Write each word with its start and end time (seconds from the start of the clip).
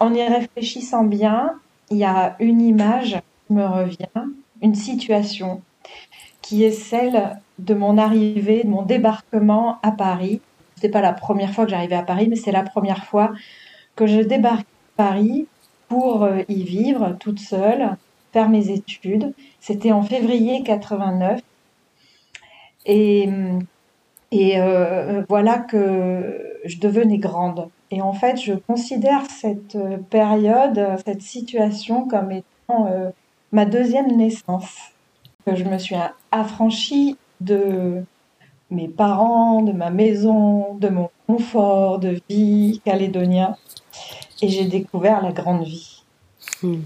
en 0.00 0.14
y 0.14 0.22
réfléchissant 0.22 1.04
bien, 1.04 1.54
il 1.90 1.98
y 1.98 2.04
a 2.04 2.36
une 2.40 2.60
image 2.60 3.20
qui 3.46 3.52
me 3.52 3.66
revient, 3.66 4.06
une 4.62 4.74
situation 4.74 5.62
qui 6.42 6.64
est 6.64 6.72
celle 6.72 7.38
de 7.58 7.74
mon 7.74 7.96
arrivée, 7.96 8.64
de 8.64 8.68
mon 8.68 8.82
débarquement 8.82 9.78
à 9.82 9.92
Paris. 9.92 10.40
Ce 10.76 10.86
n'est 10.86 10.90
pas 10.90 11.00
la 11.00 11.12
première 11.12 11.54
fois 11.54 11.64
que 11.64 11.70
j'arrivais 11.70 11.96
à 11.96 12.02
Paris, 12.02 12.26
mais 12.28 12.36
c'est 12.36 12.52
la 12.52 12.62
première 12.62 13.04
fois 13.04 13.32
que 13.96 14.06
je 14.06 14.20
débarque 14.20 14.66
à 14.98 15.04
Paris 15.04 15.46
pour 15.88 16.24
euh, 16.24 16.42
y 16.48 16.62
vivre 16.64 17.16
toute 17.18 17.38
seule, 17.38 17.96
faire 18.32 18.48
mes 18.48 18.70
études. 18.70 19.32
C'était 19.60 19.92
en 19.92 20.02
février 20.02 20.62
89. 20.62 21.40
Et, 22.86 23.28
euh, 24.34 25.22
voilà 25.28 25.58
que 25.58 26.60
je 26.64 26.78
devenais 26.78 27.18
grande. 27.18 27.68
Et 27.90 28.00
en 28.02 28.12
fait, 28.12 28.36
je 28.40 28.54
considère 28.54 29.24
cette 29.30 29.76
euh, 29.76 29.98
période, 30.10 30.96
cette 31.04 31.22
situation 31.22 32.06
comme 32.08 32.32
étant 32.32 32.88
ma 33.52 33.66
deuxième 33.66 34.16
naissance. 34.16 34.74
Je 35.46 35.64
me 35.64 35.78
suis 35.78 35.96
affranchie 36.32 37.16
de 37.40 38.02
mes 38.70 38.88
parents, 38.88 39.62
de 39.62 39.72
ma 39.72 39.90
maison, 39.90 40.74
de 40.74 40.88
mon 40.88 41.10
confort 41.26 41.98
de 41.98 42.20
vie 42.28 42.80
calédonien. 42.84 43.56
Et 44.42 44.48
j'ai 44.48 44.64
découvert 44.64 45.22
la 45.22 45.32
grande 45.32 45.64
vie. 45.64 46.02
Hmm. 46.62 46.80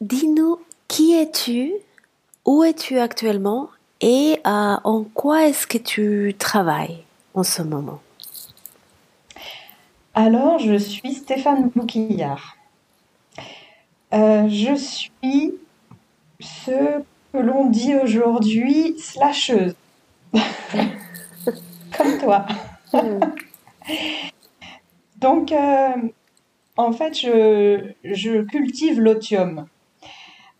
Dis-nous, 0.00 0.60
qui 0.86 1.14
es-tu? 1.14 1.72
Où 2.44 2.62
es-tu 2.62 2.98
actuellement? 2.98 3.68
Et 4.00 4.38
euh, 4.46 4.76
en 4.84 5.02
quoi 5.02 5.48
est-ce 5.48 5.66
que 5.66 5.78
tu 5.78 6.34
travailles? 6.38 7.02
En 7.38 7.44
ce 7.44 7.62
moment 7.62 8.00
Alors, 10.14 10.58
je 10.58 10.74
suis 10.74 11.14
Stéphane 11.14 11.68
Bouquillard. 11.68 12.56
Euh, 14.12 14.48
je 14.48 14.74
suis 14.74 15.54
ce 16.40 17.00
que 17.32 17.38
l'on 17.38 17.66
dit 17.70 17.94
aujourd'hui 17.94 18.98
slasheuse. 18.98 19.76
Comme 21.96 22.18
toi. 22.18 22.44
Donc, 25.18 25.52
euh, 25.52 25.92
en 26.76 26.92
fait, 26.92 27.14
je, 27.14 28.42
cultive 28.46 29.00
l'otium. 29.00 29.66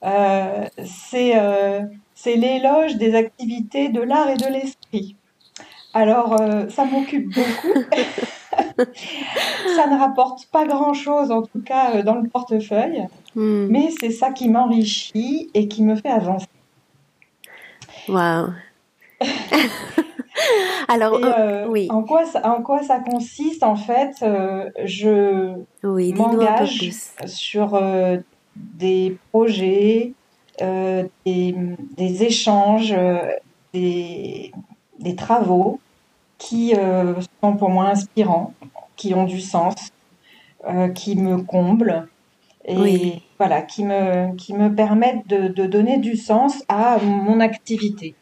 Euh, 0.04 0.68
euh, 1.14 1.82
c'est 2.14 2.36
l'éloge 2.36 2.94
des 2.96 3.16
activités 3.16 3.88
de 3.88 4.00
l'art 4.00 4.30
et 4.30 4.36
de 4.36 4.46
l'esprit. 4.46 5.16
Alors, 5.94 6.36
ça 6.68 6.84
m'occupe 6.84 7.34
beaucoup. 7.34 7.80
ça 9.76 9.86
ne 9.86 9.98
rapporte 9.98 10.46
pas 10.46 10.66
grand-chose, 10.66 11.30
en 11.30 11.42
tout 11.42 11.62
cas 11.64 12.02
dans 12.02 12.16
le 12.16 12.28
portefeuille, 12.28 13.06
hmm. 13.34 13.66
mais 13.70 13.90
c'est 14.00 14.10
ça 14.10 14.30
qui 14.30 14.48
m'enrichit 14.48 15.50
et 15.54 15.68
qui 15.68 15.82
me 15.82 15.96
fait 15.96 16.10
avancer. 16.10 16.46
Waouh 18.08 18.52
Alors, 20.88 21.20
euh, 21.22 21.66
oui. 21.68 21.88
En 21.90 22.02
quoi, 22.02 22.24
ça, 22.24 22.50
en 22.50 22.62
quoi 22.62 22.82
ça 22.82 23.00
consiste 23.00 23.62
En 23.62 23.76
fait, 23.76 24.14
euh, 24.22 24.70
je 24.84 25.54
m'engage 25.82 26.90
sur 27.26 27.74
euh, 27.74 28.18
des 28.56 29.18
projets, 29.30 30.12
des, 30.60 32.22
échanges, 32.22 32.94
des, 33.74 34.52
des, 34.98 35.16
travaux 35.16 35.80
qui 36.38 36.74
sont 37.42 37.56
pour 37.56 37.70
moi 37.70 37.86
inspirants, 37.86 38.54
qui 38.96 39.14
ont 39.14 39.24
du 39.24 39.40
sens, 39.40 39.74
qui 40.94 41.16
me 41.16 41.42
comblent 41.42 42.08
et 42.64 43.22
voilà, 43.38 43.62
qui 43.62 43.84
me, 43.84 44.34
qui 44.36 44.54
me 44.54 44.74
permettent 44.74 45.26
de, 45.26 45.48
de 45.48 45.66
donner 45.66 45.98
du 45.98 46.16
sens 46.16 46.62
à 46.68 46.98
mon 46.98 47.40
activité 47.40 48.14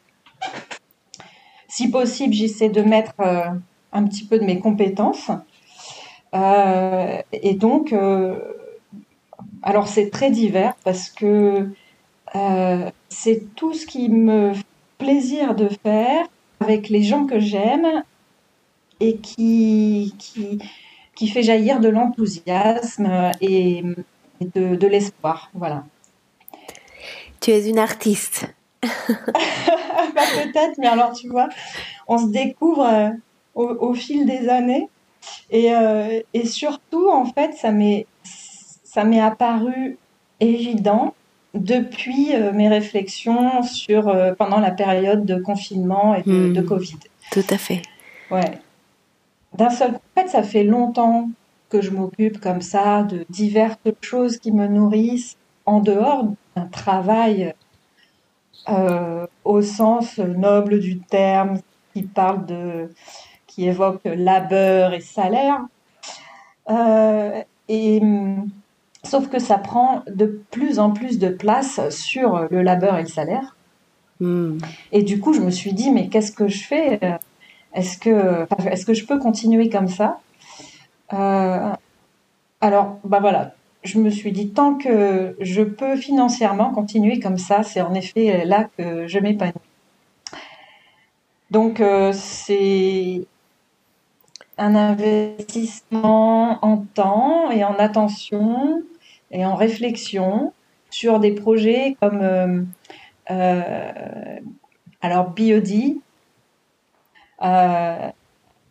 si 1.76 1.90
possible, 1.90 2.32
j'essaie 2.32 2.70
de 2.70 2.80
mettre 2.80 3.12
euh, 3.20 3.50
un 3.92 4.04
petit 4.04 4.24
peu 4.24 4.38
de 4.38 4.44
mes 4.44 4.60
compétences. 4.60 5.30
Euh, 6.34 7.20
et 7.32 7.52
donc, 7.52 7.92
euh, 7.92 8.38
alors 9.62 9.86
c'est 9.86 10.08
très 10.08 10.30
divers 10.30 10.74
parce 10.84 11.10
que 11.10 11.68
c'est 13.08 13.54
tout 13.54 13.72
ce 13.74 13.86
qui 13.86 14.08
me 14.08 14.52
fait 14.54 14.64
plaisir 14.98 15.54
de 15.54 15.68
faire 15.82 16.26
avec 16.60 16.88
les 16.88 17.02
gens 17.02 17.26
que 17.26 17.38
j'aime 17.38 18.02
et 19.00 19.16
qui, 19.16 20.14
qui, 20.18 20.58
qui 21.14 21.28
fait 21.28 21.42
jaillir 21.42 21.80
de 21.80 21.88
l'enthousiasme 21.88 23.30
et, 23.40 23.82
de, 24.40 24.76
de 24.76 24.86
l'espoir. 24.86 25.50
Voilà. 25.54 25.84
Tu 27.40 27.50
es 27.50 27.68
une 27.68 27.78
artiste. 27.78 28.46
Bah, 30.14 30.22
peut-être, 30.34 30.78
mais 30.78 30.86
alors 30.86 31.12
tu 31.12 31.28
vois, 31.28 31.48
on 32.06 32.16
se 32.16 32.28
découvre 32.28 32.86
euh, 32.86 33.10
au, 33.54 33.92
fil 33.92 34.24
des 34.24 34.48
années. 34.48 34.88
Et, 35.50 35.74
euh, 35.74 36.20
et 36.32 36.46
surtout, 36.46 37.10
en 37.10 37.26
fait, 37.26 37.52
ça 37.54 37.72
m'est 37.72 39.20
apparu 39.20 39.98
évident 40.40 41.14
depuis 41.54 42.34
euh, 42.34 42.52
mes 42.52 42.68
réflexions 42.68 43.62
sur 43.62 44.14
pendant 44.36 44.60
la 44.60 44.70
période 44.70 45.24
de 45.24 45.36
confinement 45.36 46.14
et 46.14 46.22
de, 46.22 46.52
de, 46.52 46.60
hmm. 46.60 46.66
Covid. 46.66 46.98
Tout 47.32 47.44
à 47.50 47.58
fait. 47.58 47.82
Ouais. 48.30 48.60
D'un 49.56 49.70
seul 49.70 49.92
coup, 49.92 50.00
en 50.16 50.20
fait, 50.20 50.28
ça 50.28 50.42
fait 50.42 50.64
longtemps 50.64 51.30
que 51.68 51.80
je 51.80 51.90
m'occupe 51.90 52.40
comme 52.40 52.60
ça 52.60 53.02
de 53.02 53.24
diverses 53.30 53.78
choses 54.00 54.38
qui 54.38 54.52
me 54.52 54.66
nourrissent 54.66 55.36
en 55.64 55.80
dehors 55.80 56.26
d'un 56.54 56.66
travail 56.66 57.54
euh, 58.68 59.26
au 59.44 59.62
sens 59.62 60.18
noble 60.18 60.80
du 60.80 60.98
terme, 60.98 61.60
qui 61.92 62.02
parle 62.02 62.46
de, 62.46 62.90
qui 63.46 63.66
évoque 63.66 64.02
labeur 64.04 64.92
et 64.92 65.00
salaire. 65.00 65.60
Euh, 66.68 67.42
et 67.68 68.00
sauf 69.06 69.28
que 69.28 69.38
ça 69.38 69.58
prend 69.58 70.02
de 70.08 70.40
plus 70.50 70.78
en 70.78 70.90
plus 70.90 71.18
de 71.18 71.28
place 71.28 71.80
sur 71.90 72.46
le 72.50 72.62
labeur 72.62 72.98
et 72.98 73.02
le 73.02 73.08
salaire. 73.08 73.56
Hmm. 74.20 74.58
Et 74.92 75.02
du 75.02 75.20
coup, 75.20 75.32
je 75.32 75.40
me 75.40 75.50
suis 75.50 75.72
dit, 75.72 75.90
mais 75.90 76.08
qu'est-ce 76.08 76.32
que 76.32 76.48
je 76.48 76.64
fais 76.64 77.00
Est-ce 77.74 77.98
que, 77.98 78.46
est-ce 78.66 78.86
que 78.86 78.94
je 78.94 79.06
peux 79.06 79.18
continuer 79.18 79.68
comme 79.68 79.88
ça? 79.88 80.20
Euh, 81.12 81.72
Alors, 82.60 82.98
bah 83.04 83.20
voilà, 83.20 83.54
je 83.84 83.98
me 83.98 84.10
suis 84.10 84.32
dit, 84.32 84.50
tant 84.50 84.74
que 84.74 85.36
je 85.40 85.62
peux 85.62 85.96
financièrement 85.96 86.70
continuer 86.72 87.20
comme 87.20 87.38
ça, 87.38 87.62
c'est 87.62 87.80
en 87.80 87.94
effet 87.94 88.44
là 88.44 88.68
que 88.76 89.06
je 89.06 89.18
m'épanouis. 89.18 89.54
Donc, 91.50 91.80
euh, 91.80 92.12
c'est 92.12 93.26
un 94.58 94.74
investissement 94.74 96.58
en 96.64 96.78
temps 96.94 97.50
et 97.50 97.62
en 97.64 97.74
attention 97.74 98.82
et 99.30 99.44
en 99.44 99.54
réflexion 99.54 100.52
sur 100.90 101.20
des 101.20 101.32
projets 101.32 101.96
comme 102.00 102.20
euh, 102.22 102.62
euh, 103.30 104.38
alors 105.00 105.30
BOD. 105.30 106.00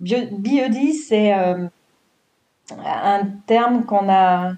BOD, 0.01 0.93
c'est 1.07 1.31
un 1.31 1.69
terme 3.45 3.85
qu'on 3.85 4.09
a 4.09 4.51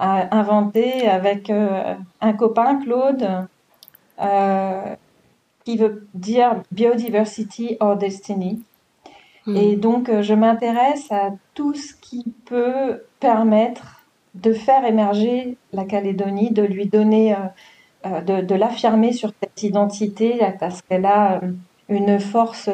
inventé 0.00 1.08
avec 1.08 1.50
euh, 1.50 1.94
un 2.20 2.32
copain, 2.32 2.76
Claude, 2.76 3.46
euh, 4.20 4.94
qui 5.64 5.76
veut 5.76 6.08
dire 6.14 6.62
Biodiversity 6.72 7.76
or 7.80 7.96
Destiny. 7.96 8.62
Hmm. 9.46 9.56
Et 9.56 9.76
donc, 9.76 10.08
euh, 10.08 10.22
je 10.22 10.34
m'intéresse 10.34 11.10
à 11.12 11.30
tout 11.54 11.74
ce 11.74 11.94
qui 11.94 12.24
peut 12.46 13.02
permettre 13.20 13.99
de 14.34 14.52
faire 14.52 14.84
émerger 14.84 15.56
la 15.72 15.84
Calédonie, 15.84 16.50
de 16.50 16.62
lui 16.62 16.86
donner, 16.86 17.36
de, 18.04 18.40
de 18.42 18.54
l'affirmer 18.54 19.12
sur 19.12 19.32
cette 19.42 19.62
identité, 19.62 20.40
parce 20.58 20.82
qu'elle 20.82 21.06
a 21.06 21.40
une 21.88 22.20
force 22.20 22.70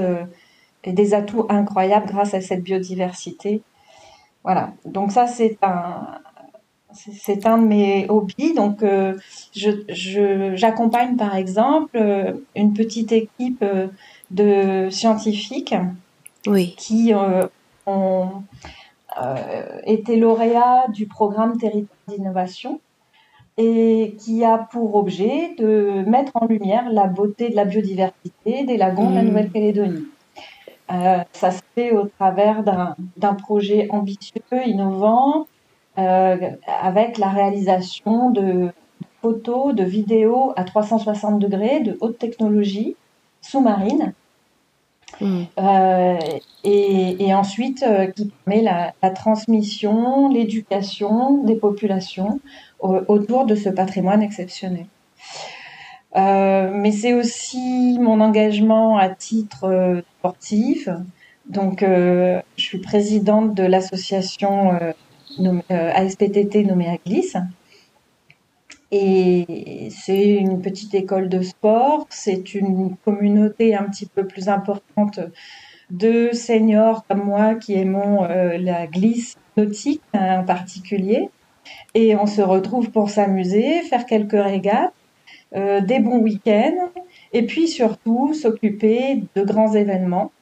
et 0.84 0.92
des 0.92 1.14
atouts 1.14 1.46
incroyables 1.48 2.06
grâce 2.06 2.34
à 2.34 2.40
cette 2.40 2.62
biodiversité. 2.62 3.62
Voilà, 4.44 4.72
donc 4.84 5.12
ça 5.12 5.26
c'est 5.26 5.58
un, 5.62 6.20
c'est 6.96 7.46
un 7.46 7.58
de 7.58 7.66
mes 7.66 8.06
hobbies. 8.08 8.54
Donc, 8.54 8.82
euh, 8.82 9.16
j'accompagne 9.52 11.16
par 11.16 11.36
exemple 11.36 11.96
euh, 11.96 12.32
une 12.54 12.72
petite 12.72 13.12
équipe 13.12 13.62
euh, 13.62 13.88
de 14.30 14.88
scientifiques 14.90 15.74
qui 16.76 17.12
ont 17.86 18.42
été 19.84 20.16
lauréats 20.16 20.88
du 20.88 21.06
programme 21.06 21.58
Territoire 21.58 21.98
d'innovation 22.08 22.80
et 23.58 24.14
qui 24.18 24.44
a 24.44 24.58
pour 24.58 24.94
objet 24.96 25.54
de 25.58 26.04
mettre 26.06 26.32
en 26.34 26.46
lumière 26.46 26.90
la 26.90 27.06
beauté 27.06 27.48
de 27.48 27.56
la 27.56 27.64
biodiversité 27.64 28.64
des 28.64 28.76
lagons 28.76 29.10
de 29.10 29.14
la 29.14 29.22
mmh. 29.22 29.26
Nouvelle-Calédonie. 29.26 30.06
ça 30.88 31.50
se 31.50 31.62
fait 31.74 31.92
au 31.92 32.06
travers 32.06 32.62
d'un 32.62 33.34
projet 33.34 33.88
ambitieux, 33.90 34.42
innovant, 34.66 35.46
avec 35.96 37.16
la 37.18 37.28
réalisation 37.28 38.30
de 38.30 38.70
photos, 39.22 39.74
de 39.74 39.84
vidéos 39.84 40.52
à 40.56 40.64
360 40.64 41.38
degrés 41.38 41.80
de 41.80 41.96
haute 42.00 42.18
technologie 42.18 42.96
sous-marine. 43.40 44.12
Hmm. 45.20 45.44
Euh, 45.58 46.18
et, 46.64 47.34
ensuite 47.34 47.82
euh, 47.82 48.06
qui 48.06 48.32
permet 48.44 48.62
la, 48.62 49.10
transmission, 49.10 50.28
l'éducation 50.28 51.42
des 51.44 51.56
populations 51.56 52.40
autour 52.80 53.46
de 53.46 53.54
ce 53.54 53.68
patrimoine 53.68 54.22
exceptionnel. 54.22 54.86
Euh, 56.16 56.70
mais 56.72 56.92
c'est 56.92 57.14
aussi 57.14 57.98
mon 58.00 58.20
engagement 58.20 58.96
à 58.96 59.08
titre 59.08 60.02
sportif. 60.18 60.88
Donc, 61.46 61.82
je 61.82 62.42
suis 62.56 62.78
présidente 62.78 63.54
de 63.54 63.62
l'association 63.62 64.78
ASPTT 65.70 66.64
nommée 66.64 66.88
Aglis, 66.88 67.32
et 68.96 69.90
c'est 69.90 70.28
une 70.28 70.60
petite 70.60 70.94
école 70.94 71.28
de 71.28 71.42
sport, 71.42 72.06
c'est 72.10 72.54
une 72.54 72.96
communauté 73.04 73.74
un 73.74 73.84
petit 73.84 74.06
peu 74.06 74.26
plus 74.26 74.48
importante 74.48 75.20
de 75.90 76.30
seniors 76.32 77.04
comme 77.06 77.24
moi 77.24 77.54
qui 77.54 77.74
aimons 77.74 78.24
euh, 78.24 78.58
la 78.58 78.86
glisse 78.86 79.36
nautique 79.56 80.02
en 80.14 80.44
particulier. 80.44 81.28
Et 81.94 82.16
on 82.16 82.26
se 82.26 82.42
retrouve 82.42 82.90
pour 82.90 83.10
s'amuser, 83.10 83.82
faire 83.82 84.06
quelques 84.06 84.32
régates, 84.32 84.92
euh, 85.54 85.80
des 85.80 86.00
bons 86.00 86.18
week-ends, 86.18 86.90
et 87.32 87.44
puis 87.44 87.68
surtout 87.68 88.34
s'occuper 88.34 89.22
de 89.34 89.42
grands 89.42 89.74
événements. 89.74 90.32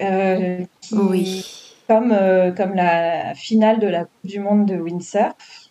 Euh, 0.00 0.60
oui. 0.92 1.74
comme, 1.88 2.16
comme 2.56 2.74
la 2.74 3.34
finale 3.34 3.80
de 3.80 3.86
la 3.88 4.04
Coupe 4.04 4.26
du 4.26 4.40
Monde 4.40 4.66
de 4.66 4.76
windsurf, 4.76 5.69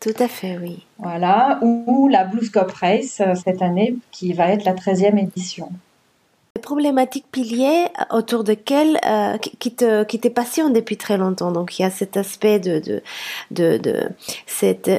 tout 0.00 0.14
à 0.18 0.28
fait, 0.28 0.58
oui. 0.58 0.86
Voilà, 0.98 1.58
ou, 1.62 2.08
la 2.08 2.24
Blues 2.24 2.50
Cup 2.50 2.70
Race 2.80 3.20
euh, 3.20 3.34
cette 3.34 3.62
année, 3.62 3.96
qui 4.12 4.32
va 4.32 4.48
être 4.48 4.64
la 4.64 4.74
13e 4.74 5.18
édition. 5.18 5.70
Les 6.56 6.62
problématiques 6.62 7.26
piliers 7.30 7.86
autour 8.10 8.42
de 8.42 8.54
quelles 8.54 8.98
euh, 9.06 9.38
qui 9.38 9.74
te 9.74 10.02
qui 10.02 10.18
te 10.18 10.26
passionne 10.26 10.72
depuis 10.72 10.96
très 10.96 11.16
longtemps. 11.16 11.52
Donc 11.52 11.78
il 11.78 11.82
y 11.82 11.84
a 11.84 11.90
cet 11.90 12.16
aspect 12.16 12.58
de 12.58 12.80
de 12.80 13.02
de, 13.52 13.78
de 13.78 14.08
cette 14.46 14.90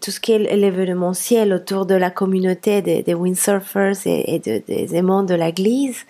tout 0.00 0.12
ce 0.12 0.20
qui 0.20 0.30
est 0.32 0.38
l'événementiel 0.38 1.52
autour 1.52 1.86
de 1.86 1.96
la 1.96 2.10
communauté 2.10 2.82
des, 2.82 3.02
des 3.02 3.14
windsurfers 3.14 4.06
et, 4.06 4.36
et 4.36 4.38
de, 4.38 4.62
des 4.64 4.94
aimants 4.94 5.24
de 5.24 5.34
l'église. 5.34 6.04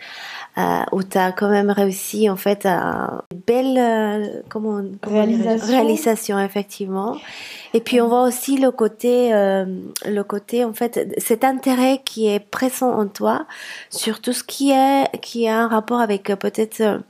Euh, 0.59 0.83
où 0.93 1.03
tu 1.03 1.17
as 1.17 1.33
quand 1.33 1.49
même 1.49 1.71
réussi 1.71 2.29
en 2.29 2.37
fait 2.37 2.67
à 2.67 3.25
une 3.33 3.41
belle 3.47 3.79
euh, 3.79 4.43
comment, 4.51 4.83
réalisation. 5.03 5.67
réalisation 5.67 6.39
effectivement. 6.41 7.17
Et 7.73 7.81
puis 7.81 8.03
on 8.03 8.09
voit 8.09 8.25
aussi 8.25 8.59
le 8.59 8.71
côté 8.71 9.33
euh, 9.33 9.65
le 10.05 10.23
côté 10.23 10.63
en 10.67 10.75
fait 10.75 11.15
cet 11.17 11.45
intérêt 11.45 12.03
qui 12.05 12.29
est 12.29 12.39
présent 12.39 12.93
en 12.93 13.07
toi 13.07 13.47
sur 13.89 14.21
tout 14.21 14.35
ce 14.35 14.45
qui 14.45 14.73
est 14.73 15.09
qui 15.23 15.49
a 15.49 15.59
un 15.59 15.69
rapport 15.69 16.03
avec 16.03 16.25
peut-être 16.25 17.01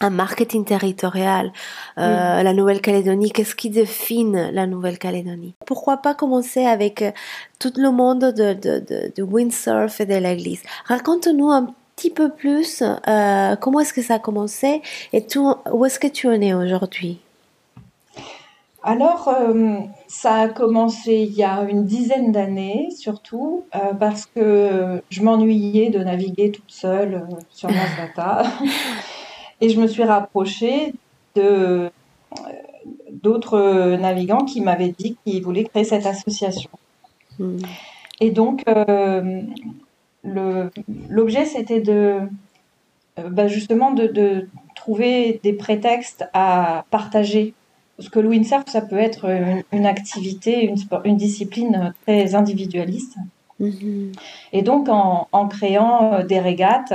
un 0.00 0.10
marketing 0.10 0.64
territorial, 0.64 1.52
euh, 1.98 2.42
la 2.42 2.52
Nouvelle-Calédonie, 2.54 3.30
qu'est-ce 3.30 3.54
qui 3.54 3.68
définit 3.68 4.50
la 4.50 4.66
Nouvelle-Calédonie? 4.66 5.54
Pourquoi 5.66 5.98
pas 5.98 6.14
commencer 6.14 6.64
avec 6.64 7.04
tout 7.58 7.72
le 7.76 7.90
monde 7.90 8.32
de, 8.32 8.54
de, 8.54 8.78
de, 8.80 9.12
de 9.14 9.22
windsurf 9.22 10.00
et 10.00 10.06
de 10.06 10.14
l'église? 10.14 10.62
Raconte-nous 10.86 11.50
un 11.50 11.74
petit 12.00 12.10
peu 12.10 12.30
plus 12.30 12.82
euh, 12.82 13.56
comment 13.56 13.80
est-ce 13.80 13.92
que 13.92 14.00
ça 14.00 14.14
a 14.14 14.18
commencé 14.18 14.80
et 15.12 15.26
tout, 15.26 15.54
où 15.70 15.84
est-ce 15.84 15.98
que 15.98 16.06
tu 16.06 16.28
en 16.28 16.40
es 16.40 16.54
aujourd'hui? 16.54 17.20
Alors, 18.82 19.28
euh, 19.28 19.76
ça 20.08 20.36
a 20.36 20.48
commencé 20.48 21.28
il 21.28 21.34
y 21.34 21.44
a 21.44 21.60
une 21.68 21.84
dizaine 21.84 22.32
d'années, 22.32 22.88
surtout, 22.96 23.64
euh, 23.74 23.92
parce 23.92 24.24
que 24.24 25.02
je 25.10 25.22
m'ennuyais 25.22 25.90
de 25.90 25.98
naviguer 25.98 26.50
toute 26.50 26.70
seule 26.70 27.26
sur 27.50 27.68
Masdata. 27.68 28.44
et 29.60 29.68
je 29.68 29.78
me 29.78 29.86
suis 29.86 30.04
rapprochée 30.04 30.94
de 31.36 31.90
d'autres 33.10 33.96
navigants 33.96 34.46
qui 34.46 34.62
m'avaient 34.62 34.94
dit 34.96 35.18
qu'ils 35.22 35.42
voulaient 35.42 35.64
créer 35.64 35.84
cette 35.84 36.06
association. 36.06 36.70
Hmm. 37.38 37.58
Et 38.20 38.30
donc, 38.30 38.64
l'objet, 40.24 41.44
c'était 41.44 41.80
de 41.80 42.20
euh, 43.18 43.28
bah, 43.28 43.48
justement 43.48 43.92
de, 43.92 44.48
trouver 44.74 45.40
des 45.42 45.52
prétextes 45.52 46.26
à 46.32 46.84
partager. 46.90 47.54
Parce 47.96 48.08
que 48.08 48.18
le 48.18 48.28
windsurf, 48.28 48.64
ça 48.66 48.80
peut 48.80 48.96
être 48.96 49.26
une, 49.72 49.84
activité, 49.84 50.64
une, 50.64 50.76
une, 51.04 51.16
discipline 51.18 51.92
très 52.06 52.34
individualiste. 52.34 53.16
Mm-hmm. 53.60 54.14
Et 54.54 54.62
donc, 54.62 54.88
en, 54.88 55.48
créant 55.48 56.14
euh, 56.14 56.22
des 56.22 56.40
régates, 56.40 56.94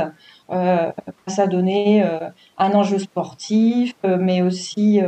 euh, 0.50 0.92
ça 1.28 1.46
donnait 1.46 2.04
un 2.58 2.72
enjeu 2.72 2.98
sportif, 2.98 3.94
mais 4.04 4.42
aussi 4.42 5.02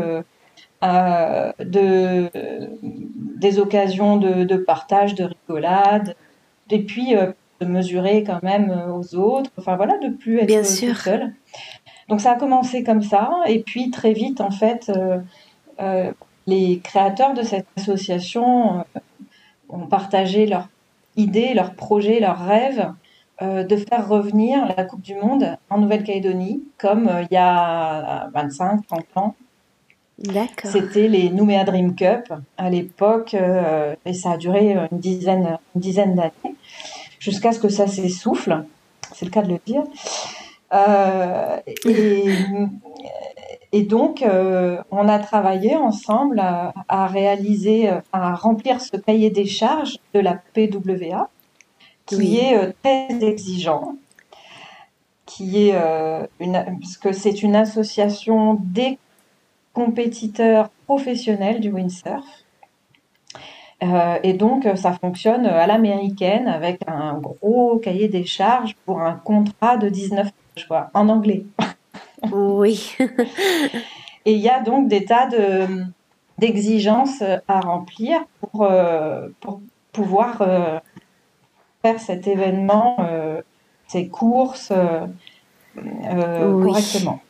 de, 0.84 2.30
des 3.40 3.60
occasions 3.60 4.18
de, 4.18 4.44
de, 4.44 4.58
partage, 4.58 5.16
de 5.16 5.24
rigolade. 5.24 6.16
Et 6.70 6.84
puis, 6.84 7.16
de 7.60 7.66
mesurer 7.66 8.24
quand 8.24 8.44
même 8.44 8.72
euh, 8.72 8.94
aux 8.94 9.16
autres, 9.16 9.52
enfin 9.58 9.76
voilà, 9.76 9.98
de 9.98 10.10
plus 10.10 10.40
être 10.40 10.48
Bien 10.48 10.64
seul. 10.64 11.34
Donc 12.10 12.22
ça 12.22 12.34
a 12.34 12.36
commencé 12.36 12.84
comme 12.84 13.02
ça, 13.02 13.32
et 13.48 13.60
puis 13.60 13.92
très 13.92 14.14
vite 14.14 14.42
en 14.42 14.52
fait, 14.52 14.90
euh, 14.96 15.20
euh, 15.82 16.12
les 16.46 16.80
créateurs 16.80 17.34
de 17.34 17.42
cette 17.42 17.68
association 17.76 18.86
ont 19.70 19.88
partagé 19.88 20.46
leurs 20.46 20.70
idées, 21.18 21.54
leurs 21.54 21.74
projets, 21.74 22.20
leurs 22.20 22.40
rêves 22.40 22.92
de 23.42 23.76
faire 23.76 24.08
revenir 24.08 24.66
la 24.76 24.84
Coupe 24.84 25.02
du 25.02 25.14
Monde 25.14 25.58
en 25.70 25.78
Nouvelle-Calédonie, 25.78 26.64
comme 26.80 27.12
il 27.30 27.34
y 27.36 27.38
a 27.38 28.30
25, 28.34 28.88
30 28.88 29.06
ans. 29.16 29.36
C'était 30.64 31.08
les 31.08 31.30
Nouméa 31.30 31.64
Dream 31.64 31.94
Cup 31.94 32.34
à 32.58 32.70
l'époque, 32.72 33.36
et 34.06 34.14
ça 34.14 34.32
a 34.32 34.38
duré 34.38 34.76
une 34.92 35.00
dizaine, 35.00 35.60
une 35.76 35.82
dizaine 35.82 36.16
d'années 36.16 36.56
jusqu'à 37.20 37.52
ce 37.52 37.60
que 37.60 37.70
ça 37.70 37.88
s'essouffle, 37.88 38.64
c'est 39.14 39.26
le 39.26 39.32
cas 39.32 39.42
de 39.42 39.50
le 39.50 39.60
dire. 39.66 39.84
Euh, 40.74 41.58
et, 43.72 43.84
donc, 43.84 44.22
euh, 44.22 44.82
on 44.92 45.08
a 45.08 45.20
travaillé 45.20 45.76
ensemble 45.76 46.40
à, 46.40 47.08
réaliser, 47.08 47.90
à 48.12 48.36
remplir 48.36 48.82
ce 48.82 48.98
cahier 48.98 49.30
des 49.30 49.46
charges 49.46 49.98
de 50.14 50.20
la 50.20 50.36
PWA, 50.54 51.30
qui 52.06 52.38
est 52.38 52.58
euh, 52.58 52.72
très 52.84 53.24
exigeant, 53.24 53.96
qui 55.26 55.70
est 55.70 55.76
une, 56.40 56.64
parce 56.82 56.98
que 56.98 57.12
c'est 57.12 57.44
une 57.44 57.56
association 57.56 58.60
des 58.62 58.98
compétiteurs 59.74 60.70
professionnels 60.86 61.60
du 61.60 61.72
windsurf 61.72 62.26
euh, 63.84 64.18
et 64.24 64.34
donc, 64.34 64.66
euh, 64.66 64.76
ça 64.76 64.94
fonctionne 64.94 65.46
à 65.46 65.68
l'américaine 65.68 66.48
avec 66.48 66.82
un 66.88 67.20
gros 67.20 67.78
cahier 67.78 68.08
des 68.08 68.26
charges 68.26 68.76
pour 68.86 69.02
un 69.02 69.14
contrat 69.14 69.78
de 69.78 69.90
19 69.90 70.30
pages, 70.68 70.88
en 70.94 71.10
anglais. 71.10 71.46
Oui. 72.32 72.96
et 74.26 74.34
il 74.34 74.40
y 74.40 74.50
a 74.50 74.62
donc 74.62 74.88
des 74.88 75.06
tas 75.06 75.28
de, 75.28 75.68
d'exigences 76.40 77.22
à 77.48 77.60
remplir 77.60 78.20
pour, 78.42 78.64
euh, 78.64 79.28
pour 79.40 79.62
pouvoir 79.92 80.38
faire 81.84 82.00
cet 82.00 82.28
événement, 82.28 82.98
ces 83.88 84.08
courses 84.08 84.74
correctement. 85.76 87.22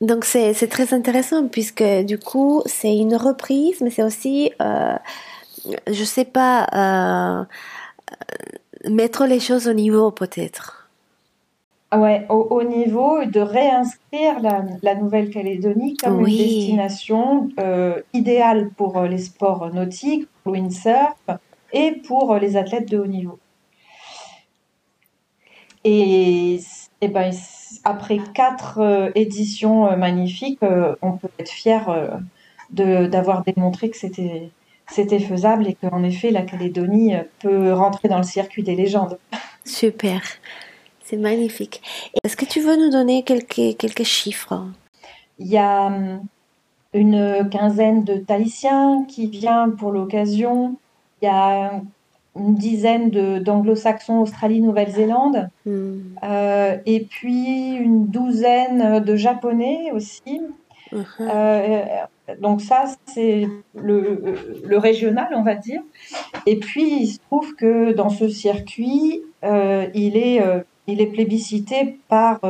Donc 0.00 0.24
c'est 0.26 0.54
très 0.68 0.92
intéressant 0.92 1.48
puisque 1.48 1.84
du 2.04 2.18
coup 2.18 2.62
c'est 2.66 2.96
une 2.96 3.16
reprise, 3.16 3.80
mais 3.80 3.90
c'est 3.90 4.02
aussi, 4.02 4.52
euh, 4.60 4.94
je 5.86 6.04
sais 6.04 6.26
pas, 6.26 6.66
euh, 6.74 7.44
mettre 8.90 9.26
les 9.26 9.40
choses 9.40 9.68
au 9.68 9.72
niveau 9.72 10.10
peut-être. 10.10 10.88
Ah 11.92 12.00
ouais, 12.00 12.26
au, 12.28 12.62
niveau 12.64 13.24
de 13.24 13.38
réinscrire 13.38 14.40
la, 14.40 14.94
Nouvelle-Calédonie 14.96 15.96
comme 15.96 16.26
une 16.26 16.36
destination 16.36 17.48
euh, 17.60 18.02
idéale 18.12 18.70
pour 18.76 19.00
les 19.02 19.18
sports 19.18 19.72
nautiques, 19.72 20.28
pour 20.42 20.52
le 20.52 20.62
windsurf 20.62 21.16
et 21.72 21.92
pour 21.92 22.34
les 22.34 22.56
athlètes 22.56 22.90
de 22.90 22.98
haut 22.98 23.06
niveau. 23.06 23.38
Et, 25.84 26.58
et 27.00 27.08
ben, 27.08 27.30
après 27.84 28.18
quatre 28.34 28.78
euh, 28.78 29.10
éditions 29.14 29.86
euh, 29.86 29.96
magnifiques, 29.96 30.62
euh, 30.62 30.94
on 31.02 31.12
peut 31.12 31.28
être 31.38 31.50
fier 31.50 32.20
d'avoir 32.70 33.44
démontré 33.44 33.90
que 33.90 33.96
c'était 33.96 34.50
c'était 34.88 35.18
faisable 35.18 35.66
et 35.66 35.74
qu'en 35.74 36.04
effet 36.04 36.30
la 36.30 36.42
Calédonie 36.42 37.14
peut 37.40 37.72
rentrer 37.72 38.08
dans 38.08 38.18
le 38.18 38.24
circuit 38.24 38.62
des 38.62 38.76
légendes. 38.76 39.18
Super. 39.64 40.22
C'est 41.02 41.16
magnifique. 41.16 41.82
Est-ce 42.24 42.36
que 42.36 42.44
tu 42.44 42.60
veux 42.60 42.76
nous 42.76 42.90
donner 42.90 43.22
quelques, 43.22 43.76
quelques 43.78 44.04
chiffres? 44.04 44.64
Il 45.38 45.48
y 45.48 45.58
a 45.58 45.86
hum, 45.86 46.22
une 46.94 47.48
quinzaine 47.50 48.04
de 48.04 48.16
Tahitiens 48.16 49.04
qui 49.08 49.26
viennent 49.26 49.76
pour 49.76 49.90
l'occasion. 49.92 50.76
Il 51.20 51.26
y 51.26 51.28
a 51.28 51.80
une 52.38 52.54
dizaine 52.54 53.10
d'anglo-saxons 53.40 54.20
Australie, 54.20 54.60
Nouvelle-Zélande. 54.60 55.48
Hmm. 55.64 55.98
Euh, 56.22 56.76
et 56.86 57.00
puis 57.00 57.74
une 57.74 58.06
douzaine 58.06 59.00
de 59.00 59.16
Japonais 59.16 59.90
aussi. 59.92 60.40
Uh-huh. 60.92 61.04
Euh, 61.20 61.82
donc 62.40 62.60
ça, 62.60 62.84
c'est 63.06 63.48
le, 63.74 64.36
le, 64.64 64.78
régional, 64.78 65.28
on 65.34 65.42
va 65.42 65.54
dire. 65.54 65.80
Et 66.46 66.58
puis, 66.58 67.02
il 67.02 67.06
se 67.06 67.18
trouve 67.20 67.54
que 67.54 67.92
dans 67.92 68.08
ce 68.08 68.28
circuit, 68.28 69.22
euh, 69.44 69.86
il, 69.94 70.16
est, 70.16 70.40
il 70.86 71.00
est 71.00 71.06
plébiscité 71.06 71.98
par 72.08 72.40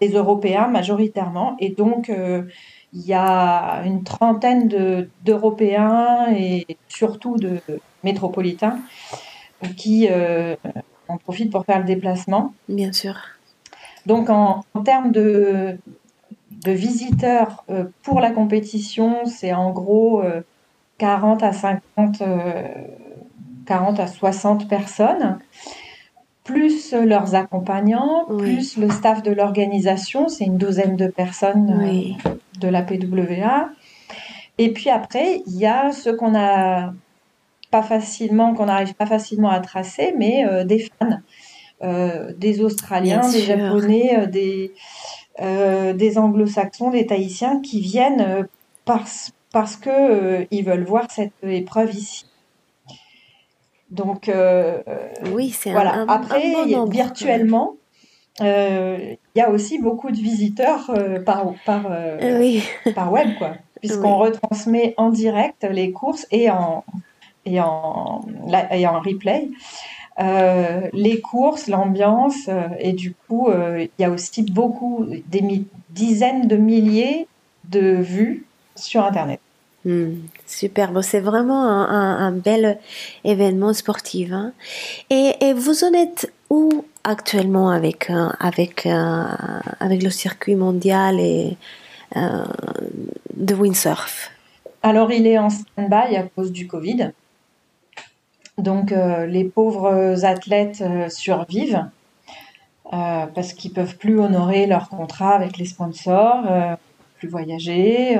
des 0.00 0.08
Européens 0.08 0.68
majoritairement. 0.68 1.56
Et 1.58 1.70
donc, 1.70 2.10
il 2.92 3.06
y 3.06 3.14
a 3.14 3.82
une 3.84 4.02
trentaine 4.02 4.68
d'Européens 5.24 6.32
et 6.34 6.66
surtout 6.88 7.36
de 7.36 7.60
métropolitains 8.02 8.80
qui 9.76 10.08
euh, 10.10 10.56
en 11.08 11.18
profitent 11.18 11.52
pour 11.52 11.64
faire 11.64 11.78
le 11.78 11.84
déplacement. 11.84 12.52
Bien 12.68 12.92
sûr. 12.92 13.14
Donc 14.06 14.30
en, 14.30 14.64
termes 14.84 15.12
de, 15.12 15.78
de 16.64 16.72
visiteurs 16.72 17.64
euh, 17.70 17.84
pour 18.02 18.20
la 18.20 18.30
compétition, 18.30 19.24
c'est 19.26 19.52
en 19.52 19.70
gros 19.70 20.22
40 20.98 21.42
euh, 21.42 21.46
à 21.46 21.52
50, 21.52 22.22
40 23.66 24.00
à 24.00 24.06
60 24.06 24.68
personnes 24.68 25.38
plus 26.42 26.94
leurs 26.94 27.36
accompagnants, 27.36 28.24
plus 28.38 28.76
le 28.76 28.90
staff 28.90 29.22
de 29.22 29.30
l'organisation, 29.30 30.28
c'est 30.28 30.46
une 30.46 30.56
douzaine 30.56 30.96
de 30.96 31.06
personnes 31.06 32.18
de 32.60 32.68
la 32.68 32.82
PWA. 32.82 33.70
Et 34.58 34.72
puis 34.72 34.90
après, 34.90 35.42
il 35.46 35.56
y 35.56 35.66
a 35.66 35.90
ceux 35.92 36.14
qu'on 36.14 36.34
a 36.36 36.92
pas 37.70 37.82
facilement, 37.82 38.54
qu'on 38.54 38.66
n'arrive 38.66 38.94
pas 38.94 39.06
facilement 39.06 39.50
à 39.50 39.60
tracer, 39.60 40.12
mais 40.18 40.44
euh, 40.46 40.64
des 40.64 40.80
fans, 40.80 41.20
euh, 41.82 42.32
des 42.36 42.60
Australiens, 42.62 43.28
des 43.30 43.40
Japonais, 43.40 44.18
euh, 44.18 44.26
des, 44.26 44.72
des 45.94 46.18
Anglo-Saxons, 46.18 46.90
des 46.90 47.06
Tahitiens 47.06 47.60
qui 47.60 47.80
viennent 47.80 48.46
parce, 48.84 49.30
parce 49.52 49.76
que 49.76 50.46
ils 50.50 50.64
veulent 50.64 50.84
voir 50.84 51.10
cette 51.10 51.32
épreuve 51.42 51.94
ici. 51.94 52.26
Donc 53.90 54.30
oui, 55.32 55.50
c'est 55.50 55.72
voilà. 55.72 56.04
Après, 56.08 56.52
virtuellement, 56.90 57.76
il 58.40 59.16
y 59.38 59.40
a 59.40 59.50
aussi 59.50 59.78
beaucoup 59.78 60.10
de 60.10 60.16
visiteurs 60.16 60.90
par 61.24 61.52
par 61.64 61.82
par 62.94 63.12
web 63.12 63.28
quoi, 63.38 63.52
puisqu'on 63.78 64.16
retransmet 64.16 64.94
en 64.96 65.10
direct 65.10 65.66
les 65.70 65.92
courses 65.92 66.26
et 66.30 66.50
en 66.50 66.84
et 67.46 67.60
en, 67.60 68.20
et 68.70 68.86
en 68.86 69.00
replay. 69.00 69.48
Euh, 70.20 70.88
les 70.92 71.20
courses, 71.20 71.66
l'ambiance, 71.66 72.48
euh, 72.48 72.68
et 72.78 72.92
du 72.92 73.14
coup, 73.14 73.48
euh, 73.48 73.86
il 73.98 74.02
y 74.02 74.04
a 74.04 74.10
aussi 74.10 74.42
beaucoup, 74.42 75.06
des 75.28 75.64
dizaines 75.90 76.46
de 76.46 76.56
milliers 76.56 77.26
de 77.70 77.94
vues 77.94 78.44
sur 78.76 79.04
Internet. 79.04 79.40
Hmm, 79.86 80.16
super, 80.46 80.92
c'est 81.02 81.20
vraiment 81.20 81.64
un, 81.64 82.32
bel 82.32 82.78
événement 83.24 83.72
sportif. 83.72 84.30
Hein. 84.30 84.52
Et, 85.08 85.32
et, 85.40 85.54
vous 85.54 85.84
en 85.84 85.94
êtes 85.94 86.30
où 86.50 86.84
actuellement 87.04 87.70
avec, 87.70 88.10
avec, 88.40 88.86
avec 88.86 90.02
le 90.02 90.10
circuit 90.10 90.56
mondial 90.56 91.18
et, 91.20 91.56
de 92.16 93.54
windsurf 93.54 94.30
Alors, 94.82 95.12
il 95.12 95.26
est 95.26 95.38
en 95.38 95.48
stand-by 95.48 96.16
à 96.16 96.24
cause 96.24 96.52
du 96.52 96.66
Covid. 96.66 97.12
Donc 98.60 98.92
euh, 98.92 99.26
les 99.26 99.44
pauvres 99.44 100.24
athlètes 100.24 100.82
euh, 100.82 101.08
survivent 101.08 101.86
euh, 102.92 103.26
parce 103.26 103.52
qu'ils 103.52 103.72
peuvent 103.72 103.96
plus 103.96 104.20
honorer 104.20 104.66
leur 104.66 104.88
contrat 104.88 105.34
avec 105.34 105.56
les 105.56 105.64
sponsors, 105.64 106.44
plus 107.18 107.28
voyager. 107.28 108.18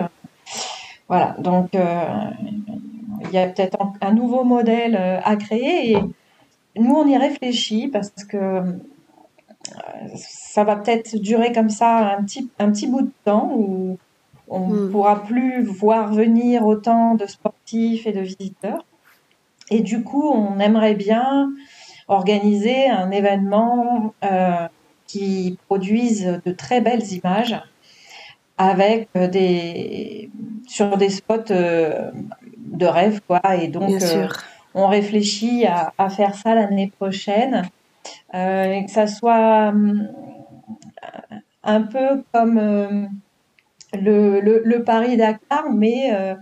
voilà, 1.09 1.35
donc 1.39 1.71
il 1.75 3.31
y 3.33 3.39
a 3.39 3.49
peut-être 3.49 3.79
un 4.01 4.13
nouveau 4.13 4.45
modèle 4.45 5.21
à 5.25 5.37
créer 5.37 5.99
nous 6.81 6.95
on 6.95 7.07
y 7.07 7.17
réfléchit 7.17 7.89
parce 7.89 8.11
que 8.29 8.63
ça 10.17 10.65
va 10.65 10.77
peut-être 10.77 11.17
durer 11.17 11.53
comme 11.53 11.71
ça 11.71 12.17
un 12.17 12.25
petit, 12.25 12.51
un 12.59 12.71
petit 12.71 12.87
bout 12.87 13.03
de 13.03 13.13
temps 13.25 13.53
où 13.55 13.99
on 14.49 14.69
ne 14.69 14.87
hmm. 14.87 14.91
pourra 14.91 15.23
plus 15.23 15.63
voir 15.63 16.13
venir 16.13 16.67
autant 16.67 17.15
de 17.15 17.27
sportifs 17.27 18.07
et 18.07 18.13
de 18.13 18.21
visiteurs. 18.21 18.85
Et 19.71 19.81
du 19.81 20.03
coup, 20.03 20.29
on 20.29 20.59
aimerait 20.59 20.97
bien 20.97 21.53
organiser 22.09 22.89
un 22.89 23.13
événement 23.13 24.15
euh, 24.25 24.67
qui 25.07 25.57
produise 25.69 26.41
de 26.45 26.53
très 26.53 26.81
belles 26.81 27.13
images 27.13 27.63
avec 28.59 29.09
des 29.15 30.29
sur 30.67 30.97
des 30.97 31.09
spots 31.09 31.51
euh, 31.51 32.11
de 32.57 32.87
rêve 32.87 33.21
quoi 33.27 33.41
et 33.57 33.69
donc 33.69 34.03
euh, 34.03 34.29
on 34.75 34.87
réfléchit 34.87 35.67
à, 35.67 35.93
à, 35.99 36.09
faire 36.11 36.35
ça 36.35 36.55
l'année 36.55 36.93
prochaine. 36.99 37.63
Et 38.33 38.85
que 38.87 38.91
ça 38.91 39.07
soit 39.07 39.73
un 41.63 41.83
peu 41.83 42.23
comme 42.33 43.09
le, 43.95 44.41
le, 44.41 44.63
le 44.65 44.85
Paris-Dakar, 44.85 45.71
mais 45.71 46.15
euh, 46.15 46.35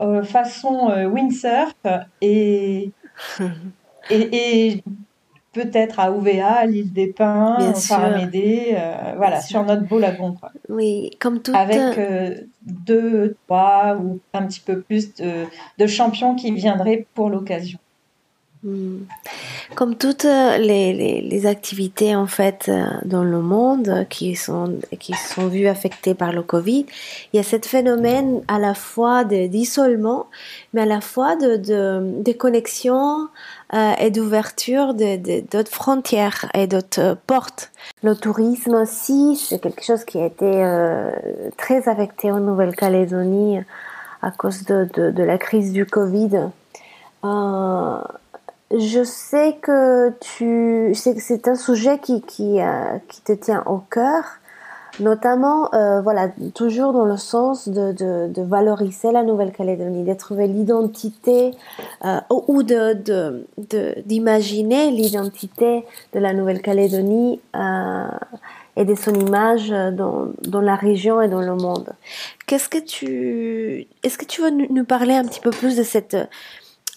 euh, 0.00 0.22
façon 0.22 0.90
euh, 0.90 1.06
windsurf 1.06 1.74
et, 2.20 2.90
et, 4.10 4.68
et 4.68 4.84
peut-être 5.52 6.00
à 6.00 6.12
OVA, 6.12 6.64
l'île 6.66 6.92
des 6.92 7.08
Pins, 7.08 7.58
à 7.90 8.10
Médée, 8.10 8.76
voilà, 9.16 9.40
sur 9.40 9.64
notre 9.64 9.82
beau 9.82 9.98
lagon. 9.98 10.34
Quoi. 10.34 10.52
Oui, 10.68 11.10
comme 11.18 11.40
tout. 11.42 11.52
Avec 11.54 11.98
deux, 12.62 13.36
trois 13.46 13.96
ou 13.96 14.20
un 14.32 14.46
petit 14.46 14.60
peu 14.60 14.80
plus 14.80 15.14
de, 15.14 15.44
de 15.78 15.86
champions 15.86 16.34
qui 16.34 16.52
viendraient 16.52 17.06
pour 17.14 17.30
l'occasion. 17.30 17.78
Hmm. 18.62 19.04
Comme 19.74 19.96
toutes 19.96 20.26
euh, 20.26 20.58
les, 20.58 21.46
activités 21.46 22.14
en 22.14 22.26
fait 22.26 22.66
euh, 22.68 22.84
dans 23.06 23.24
le 23.24 23.40
monde 23.40 24.06
qui 24.10 24.36
sont 24.36 24.78
qui 24.98 25.14
sont 25.14 25.46
vues 25.46 25.66
affectées 25.66 26.12
par 26.12 26.32
le 26.32 26.42
Covid, 26.42 26.84
il 27.32 27.36
y 27.36 27.40
a 27.40 27.42
ce 27.42 27.56
phénomène 27.56 28.42
à 28.48 28.58
la 28.58 28.74
fois 28.74 29.24
d'isolement, 29.24 30.26
mais 30.74 30.82
à 30.82 30.86
la 30.86 31.00
fois 31.00 31.36
de, 31.36 31.56
de, 31.56 32.22
de 32.22 32.32
connexion 32.32 33.28
euh, 33.72 33.92
et 33.98 34.10
d'ouverture 34.10 34.92
d'autres 34.92 35.72
frontières 35.72 36.50
et 36.52 36.66
d'autres 36.66 37.16
portes. 37.26 37.72
Le 38.02 38.14
tourisme 38.14 38.74
aussi, 38.74 39.36
c'est 39.36 39.58
quelque 39.58 39.82
chose 39.82 40.04
qui 40.04 40.18
a 40.18 40.26
été 40.26 41.50
très 41.56 41.88
affecté 41.88 42.30
en 42.30 42.40
Nouvelle-Calédonie 42.40 43.60
à 44.20 44.30
cause 44.30 44.64
de, 44.64 44.84
de, 44.92 45.22
la 45.22 45.38
crise 45.38 45.72
du 45.72 45.86
Covid. 45.86 46.50
Je 48.76 49.02
sais 49.02 49.56
que 49.60 50.10
tu, 50.20 50.94
c'est 50.94 51.48
un 51.48 51.56
sujet 51.56 51.98
qui 51.98 52.22
qui, 52.22 52.60
euh, 52.60 52.98
qui 53.08 53.20
te 53.22 53.32
tient 53.32 53.64
au 53.66 53.78
cœur, 53.78 54.22
notamment, 55.00 55.72
euh, 55.74 56.00
voilà, 56.00 56.28
toujours 56.54 56.92
dans 56.92 57.04
le 57.04 57.16
sens 57.16 57.68
de, 57.68 57.92
de, 57.92 58.28
de 58.32 58.42
valoriser 58.42 59.12
la 59.12 59.22
Nouvelle-Calédonie, 59.22 60.04
de 60.04 60.14
trouver 60.14 60.46
l'identité 60.46 61.52
euh, 62.04 62.20
ou 62.30 62.62
de 62.62 63.44
d'imaginer 64.06 64.90
l'identité 64.90 65.84
de 66.12 66.18
la 66.20 66.32
Nouvelle-Calédonie 66.32 67.40
euh, 67.56 68.04
et 68.76 68.84
de 68.84 68.94
son 68.94 69.14
image 69.14 69.70
dans, 69.70 70.28
dans 70.42 70.60
la 70.60 70.76
région 70.76 71.20
et 71.20 71.28
dans 71.28 71.40
le 71.40 71.56
monde. 71.56 71.90
Qu'est-ce 72.46 72.68
que 72.68 72.78
tu, 72.78 73.86
est-ce 74.04 74.16
que 74.16 74.24
tu 74.24 74.42
veux 74.42 74.50
nous 74.50 74.84
parler 74.84 75.14
un 75.14 75.24
petit 75.24 75.40
peu 75.40 75.50
plus 75.50 75.76
de 75.76 75.82
cette 75.82 76.16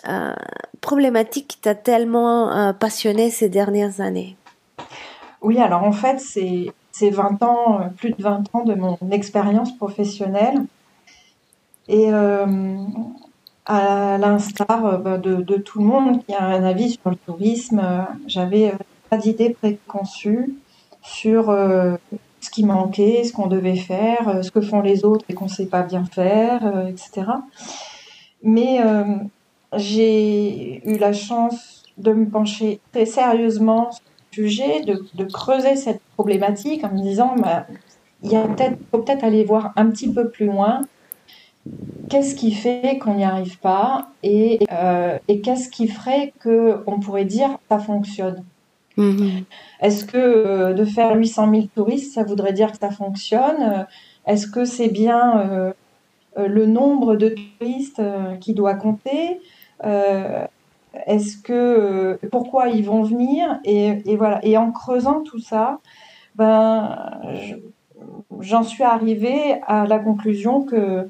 euh, 0.07 0.33
problématique 0.81 1.47
qui 1.47 1.57
t'a 1.59 1.75
tellement 1.75 2.51
euh, 2.51 2.73
passionné 2.73 3.29
ces 3.29 3.47
dernières 3.47 4.01
années 4.01 4.35
Oui, 5.41 5.59
alors 5.59 5.83
en 5.83 5.93
fait, 5.93 6.19
c'est 6.19 7.09
20 7.09 7.41
ans, 7.41 7.79
euh, 7.79 7.83
plus 7.95 8.11
de 8.11 8.21
20 8.21 8.43
ans 8.53 8.63
de 8.65 8.73
mon 8.73 8.97
expérience 9.11 9.75
professionnelle. 9.77 10.65
Et 11.87 12.09
à 13.65 14.17
l'instar 14.17 14.99
bah, 14.99 15.17
de, 15.17 15.35
de, 15.35 15.55
tout 15.57 15.79
le 15.79 15.85
monde 15.85 16.25
qui 16.25 16.33
a 16.33 16.43
un 16.43 16.63
avis 16.63 16.91
sur 16.91 17.09
le 17.09 17.17
tourisme, 17.17 17.81
j'avais 18.25 18.73
pas 19.09 19.17
d'idée 19.17 19.49
préconçue 19.49 20.53
sur 21.01 21.47
ce 21.47 22.49
qui 22.49 22.63
manquait, 22.63 23.25
ce 23.25 23.33
qu'on 23.33 23.47
devait 23.47 23.75
faire, 23.75 24.45
ce 24.45 24.49
que 24.49 24.61
font 24.61 24.79
les 24.79 25.03
autres 25.03 25.25
et 25.27 25.33
qu'on 25.33 25.45
ne 25.45 25.49
sait 25.49 25.65
pas 25.65 25.83
bien 25.83 26.05
faire, 26.05 26.87
etc. 26.87 27.25
Mais 28.43 28.79
j'ai 29.77 30.81
eu 30.87 30.97
la 30.97 31.13
chance 31.13 31.83
de 31.97 32.11
me 32.13 32.29
pencher 32.29 32.79
très 32.91 33.05
sérieusement 33.05 33.91
sujet, 34.33 34.81
de, 34.81 35.25
creuser 35.25 35.75
cette 35.75 36.01
problématique 36.15 36.83
en 36.83 36.91
me 36.91 37.01
disant, 37.01 37.35
bah, 37.37 37.67
il 38.23 38.31
y 38.31 38.35
a 38.35 38.47
peut-être, 38.47 38.77
faut 38.91 38.99
peut-être 38.99 39.23
aller 39.23 39.43
voir 39.43 39.73
un 39.75 39.89
petit 39.89 40.11
peu 40.11 40.29
plus 40.29 40.47
loin. 40.47 40.81
Qu'est-ce 42.09 42.35
qui 42.35 42.51
fait 42.51 42.97
qu'on 42.99 43.15
n'y 43.15 43.23
arrive 43.23 43.59
pas 43.59 44.09
et, 44.21 44.59
euh, 44.71 45.17
et 45.27 45.39
qu'est-ce 45.41 45.69
qui 45.69 45.87
ferait 45.87 46.33
qu'on 46.43 46.99
pourrait 46.99 47.25
dire 47.25 47.57
ça 47.69 47.79
fonctionne? 47.79 48.43
Mm-hmm. 48.97 49.43
Est-ce 49.81 50.05
que 50.05 50.17
euh, 50.17 50.73
de 50.73 50.83
faire 50.83 51.15
800 51.15 51.49
000 51.51 51.63
touristes, 51.73 52.13
ça 52.13 52.23
voudrait 52.23 52.53
dire 52.53 52.71
que 52.71 52.77
ça 52.77 52.91
fonctionne? 52.91 53.85
Est-ce 54.25 54.47
que 54.47 54.65
c'est 54.65 54.89
bien 54.89 55.39
euh, 55.39 55.73
le 56.37 56.65
nombre 56.65 57.15
de 57.15 57.35
touristes 57.59 58.01
qui 58.41 58.53
doit 58.53 58.75
compter? 58.75 59.39
Est-ce 61.07 61.37
que 61.37 61.53
euh, 61.53 62.17
pourquoi 62.31 62.69
ils 62.69 62.85
vont 62.85 63.03
venir 63.03 63.59
et, 63.65 64.15
voilà. 64.15 64.39
Et 64.45 64.57
en 64.57 64.71
creusant 64.71 65.21
tout 65.21 65.39
ça, 65.39 65.79
ben 66.35 67.21
j'en 68.39 68.63
suis 68.63 68.83
arrivée 68.83 69.61
à 69.67 69.85
la 69.85 69.99
conclusion 69.99 70.63
que 70.63 71.07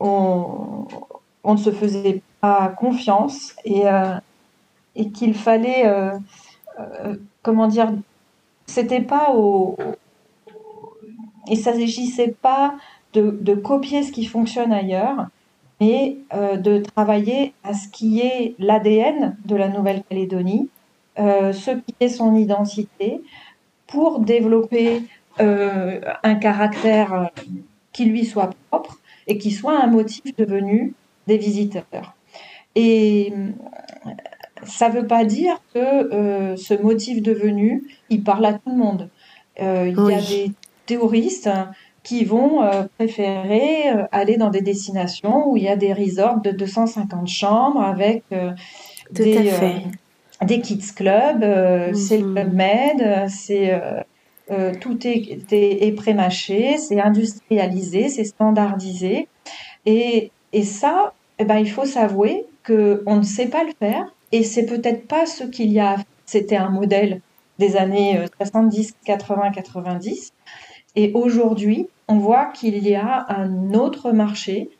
on, 0.00 0.86
ne 1.44 1.56
se 1.56 1.70
faisait 1.70 2.22
pas 2.40 2.68
confiance 2.68 3.54
et, 3.64 3.88
euh, 3.88 4.14
qu'il 5.14 5.34
fallait 5.34 5.86
euh, 5.86 6.18
comment 7.42 7.66
dire 7.66 7.92
c'était 8.66 9.00
pas 9.00 9.32
au 9.34 9.76
il 11.48 11.58
s'agissait 11.58 12.34
pas 12.42 12.74
de, 13.12 13.54
copier 13.54 14.02
ce 14.02 14.12
qui 14.12 14.26
fonctionne 14.26 14.72
ailleurs 14.72 15.28
mais 15.80 16.18
euh, 16.32 16.56
de 16.56 16.78
travailler 16.78 17.52
à 17.62 17.74
ce 17.74 17.88
qui 17.88 18.20
est 18.20 18.54
l'ADN 18.58 19.36
de 19.44 19.56
la 19.56 19.68
Nouvelle-Calédonie, 19.68 20.68
euh, 21.18 21.52
ce 21.52 21.72
qui 21.72 21.94
est 22.00 22.08
son 22.08 22.34
identité, 22.34 23.20
pour 23.86 24.20
développer 24.20 25.02
euh, 25.40 26.00
un 26.22 26.34
caractère 26.36 27.30
qui 27.92 28.06
lui 28.06 28.24
soit 28.24 28.50
propre 28.70 28.98
et 29.26 29.38
qui 29.38 29.50
soit 29.50 29.78
un 29.78 29.86
motif 29.86 30.34
de 30.36 30.44
venue 30.44 30.94
des 31.26 31.36
visiteurs. 31.36 32.14
Et 32.74 33.32
ça 34.64 34.88
ne 34.88 35.00
veut 35.00 35.06
pas 35.06 35.24
dire 35.24 35.60
que 35.72 36.54
ce 36.56 36.74
motif 36.82 37.22
de 37.22 37.32
venue, 37.32 37.84
il 38.10 38.22
parle 38.22 38.44
à 38.44 38.52
tout 38.54 38.70
le 38.70 38.76
monde. 38.76 39.08
Il 39.58 39.94
y 39.96 40.14
a 40.14 40.20
des 40.20 40.52
touristes 40.86 41.48
qui 42.06 42.24
vont 42.24 42.62
euh, 42.62 42.84
préférer 42.96 43.90
euh, 43.90 44.04
aller 44.12 44.36
dans 44.36 44.50
des 44.50 44.60
destinations 44.60 45.50
où 45.50 45.56
il 45.56 45.64
y 45.64 45.68
a 45.68 45.74
des 45.74 45.92
resorts 45.92 46.40
de 46.40 46.52
250 46.52 47.26
chambres 47.26 47.82
avec 47.82 48.22
euh, 48.30 48.52
des, 49.10 49.50
des 50.40 50.60
kids 50.60 50.94
clubs, 50.94 51.44
c'est 51.94 52.18
le 52.18 52.26
mhm. 52.26 52.34
Club 52.34 52.54
Med, 52.54 53.28
c'est 53.28 53.80
tout 54.80 55.04
est, 55.04 55.52
est, 55.52 55.92
pré-mâché, 55.96 56.76
c'est 56.78 57.00
industrialisé, 57.00 58.08
c'est 58.08 58.24
standardisé. 58.24 59.26
Et, 59.84 60.30
et 60.52 60.62
ça, 60.62 61.12
eh 61.40 61.44
ben, 61.44 61.58
il 61.58 61.68
faut 61.68 61.86
s'avouer 61.86 62.44
qu'on 62.64 63.16
ne 63.16 63.22
sait 63.22 63.48
pas 63.48 63.64
le 63.64 63.72
faire 63.80 64.04
et 64.30 64.44
c'est 64.44 64.66
peut-être 64.66 65.08
pas 65.08 65.26
ce 65.26 65.42
qu'il 65.42 65.72
y 65.72 65.80
a. 65.80 65.96
C'était 66.24 66.56
un 66.56 66.70
modèle 66.70 67.20
des 67.58 67.76
années 67.76 68.20
70, 68.38 68.94
80, 69.04 69.50
90. 69.50 70.32
Et 70.94 71.10
aujourd'hui, 71.14 71.88
on 72.08 72.18
voit 72.18 72.46
qu'il 72.46 72.86
y 72.86 72.94
a 72.94 73.26
un 73.28 73.74
autre 73.74 74.12
marché 74.12 74.70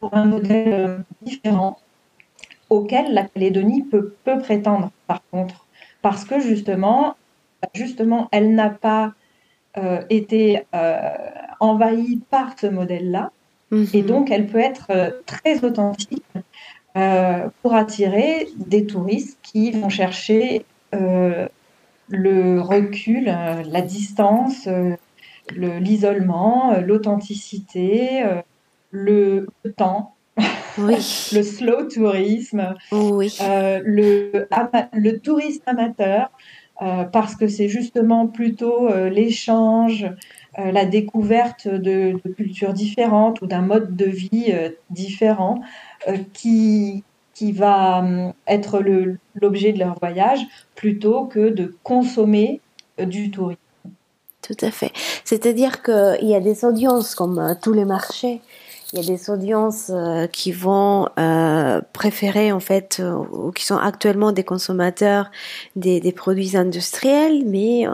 pour 0.00 0.14
un 0.14 0.24
modèle 0.24 0.72
euh, 0.72 0.98
différent 1.22 1.78
auquel 2.70 3.12
la 3.12 3.24
Calédonie 3.24 3.82
peut, 3.82 4.14
prétendre 4.40 4.90
par 5.06 5.20
contre, 5.30 5.66
parce 6.00 6.24
que 6.24 6.40
justement, 6.40 7.16
justement 7.74 8.28
elle 8.32 8.54
n'a 8.54 8.70
pas 8.70 9.12
euh, 9.76 10.02
été 10.10 10.62
euh, 10.74 11.10
envahie 11.60 12.20
par 12.30 12.58
ce 12.58 12.66
modèle-là, 12.66 13.30
et 13.70 14.02
mhm. 14.02 14.06
donc 14.06 14.30
elle 14.30 14.46
peut 14.46 14.58
être 14.58 15.22
très 15.24 15.64
authentique 15.64 16.24
pour 17.62 17.74
attirer 17.74 18.48
des 18.56 18.84
touristes 18.84 19.38
qui 19.42 19.70
vont 19.70 19.88
chercher 19.88 20.66
le 20.92 22.60
recul, 22.60 23.24
la 23.24 23.80
distance, 23.80 24.68
l'isolement, 25.50 26.72
euh, 26.72 26.80
l'authenticité, 26.80 28.22
euh, 28.24 28.42
le, 28.90 29.46
temps, 29.76 30.14
le 30.78 30.98
slow 31.00 31.84
tourisme, 31.84 32.74
euh, 32.92 33.80
le, 33.84 34.46
le 34.92 35.18
tourisme 35.18 35.62
amateur, 35.66 36.30
parce 37.12 37.36
que 37.36 37.46
c'est 37.46 37.68
justement 37.68 38.26
plutôt 38.26 38.88
l'échange, 39.08 40.04
la 40.58 40.84
découverte 40.84 41.68
de, 41.68 42.18
cultures 42.36 42.72
différentes 42.72 43.40
ou 43.40 43.46
d'un 43.46 43.60
mode 43.60 43.94
de 43.94 44.06
vie 44.06 44.52
différent 44.90 45.62
qui, 46.32 47.04
qui 47.34 47.52
va 47.52 48.04
être 48.48 48.82
l'objet 49.40 49.72
de 49.72 49.78
leur 49.78 49.96
voyage 50.00 50.40
plutôt 50.74 51.26
que 51.26 51.50
de 51.50 51.72
consommer 51.84 52.60
du 52.98 53.30
tourisme. 53.30 53.61
Tout 54.42 54.56
à 54.60 54.72
fait. 54.72 54.90
C'est-à-dire 55.24 55.82
qu'il 55.82 56.28
y 56.28 56.34
a 56.34 56.40
des 56.40 56.64
audiences 56.64 57.14
comme 57.14 57.38
euh, 57.38 57.54
tous 57.60 57.72
les 57.72 57.84
marchés. 57.84 58.40
Il 58.92 59.00
y 59.00 59.02
a 59.02 59.16
des 59.16 59.30
audiences 59.30 59.90
euh, 59.94 60.26
qui 60.26 60.52
vont 60.52 61.08
euh, 61.18 61.80
préférer 61.94 62.52
en 62.52 62.60
fait 62.60 63.00
ou 63.32 63.50
qui 63.50 63.64
sont 63.64 63.78
actuellement 63.78 64.32
des 64.32 64.44
consommateurs 64.44 65.30
des, 65.76 66.12
produits 66.12 66.58
industriels, 66.58 67.44
mais 67.46 67.86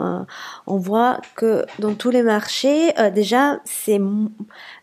on 0.67 0.77
voit 0.77 1.21
que 1.37 1.65
dans 1.79 1.95
tous 1.95 2.11
les 2.11 2.25
marchés 2.25 2.93
déjà 3.15 3.61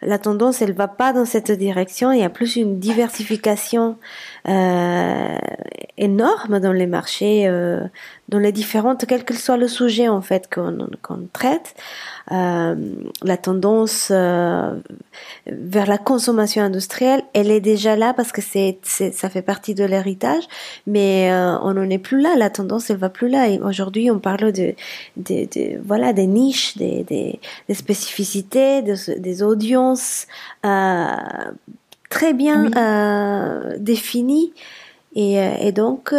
la 0.02 0.18
tendance 0.18 0.62
elle 0.62 0.72
va 0.72 0.88
pas 0.88 1.12
dans 1.12 1.26
cette 1.26 1.52
direction. 1.52 2.14
Il 2.14 2.22
y 2.22 2.24
a 2.24 2.30
plus 2.30 2.56
une 2.56 2.80
diversification 2.80 3.98
énorme 5.98 6.60
dans 6.62 6.72
les 6.72 6.88
marchés 6.88 7.50
dans 8.28 8.40
les 8.40 8.52
différentes, 8.52 9.06
quel 9.08 9.24
que 9.24 9.36
soit 9.36 9.58
le 9.58 9.68
sujet 9.68 10.08
en 10.08 10.22
fait 10.22 10.50
qu'on 10.52 11.28
traite, 11.32 11.76
euh, 12.32 12.76
la 13.22 13.38
tendance 13.38 14.10
euh, 14.12 14.74
vers 15.46 15.86
la 15.86 16.00
consommation 16.00 16.64
industrielle, 16.64 17.22
elle 17.34 17.52
est 17.52 17.60
déjà 17.60 17.96
là 17.96 18.14
parce 18.16 18.32
que 18.32 18.42
c'est 18.42 18.80
ça 18.84 19.30
fait 19.30 19.44
partie 19.44 19.76
de 19.76 19.84
l'héritage, 19.84 20.44
mais 20.88 21.32
euh, 21.32 21.56
on 21.62 21.74
n'en 21.74 21.88
est 21.88 22.00
plus 22.00 22.20
là. 22.20 22.36
La 22.36 22.50
tendance, 22.50 22.90
elle 22.90 22.98
va 22.98 23.10
plus 23.10 23.30
là. 23.30 23.48
Et 23.48 23.60
aujourd'hui, 23.60 24.10
on 24.10 24.18
parle 24.18 24.52
de, 24.52 24.74
de, 25.18 25.46
de, 25.46 25.80
voilà 25.86 26.12
des 26.12 26.26
niches, 26.26 26.78
des, 26.78 27.04
des, 27.04 27.40
des 27.68 27.76
spécificités, 27.76 28.82
des, 28.82 29.20
des 29.20 29.44
audiences 29.44 30.26
très 32.10 32.34
bien 32.34 32.72
définies. 33.78 34.52
Et, 35.16 35.36
et 35.62 35.72
donc, 35.72 36.14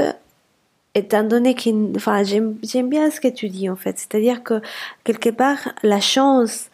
étant 0.96 1.24
donné 1.24 1.54
qu'il, 1.54 1.92
enfin, 1.96 2.22
j'aime, 2.22 2.54
bien 2.88 3.10
ce 3.10 3.20
que 3.20 3.28
tu 3.28 3.48
dis 3.48 3.68
en 3.68 3.76
fait, 3.76 3.98
c'est-à-dire 3.98 4.42
que 4.42 4.60
quelque 5.04 5.30
part 5.30 5.72
la 5.82 6.00
chance 6.00 6.70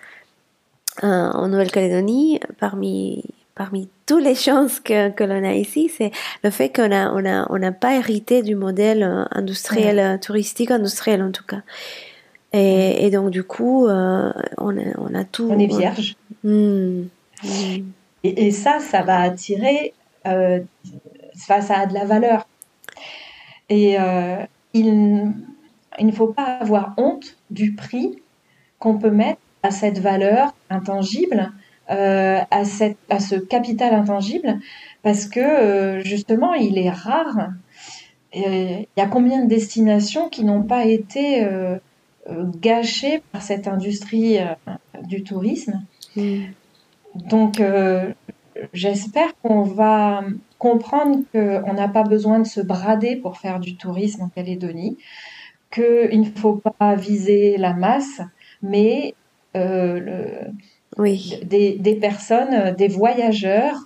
euh, 1.02 1.06
en 1.06 1.48
Nouvelle-Calédonie, 1.48 2.40
parmi 2.58 3.24
parmi 3.54 3.88
toutes 4.06 4.24
les 4.24 4.34
chances 4.34 4.80
que, 4.80 5.10
que 5.10 5.24
l'on 5.24 5.44
a 5.44 5.52
ici, 5.54 5.90
c'est 5.94 6.10
le 6.42 6.50
fait 6.50 6.74
qu'on 6.74 6.90
a 6.90 7.10
on 7.12 7.24
a 7.24 7.46
on 7.50 7.58
n'a 7.58 7.72
pas 7.72 7.94
hérité 7.96 8.42
du 8.42 8.54
modèle 8.54 9.02
euh, 9.02 9.24
industriel 9.30 9.98
euh, 9.98 10.16
touristique 10.18 10.70
industriel 10.70 11.22
en 11.22 11.32
tout 11.32 11.44
cas. 11.44 11.62
Et, 12.52 13.06
et 13.06 13.10
donc 13.10 13.30
du 13.30 13.44
coup, 13.44 13.86
euh, 13.86 14.32
on, 14.58 14.76
a, 14.76 14.82
on 14.98 15.14
a 15.14 15.24
tout. 15.24 15.48
On 15.50 15.58
est 15.58 15.66
vierge. 15.66 16.16
Hmm. 16.44 17.04
Et, 17.44 18.46
et, 18.46 18.50
ça, 18.50 18.78
ça 18.78 19.02
va 19.02 19.20
attirer. 19.20 19.94
Euh, 20.26 20.60
ça, 21.34 21.60
ça 21.60 21.80
a 21.80 21.86
de 21.86 21.94
la 21.94 22.04
valeur 22.04 22.46
et 23.72 23.98
euh, 23.98 24.44
il, 24.74 25.32
ne 25.98 26.12
faut 26.12 26.26
pas 26.26 26.58
avoir 26.60 26.92
honte 26.98 27.38
du 27.50 27.72
prix 27.72 28.18
qu'on 28.78 28.98
peut 28.98 29.10
mettre 29.10 29.40
à 29.62 29.70
cette 29.70 29.98
valeur 29.98 30.54
intangible, 30.68 31.52
euh, 31.90 32.40
à, 32.50 32.64
cette, 32.66 32.98
à 33.08 33.18
ce 33.18 33.36
capital 33.36 33.94
intangible, 33.94 34.60
parce 35.02 35.24
que 35.26 35.40
euh, 35.40 36.00
justement, 36.02 36.52
il 36.52 36.76
est 36.76 36.90
rare. 36.90 37.48
Il 38.34 38.86
y 38.96 39.00
a 39.00 39.06
combien 39.06 39.42
de 39.42 39.48
destinations 39.48 40.28
qui 40.28 40.44
n'ont 40.44 40.62
pas 40.62 40.86
été 40.86 41.46
gâchées 42.62 43.22
par 43.30 43.42
cette 43.42 43.68
industrie 43.68 44.38
du 45.02 45.22
tourisme? 45.22 45.82
Donc, 47.14 47.62
j'espère 48.72 49.36
qu'on 49.42 49.64
va 49.64 50.24
comprendre 50.62 51.18
qu'on 51.32 51.72
n'a 51.72 51.88
pas 51.88 52.04
besoin 52.04 52.38
de 52.38 52.46
se 52.46 52.60
brader 52.60 53.16
pour 53.16 53.36
faire 53.36 53.58
du 53.58 53.74
tourisme 53.76 54.22
en 54.22 54.28
Calédonie, 54.28 54.96
qu'il 55.72 56.20
ne 56.20 56.38
faut 56.38 56.62
pas 56.78 56.94
viser 56.94 57.56
la 57.56 57.72
masse, 57.72 58.20
mais 58.62 59.16
euh, 59.56 59.98
le, 59.98 60.22
oui. 60.98 61.40
des, 61.42 61.72
des, 61.78 61.96
personnes, 61.96 62.76
des 62.76 62.86
voyageurs 62.86 63.76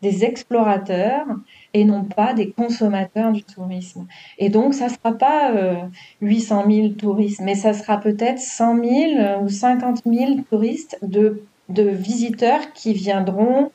des 0.00 0.24
explorateurs 0.24 1.26
et 1.74 1.84
non 1.84 2.04
pas 2.04 2.32
des 2.32 2.50
consommateurs 2.52 3.32
du 3.32 3.42
tourisme. 3.42 4.06
Et 4.38 4.48
donc, 4.48 4.74
ça 4.74 4.84
ne 4.84 4.90
sera 4.90 5.12
pas 5.12 5.88
800 6.20 6.70
000 6.70 6.88
touristes, 6.90 7.40
mais 7.40 7.56
ça 7.56 7.72
sera 7.72 7.98
peut-être 7.98 8.38
100 8.38 8.84
000 8.84 9.42
ou 9.42 9.48
50 9.48 10.02
000 10.06 10.42
touristes 10.48 10.98
de, 11.02 11.42
de 11.68 11.82
visiteurs 11.82 12.72
qui 12.74 12.92
viendront 12.92 13.72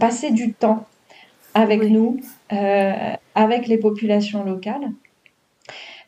passer 0.00 0.32
du 0.32 0.54
temps 0.54 0.86
avec 1.54 1.82
nous, 1.88 2.20
avec 3.34 3.66
les 3.66 3.78
populations 3.78 4.44
locales. 4.44 4.90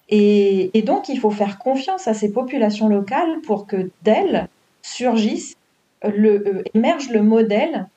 Et, 0.08 0.82
donc, 0.84 1.08
il 1.08 1.18
faut 1.18 1.30
faire 1.30 1.58
confiance 1.58 2.06
à 2.06 2.14
ces 2.14 2.32
populations 2.32 2.88
locales 2.88 3.40
pour 3.44 3.66
que 3.66 3.90
d'elles 4.02 4.48
surgisse, 4.82 5.56
le, 6.04 6.46
euh, 6.46 6.62
émerge 6.74 7.08
le 7.10 7.22
modèle 7.22 7.88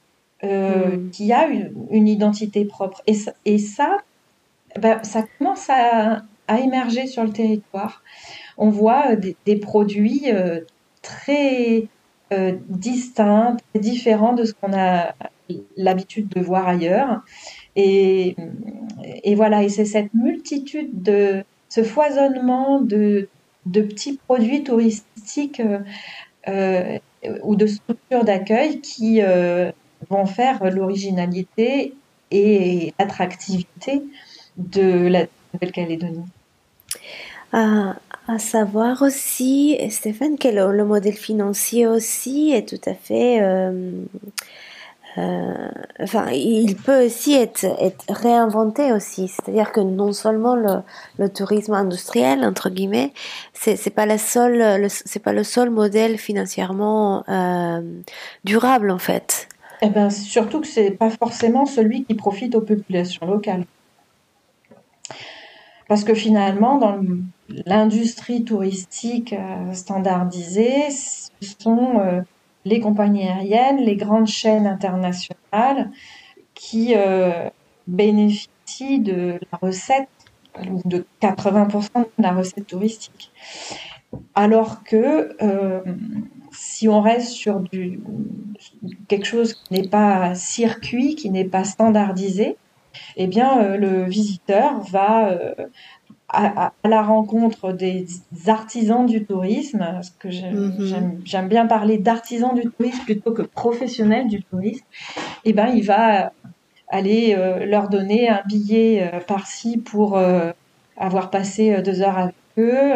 euh, 0.43 0.97
hmm. 0.97 1.09
qui 1.11 1.31
a 1.31 1.47
une, 1.47 2.07
identité 2.07 2.65
propre. 2.65 3.03
Et, 3.05 3.15
et 3.45 3.59
ça, 3.59 3.97
ben, 4.79 5.03
ça 5.03 5.23
commence 5.37 5.69
à, 5.69 6.23
émerger 6.57 7.05
sur 7.05 7.23
le 7.23 7.31
territoire. 7.31 8.01
On 8.57 8.69
voit 8.69 9.11
euh, 9.11 9.33
des, 9.45 9.55
produits 9.57 10.25
très 11.03 11.87
distincts, 12.69 13.57
différents 13.75 14.33
de 14.33 14.45
ce 14.45 14.53
qu'on 14.53 14.73
a 14.73 15.13
l'habitude 15.77 16.29
de 16.29 16.41
voir 16.41 16.67
ailleurs. 16.67 17.21
Et, 17.75 18.35
et 19.23 19.35
voilà, 19.35 19.63
et 19.63 19.69
c'est 19.69 19.85
cette 19.85 20.13
multitude 20.13 21.01
de, 21.01 21.43
ce 21.69 21.83
foisonnement 21.83 22.81
de, 22.81 23.29
de 23.65 23.81
petits 23.81 24.17
produits 24.17 24.63
touristiques 24.63 25.61
euh, 25.61 25.79
euh, 26.47 26.97
ou 27.43 27.55
de 27.55 27.67
structures 27.67 28.23
d'accueil 28.23 28.81
qui 28.81 29.21
euh, 29.21 29.71
vont 30.09 30.25
faire 30.25 30.63
l'originalité 30.71 31.93
et 32.31 32.93
l'attractivité 32.99 34.03
de 34.57 35.07
la 35.07 35.25
Nouvelle-Calédonie. 35.53 36.25
À, 37.51 37.95
savoir 38.37 39.01
aussi, 39.01 39.75
Stéphane, 39.89 40.37
que 40.37 40.47
le, 40.47 40.85
modèle 40.85 41.15
financier 41.15 41.87
aussi 41.87 42.51
est 42.51 42.67
tout 42.67 42.81
à 42.87 42.93
fait 42.93 43.39
enfin, 45.17 46.29
il 46.31 46.75
peut 46.75 47.05
aussi 47.05 47.33
être, 47.33 47.65
réinventé 48.09 48.91
aussi. 48.91 49.27
C'est-à-dire 49.27 49.71
que 49.71 49.79
non 49.79 50.13
seulement 50.13 50.55
le, 50.55 51.29
tourisme 51.29 51.73
industriel 51.73 52.43
entre 52.43 52.69
guillemets, 52.69 53.13
c'est 53.53 53.89
pas 53.89 54.05
pas 55.23 55.33
le 55.33 55.43
seul 55.43 55.69
modèle 55.69 56.17
financièrement 56.17 57.23
euh, 57.29 57.81
durable 58.43 58.91
en 58.91 58.99
fait. 58.99 59.47
Eh 59.81 59.89
ben, 59.89 60.09
surtout 60.09 60.59
que 60.59 60.67
c'est 60.67 60.91
pas 60.91 61.09
forcément 61.09 61.65
celui 61.65 62.03
qui 62.03 62.13
profite 62.13 62.55
aux 62.55 62.61
populations 62.61 63.25
locales. 63.25 63.65
Parce 65.87 66.03
que 66.03 66.13
finalement, 66.13 66.77
dans 66.77 66.99
l'industrie 67.65 68.43
touristique 68.43 69.33
euh, 69.33 69.73
standardisée, 69.73 70.91
ce 70.91 71.29
sont 71.59 71.99
euh, 71.99 72.21
les 72.69 72.79
compagnies 72.79 73.27
aériennes, 73.27 73.77
les 73.77 73.95
grandes 73.95 74.27
chaînes 74.27 74.67
internationales 74.67 75.91
qui 76.53 76.93
euh, 76.95 77.49
bénéficient 77.87 78.99
de 78.99 79.39
la 79.51 79.57
recette, 79.61 80.09
de 80.85 81.05
80% 81.21 81.89
de 81.95 82.23
la 82.23 82.33
recette 82.33 82.67
touristique. 82.67 83.31
Alors 84.35 84.83
que 84.83 85.35
euh, 85.41 85.81
si 86.51 86.87
on 86.87 87.01
reste 87.01 87.29
sur 87.29 87.63
quelque 89.07 89.25
chose 89.25 89.53
qui 89.53 89.73
n'est 89.73 89.87
pas 89.87 90.35
circuit, 90.35 91.15
qui 91.15 91.29
n'est 91.29 91.45
pas 91.45 91.63
standardisé, 91.63 92.57
eh 93.17 93.27
bien, 93.27 93.59
euh, 93.59 93.77
le 93.77 94.03
visiteur 94.03 94.79
va 94.81 95.37
à, 96.29 96.73
la 96.83 97.01
rencontre 97.01 97.73
des 97.73 98.05
artisans 98.47 99.05
du 99.05 99.25
tourisme, 99.25 99.79
parce 99.79 100.11
que 100.11 100.27
mhm. 100.27 101.21
j'aime 101.23 101.47
bien 101.47 101.65
parler 101.65 101.97
d'artisans 101.97 102.53
du 102.53 102.69
tourisme 102.69 103.03
plutôt 103.03 103.31
que 103.31 103.41
professionnels 103.41 104.27
du 104.27 104.43
tourisme, 104.43 104.85
et 105.45 105.49
eh 105.49 105.53
ben 105.53 105.67
il 105.67 105.83
va 105.85 106.31
aller 106.89 107.35
euh, 107.37 107.65
leur 107.65 107.87
donner 107.89 108.29
un 108.29 108.41
billet 108.47 109.09
euh, 109.13 109.19
par-ci 109.19 109.77
pour 109.77 110.17
euh, 110.17 110.51
avoir 110.97 111.29
passé 111.29 111.81
deux 111.81 112.01
heures 112.01 112.17
avec 112.17 112.35
eux, 112.57 112.93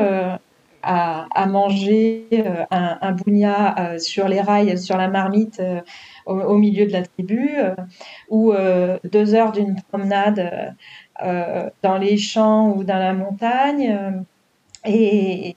à, 0.85 1.27
à, 1.33 1.45
manger 1.45 2.27
un, 2.69 2.97
un 2.99 3.11
bougna 3.13 3.97
sur 3.97 4.27
les 4.27 4.41
rails, 4.41 4.77
sur 4.77 4.97
la 4.97 5.07
marmite 5.07 5.61
au, 6.25 6.57
milieu 6.57 6.85
de 6.85 6.91
la 6.91 7.03
tribu, 7.03 7.51
ou 8.29 8.51
deux 9.05 9.35
heures 9.35 9.53
d'une 9.53 9.81
promenade 9.89 10.39
euh, 10.39 10.69
dans 11.21 11.97
les 11.97 12.17
champs 12.17 12.71
ou 12.71 12.83
dans 12.83 12.97
la 12.97 13.13
montagne, 13.13 13.91
euh, 13.91 14.89
et, 14.89 15.55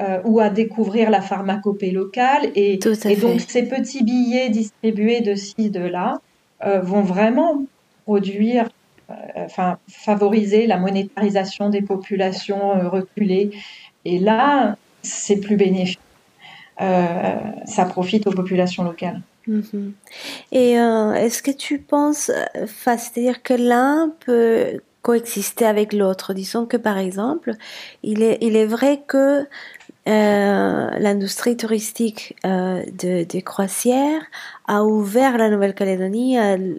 euh, 0.00 0.20
ou 0.24 0.40
à 0.40 0.50
découvrir 0.50 1.10
la 1.10 1.20
pharmacopée 1.20 1.90
locale. 1.90 2.50
Et, 2.54 2.78
et 3.04 3.16
donc 3.16 3.40
ces 3.40 3.68
petits 3.68 4.04
billets 4.04 4.50
distribués 4.50 5.20
de 5.20 5.34
ci, 5.34 5.70
de 5.70 5.80
là, 5.80 6.20
vont 6.82 7.00
vraiment 7.00 7.62
produire, 8.04 8.68
enfin 9.36 9.78
favoriser 9.88 10.66
la 10.66 10.76
monétarisation 10.76 11.70
des 11.70 11.80
populations 11.80 12.90
reculées. 12.90 13.50
Et 14.04 14.18
là, 14.18 14.76
c'est 15.00 15.40
plus 15.40 15.56
bénéfique. 15.56 16.00
ça 16.78 17.84
profite 17.88 18.26
aux 18.26 18.32
populations 18.32 18.84
locales. 18.84 19.22
Mhm. 19.50 19.94
Et 20.52 20.78
euh, 20.78 21.12
est-ce 21.14 21.42
que 21.42 21.50
tu 21.50 21.80
penses, 21.80 22.30
euh, 22.30 22.66
c'est-à-dire 22.84 23.42
que 23.42 23.54
l'un 23.54 24.14
peut 24.24 24.80
coexister 25.02 25.66
avec 25.66 25.92
l'autre? 25.92 26.34
Disons 26.34 26.66
que 26.66 26.76
par 26.76 26.98
exemple, 26.98 27.54
il 28.04 28.22
est, 28.22 28.38
il 28.42 28.54
est 28.56 28.66
vrai 28.66 29.02
que 29.08 29.46
l'industrie 30.06 31.56
touristique 31.56 32.36
euh, 32.44 32.82
de, 32.98 33.24
des 33.24 33.42
croisières 33.42 34.22
a 34.66 34.84
ouvert 34.84 35.36
la 35.36 35.50
Nouvelle-Calédonie, 35.50 36.36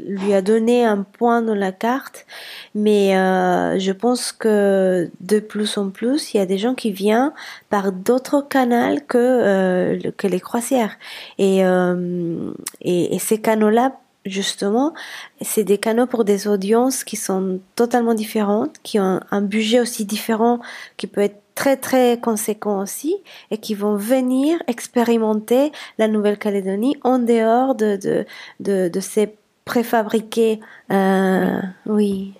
lui 0.07 0.33
a 0.33 0.41
donné 0.41 0.85
un 0.85 1.03
point 1.03 1.41
dans 1.41 1.55
la 1.55 1.71
carte, 1.71 2.25
mais 2.73 3.17
euh, 3.17 3.77
je 3.79 3.91
pense 3.91 4.31
que 4.31 5.09
de 5.19 5.39
plus 5.39 5.77
en 5.77 5.89
plus, 5.89 6.33
il 6.33 6.37
y 6.37 6.39
a 6.39 6.45
des 6.45 6.57
gens 6.57 6.73
qui 6.73 6.91
viennent 6.91 7.33
par 7.69 7.91
d'autres 7.91 8.47
canaux 8.47 8.97
que, 9.07 9.17
euh, 9.17 10.11
que 10.17 10.27
les 10.27 10.39
croisières. 10.39 10.95
Euh, 11.39 12.53
et, 12.81 13.15
et 13.15 13.19
ces 13.19 13.41
canaux-là 13.41 13.93
justement, 14.25 14.93
c'est 15.41 15.63
des 15.63 15.79
canaux 15.79 16.05
pour 16.05 16.25
des 16.25 16.47
audiences 16.47 17.03
qui 17.03 17.15
sont 17.15 17.59
totalement 17.75 18.13
différentes, 18.13 18.75
qui 18.83 18.99
ont 18.99 19.19
un 19.31 19.41
budget 19.41 19.79
aussi 19.79 20.05
différent, 20.05 20.59
qui 20.97 21.07
peut 21.07 21.21
être 21.21 21.40
très 21.55 21.77
très 21.77 22.19
conséquents 22.19 22.81
aussi 22.81 23.15
et 23.49 23.57
qui 23.57 23.75
vont 23.75 23.95
venir 23.95 24.61
expérimenter 24.67 25.71
la 25.97 26.07
Nouvelle-Calédonie 26.07 26.97
en 27.03 27.19
dehors 27.19 27.75
de, 27.75 27.97
de, 27.97 28.25
de, 28.59 28.89
de 28.89 28.99
ces 28.99 29.35
préfabriqués. 29.65 30.59
Euh, 30.91 31.59
oui. 31.85 32.33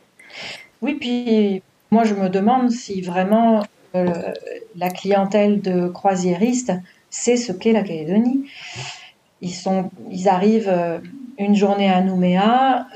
Oui, 0.82 0.96
puis 0.96 1.62
moi 1.92 2.04
je 2.04 2.14
me 2.14 2.30
demande 2.30 2.72
si 2.72 3.02
vraiment 3.02 3.64
euh, 3.96 4.06
la 4.76 4.90
clientèle 4.90 5.62
de 5.62 5.88
croisiéristes 5.88 6.74
sait 7.10 7.38
ce 7.38 7.52
qu'est 7.52 7.74
la 7.74 7.84
Calédonie. 7.84 8.50
Ils, 9.42 9.54
sont, 9.54 9.92
ils 10.10 10.30
arrivent 10.30 10.70
euh, 10.70 11.00
une 11.38 11.56
journée 11.56 11.90
à 11.90 12.02
Nouméa, 12.02 12.88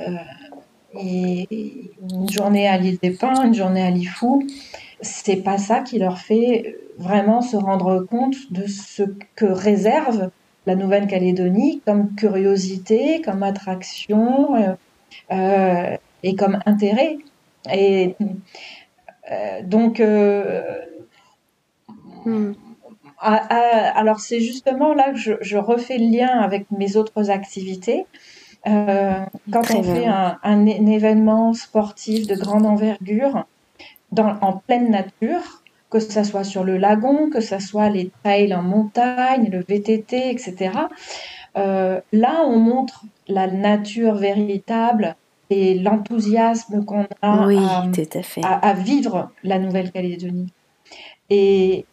et 0.97 1.91
une 2.09 2.29
journée 2.29 2.69
à 2.69 2.77
l'île 2.77 2.97
des 3.03 3.11
Pins, 3.11 3.43
une 3.43 3.53
journée 3.53 3.83
à 3.83 3.91
Lifou 3.91 4.47
c'est 5.01 5.37
pas 5.37 5.57
ça 5.57 5.81
qui 5.81 5.99
leur 5.99 6.19
fait 6.19 6.77
vraiment 6.97 7.41
se 7.41 7.57
rendre 7.57 8.05
compte 8.09 8.51
de 8.51 8.67
ce 8.67 9.03
que 9.35 9.45
réserve 9.45 10.29
la 10.65 10.75
Nouvelle-Calédonie 10.75 11.81
comme 11.85 12.15
curiosité, 12.15 13.21
comme 13.21 13.43
attraction 13.43 14.55
euh, 14.55 14.73
euh, 15.31 15.97
et 16.23 16.35
comme 16.35 16.59
intérêt. 16.65 17.17
Et 17.71 18.15
euh, 19.31 19.61
donc, 19.63 20.01
hmm. 22.25 22.53
alors 23.19 24.19
c'est 24.19 24.39
justement 24.39 24.93
là 24.93 25.11
que 25.11 25.37
je, 25.41 25.57
refais 25.57 25.97
le 25.97 26.07
lien 26.07 26.39
avec 26.39 26.69
mes 26.71 26.95
autres 26.95 27.29
activités. 27.29 28.05
quand 28.65 29.71
on 29.75 29.83
fait 29.83 30.07
un, 30.07 30.65
événement 30.65 31.53
sportif 31.53 32.27
de 32.27 32.35
grande 32.35 32.65
envergure, 32.65 33.45
en 34.19 34.53
pleine 34.65 34.89
nature, 34.91 35.63
que 35.89 35.99
ce 35.99 36.23
soit 36.23 36.43
sur 36.43 36.63
le 36.63 36.77
lagon, 36.77 37.29
que 37.29 37.41
ce 37.41 37.59
soit 37.59 37.89
les 37.89 38.11
trails 38.23 38.53
en 38.53 38.61
montagne, 38.61 39.49
le 39.51 39.59
VTT, 39.59 40.29
etc. 40.29 40.71
Euh, 41.57 42.01
là, 42.11 42.43
on 42.45 42.59
montre 42.59 43.05
la 43.27 43.47
nature 43.47 44.15
véritable 44.15 45.15
et 45.49 45.79
l'enthousiasme 45.79 46.83
qu'on 46.83 47.07
a 47.21 47.47
à, 48.43 48.73
vivre 48.73 49.31
la 49.43 49.59
Nouvelle-Calédonie. 49.59 50.51
Et, 51.29 51.85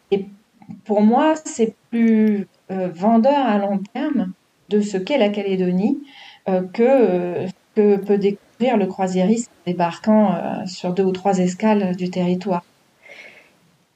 pour 0.85 1.01
moi, 1.01 1.35
c'est 1.43 1.75
plus 1.89 2.47
euh, 2.71 2.89
vendeur 2.93 3.45
à 3.45 3.57
long 3.57 3.79
terme 3.93 4.33
de 4.69 4.81
ce 4.81 4.97
qu'est 4.97 5.17
la 5.17 5.29
Calédonie 5.29 6.01
euh, 6.49 6.63
que 6.73 7.47
que 7.75 7.97
peut 7.97 8.17
découvrir 8.17 8.39
le 8.71 8.87
croisiériste 8.87 9.51
débarquant 9.65 10.35
euh, 10.35 10.65
sur 10.65 10.93
deux 10.93 11.03
ou 11.03 11.11
trois 11.11 11.39
escales 11.39 11.95
du 11.95 12.09
territoire. 12.09 12.63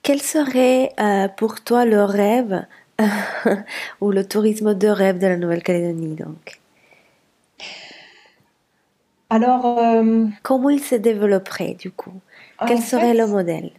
Quel 0.03 0.21
serait 0.21 0.91
euh, 0.99 1.27
pour 1.27 1.63
toi 1.63 1.86
le 1.86 2.03
rêve 2.03 2.65
ou 4.01 4.12
le 4.12 4.25
tourisme 4.25 4.73
de 4.73 4.88
rêve 4.88 5.19
de 5.19 5.27
la 5.27 5.38
Nouvelle-Calédonie 5.38 6.15
donc? 6.15 6.60
Alors, 9.30 9.77
euh, 9.80 10.25
comment 10.43 10.69
il 10.69 10.80
se 10.80 10.95
développerait 10.95 11.75
du 11.77 11.91
coup? 11.91 12.13
Quel 12.65 12.82
serait 12.82 13.13
le 13.13 13.27
modèle? 13.27 13.71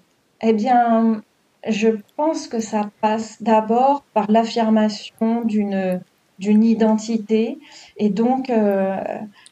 Eh 0.43 0.53
bien, 0.53 1.23
je 1.67 1.89
pense 2.17 2.47
que 2.49 2.61
ça 2.61 2.91
passe 3.01 3.43
d'abord 3.43 4.05
par 4.13 4.31
l'affirmation 4.31 5.43
d'une 5.45 6.01
d'une 6.39 6.63
identité 6.65 7.59
et 7.97 8.11
donc 8.11 8.51
euh, 8.51 8.97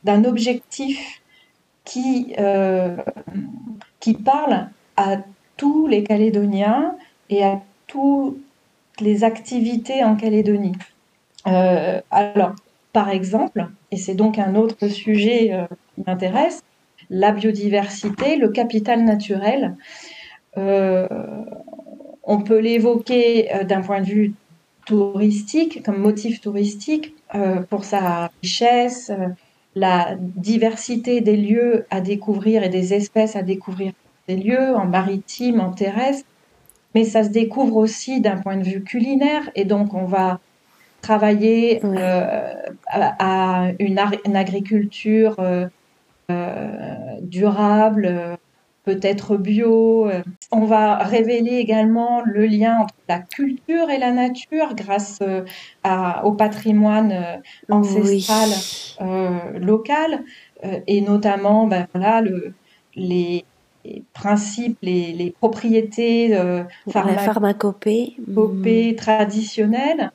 d'un 0.05 0.25
objectif 0.25 1.21
qui, 1.87 2.35
euh, 2.39 2.99
qui 4.01 4.13
parle 4.13 4.69
à 4.99 5.17
tous 5.57 5.87
les 5.87 6.05
Calédoniens 6.05 6.97
et 7.31 7.43
à 7.43 7.63
toutes 7.87 8.39
les 9.01 9.25
activités 9.25 10.05
en 10.05 10.17
Calédonie. 10.17 10.77
Euh, 11.47 12.03
alors, 12.11 12.55
par 12.93 13.09
exemple, 13.09 13.67
et 13.91 13.97
c'est 13.97 14.15
donc 14.15 14.39
un 14.39 14.55
autre 14.55 14.89
sujet 14.89 15.67
qui 15.95 16.03
m'intéresse, 16.07 16.63
la 17.09 17.33
biodiversité, 17.33 18.37
le 18.37 18.49
capital 18.49 19.05
naturel. 19.05 19.77
on 20.57 22.43
peut 22.45 22.59
l'évoquer 22.59 23.51
d'un 23.65 23.83
point 23.83 24.01
de 24.01 24.07
vue 24.07 24.35
touristique, 24.87 25.83
comme 25.83 25.99
motif 25.99 26.41
touristique, 26.41 27.15
euh, 27.35 27.61
pour 27.63 27.85
sa 27.85 28.31
richesse, 28.43 29.11
euh, 29.11 29.29
la 29.77 30.17
diversité 30.19 31.21
des 31.21 31.37
lieux 31.37 31.87
à 31.91 32.01
découvrir 32.01 32.65
et 32.65 32.69
des 32.69 32.95
espèces 32.95 33.37
à 33.37 33.43
découvrir 33.43 33.93
des 34.27 34.37
lieux, 34.37 34.75
en 34.75 34.87
maritime, 34.87 35.61
en 35.61 35.71
terrestre. 35.71 36.27
Mais 36.95 37.05
ça 37.05 37.23
se 37.23 37.29
découvre 37.29 37.77
aussi 37.77 38.21
d'un 38.21 38.39
point 38.39 38.57
de 38.57 38.65
vue 38.65 38.83
culinaire 38.83 39.49
et 39.55 39.65
donc 39.65 39.95
on 39.95 40.07
va 40.07 40.41
travailler 41.03 41.81
euh, 41.85 42.53
à, 42.91 43.69
une, 43.79 44.01
une 44.25 44.37
agriculture 44.37 45.37
durable, 47.21 48.39
peut-être 48.87 49.37
bio. 49.37 50.09
Euh, 50.09 50.23
on 50.53 50.65
va 50.65 50.99
révéler 50.99 51.57
également 51.57 52.23
le 52.25 52.47
lien 52.47 52.79
entre 52.79 52.95
la 53.09 53.19
culture 53.19 53.91
et 53.91 53.99
la 53.99 54.13
nature 54.13 54.75
grâce 54.75 55.19
euh, 55.21 55.43
au 56.23 56.33
patrimoine 56.33 57.13
euh, 57.13 57.37
ancestral 57.69 58.49
local 59.61 60.25
et 60.87 61.01
notamment 61.03 61.67
ben, 61.67 61.87
voilà, 61.93 62.23
le, 62.23 62.55
les, 62.95 63.45
principes, 64.15 64.79
les, 64.83 65.35
propriétés 65.39 66.29
la 66.29 66.67
pharmacopée 67.19 68.17
mm. 68.27 68.95
traditionnelles. 68.97 70.13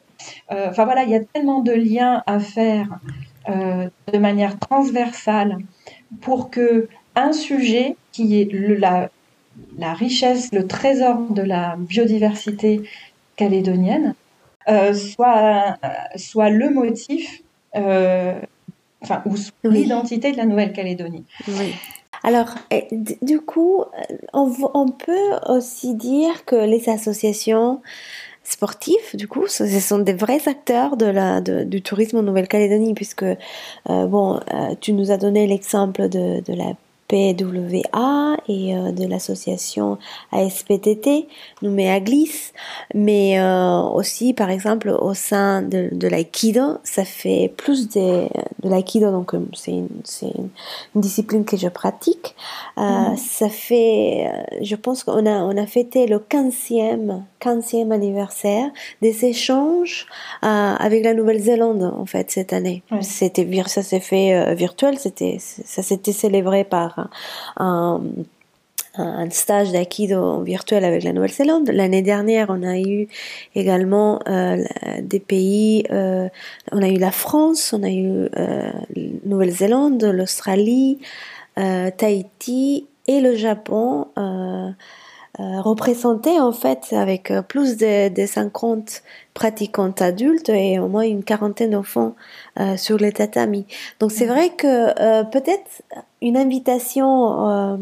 Enfin 0.50 0.86
voilà, 0.86 1.04
il 1.04 1.12
y 1.12 1.16
a 1.16 1.20
tellement 1.20 1.62
de 1.62 1.74
liens 1.74 2.24
à 2.26 2.40
faire 2.40 3.00
de 3.48 4.18
manière 4.18 4.58
transversale 4.58 5.60
pour 6.22 6.50
que 6.50 6.88
un 7.16 7.34
sujet 7.34 7.96
qui 8.12 8.42
est 8.42 8.52
la, 8.52 9.10
la 9.78 9.94
richesse, 9.94 10.52
le 10.52 10.68
trésor 10.68 11.18
de 11.30 11.42
la 11.42 11.76
biodiversité 11.78 12.82
calédonienne, 13.36 14.16
euh, 14.70 14.94
soit, 14.94 15.78
soit 16.16 16.50
le 16.50 16.70
motif, 16.70 17.42
euh, 17.76 18.40
enfin, 19.02 19.24
ou 19.26 19.36
l'identité 19.64 20.32
de 20.32 20.38
la 20.38 20.46
Nouvelle-Calédonie. 20.46 21.26
Oui. 21.48 21.74
Alors, 22.24 22.54
du 23.24 23.42
coup, 23.42 23.84
on, 24.34 24.54
on, 24.76 24.90
peut 24.90 25.32
aussi 25.48 25.96
dire 25.96 26.46
que 26.46 26.56
les 26.56 26.88
associations 26.88 27.82
sportifs, 28.44 29.16
du 29.16 29.28
coup, 29.28 29.48
ce 29.48 29.68
sont 29.80 29.98
des 29.98 30.14
vrais 30.14 30.48
acteurs 30.48 30.98
de 30.98 31.08
la, 31.08 31.42
du 31.42 31.82
tourisme 31.82 32.18
en 32.18 32.22
Nouvelle-Calédonie, 32.22 32.94
puisque, 32.94 33.24
euh, 33.24 33.36
bon, 34.06 34.40
tu 34.82 34.94
nous 34.94 35.10
as 35.10 35.18
donné 35.18 35.48
l'exemple 35.48 36.10
de, 36.10 36.42
de 36.42 36.54
la 36.54 36.74
PWA 37.12 38.38
et 38.48 38.74
euh, 38.74 38.94
de 38.94 39.06
l'association 39.06 39.98
ASPTT, 40.32 41.28
nommée 41.62 41.92
AGLIS, 41.92 42.54
mais 42.94 43.38
euh, 43.38 43.82
aussi 43.82 44.34
par 44.34 44.50
exemple 44.50 44.88
au 44.90 45.14
sein 45.14 45.62
de, 45.62 45.90
de 45.92 46.08
l'aïkido, 46.08 46.78
ça 46.84 47.04
fait 47.04 47.54
plus 47.58 47.90
de, 47.90 48.30
de 48.64 48.70
l'aïkido, 48.70 49.12
donc 49.12 49.34
euh, 49.34 49.46
c'est 49.54 49.72
une, 49.72 49.90
une, 50.24 51.02
discipline 51.02 51.44
que 51.44 51.58
je 51.58 51.68
pratique. 51.68 52.34
Mhm. 52.78 53.18
Ça 53.18 53.50
fait, 53.50 54.32
je 54.62 54.76
pense 54.76 55.04
qu'on 55.04 55.26
a, 55.26 55.44
on 55.44 55.58
a 55.58 55.66
fêté 55.66 56.08
le 56.08 56.18
15e, 56.20 57.24
15e 57.42 57.92
anniversaire 57.92 58.70
des 59.02 59.26
échanges 59.26 60.08
avec 60.42 61.04
la 61.04 61.14
Nouvelle-Zélande 61.14 61.84
en 61.84 62.06
fait 62.06 62.32
cette 62.32 62.54
année. 62.54 62.84
C'était 63.02 63.48
ça 63.68 63.84
s'est 63.84 64.00
fait 64.00 64.56
virtuel, 64.56 64.98
c'était 64.98 65.38
ça 65.40 65.82
s'était 65.82 66.14
célébré 66.14 66.64
par 66.64 67.01
un, 67.58 68.02
stage 69.30 69.72
d'aïkido 69.72 70.42
virtuel 70.42 70.84
avec 70.84 71.04
la 71.04 71.14
Nouvelle-Zélande. 71.14 71.70
L'année 71.70 72.02
dernière, 72.02 72.48
on 72.50 72.62
a 72.62 72.78
eu 72.78 73.08
également 73.56 74.20
euh, 74.28 74.58
des 75.02 75.22
pays, 75.22 75.86
euh, 75.92 76.28
on 76.74 76.82
a 76.82 76.90
eu 76.90 76.98
la 76.98 77.12
France, 77.12 77.74
on 77.74 77.84
a 77.84 77.90
eu 77.90 78.28
euh, 78.38 78.72
Nouvelle-Zélande, 79.24 80.04
l'Australie, 80.04 81.00
Tahiti 81.56 82.88
et 83.08 83.22
le 83.22 83.36
Japon. 83.36 84.08
représentés 85.38 86.40
en 86.40 86.52
fait 86.52 86.92
avec 86.92 87.32
plus 87.48 87.78
de, 87.78 88.10
de 88.10 88.26
50 88.26 89.02
pratiquants 89.34 89.94
adultes 90.00 90.50
et 90.50 90.80
au 90.80 90.88
moins 90.88 91.04
une 91.04 91.24
quarantaine 91.24 91.72
d'enfants 91.72 92.16
euh, 92.60 92.78
sur 92.78 92.98
les 92.98 93.12
tatamis. 93.12 93.66
Donc 94.00 94.12
c'est 94.12 94.26
vrai 94.26 94.50
que 94.50 95.00
euh, 95.00 95.24
peut-être 95.24 95.84
une 96.22 96.38
invitation 96.38 97.50
euh, 97.50 97.78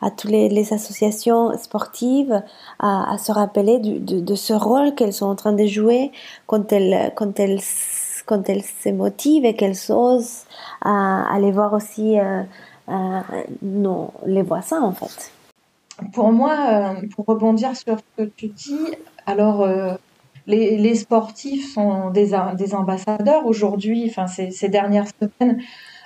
à 0.00 0.10
toutes 0.10 0.30
les, 0.30 0.72
associations 0.72 1.56
sportives 1.58 2.42
à, 2.78 3.16
se 3.18 3.32
rappeler 3.32 3.78
de, 3.78 4.34
ce 4.34 4.52
rôle 4.52 4.94
qu'elles 4.94 5.12
sont 5.12 5.26
en 5.26 5.34
train 5.34 5.52
de 5.52 5.66
jouer 5.66 6.12
quand 6.46 6.72
elles, 6.72 7.12
quand 7.14 7.38
elles, 7.38 7.60
quand 8.26 8.48
elles 8.48 8.62
se 8.62 8.88
motivent 8.88 9.44
et 9.44 9.54
qu'elles 9.54 9.90
osent 9.90 10.44
aller 10.80 11.52
voir 11.52 11.74
aussi 11.74 12.16
non, 13.62 14.10
les 14.26 14.42
voisins 14.42 14.82
en 14.82 14.92
fait. 14.92 15.32
Pour 16.12 16.32
moi, 16.32 16.94
pour 17.14 17.26
rebondir 17.26 17.76
sur 17.76 17.98
ce 17.98 18.24
que 18.24 18.30
tu 18.34 18.48
dis, 18.48 18.86
alors 19.26 19.66
les, 20.46 20.94
sportifs 20.94 21.72
sont 21.74 22.10
des, 22.10 22.34
ambassadeurs 22.74 23.46
aujourd'hui, 23.46 24.06
enfin 24.08 24.26
ces, 24.26 24.68
dernières 24.68 25.06
semaines, 25.20 25.60
euh, 25.60 25.62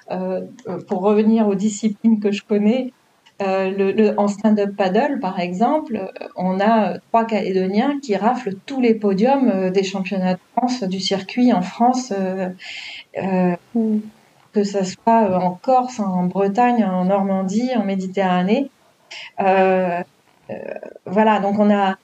pour 0.08 1.00
revenir 1.00 1.48
aux 1.48 1.54
disciplines 1.54 2.20
que 2.20 2.30
je 2.32 2.42
connais, 2.42 2.92
euh, 3.42 4.14
en 4.16 4.28
stand-up 4.28 4.74
paddle, 4.76 5.20
par 5.20 5.40
exemple, 5.40 6.10
on 6.36 6.58
a 6.58 6.98
trois 6.98 7.26
Calédoniens 7.26 7.98
qui 8.00 8.16
raflent 8.16 8.54
tous 8.64 8.80
les 8.80 8.94
podiums 8.94 9.50
euh, 9.50 9.70
des 9.70 9.82
championnats 9.82 10.34
de 10.34 10.40
France 10.56 10.82
du 10.84 11.00
circuit 11.00 11.52
en 11.52 11.60
France, 11.60 12.14
que 13.14 14.64
ce 14.64 14.84
soit 14.84 15.38
en 15.38 15.50
Corse, 15.52 16.00
en 16.00 16.24
Bretagne, 16.24 16.82
en 16.84 17.04
Normandie, 17.04 17.70
en 17.76 17.84
Méditerranée. 17.84 18.70
voilà, 19.38 20.04
donc 21.42 21.58
on 21.58 21.70
a 21.70 21.96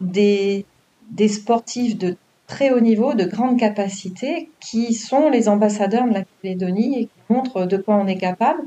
des, 0.00 0.64
des 1.10 1.28
sportifs 1.28 1.98
de 1.98 2.16
très 2.48 2.70
haut 2.70 2.80
niveau, 2.80 3.14
de 3.14 3.24
grande 3.24 3.60
capacité, 3.60 4.50
qui 4.58 4.94
sont 4.94 5.28
les 5.28 5.48
ambassadeurs 5.48 6.08
de 6.08 6.14
la 6.14 6.24
Calédonie 6.42 6.98
et 6.98 7.04
qui 7.04 7.32
montrent 7.32 7.66
de 7.66 7.76
quoi 7.76 7.96
on 7.96 8.06
est 8.08 8.16
capable. 8.16 8.62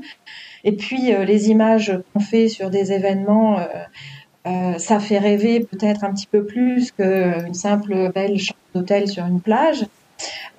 Et 0.64 0.72
puis 0.72 1.12
euh, 1.12 1.24
les 1.24 1.50
images 1.50 2.00
qu'on 2.12 2.20
fait 2.20 2.48
sur 2.48 2.70
des 2.70 2.92
événements, 2.92 3.58
euh, 3.58 3.64
euh, 4.46 4.78
ça 4.78 5.00
fait 5.00 5.18
rêver 5.18 5.60
peut-être 5.60 6.04
un 6.04 6.12
petit 6.12 6.28
peu 6.28 6.46
plus 6.46 6.92
qu'une 6.92 7.54
simple 7.54 8.12
belle 8.14 8.38
chambre 8.38 8.60
d'hôtel 8.74 9.08
sur 9.08 9.26
une 9.26 9.40
plage. 9.40 9.84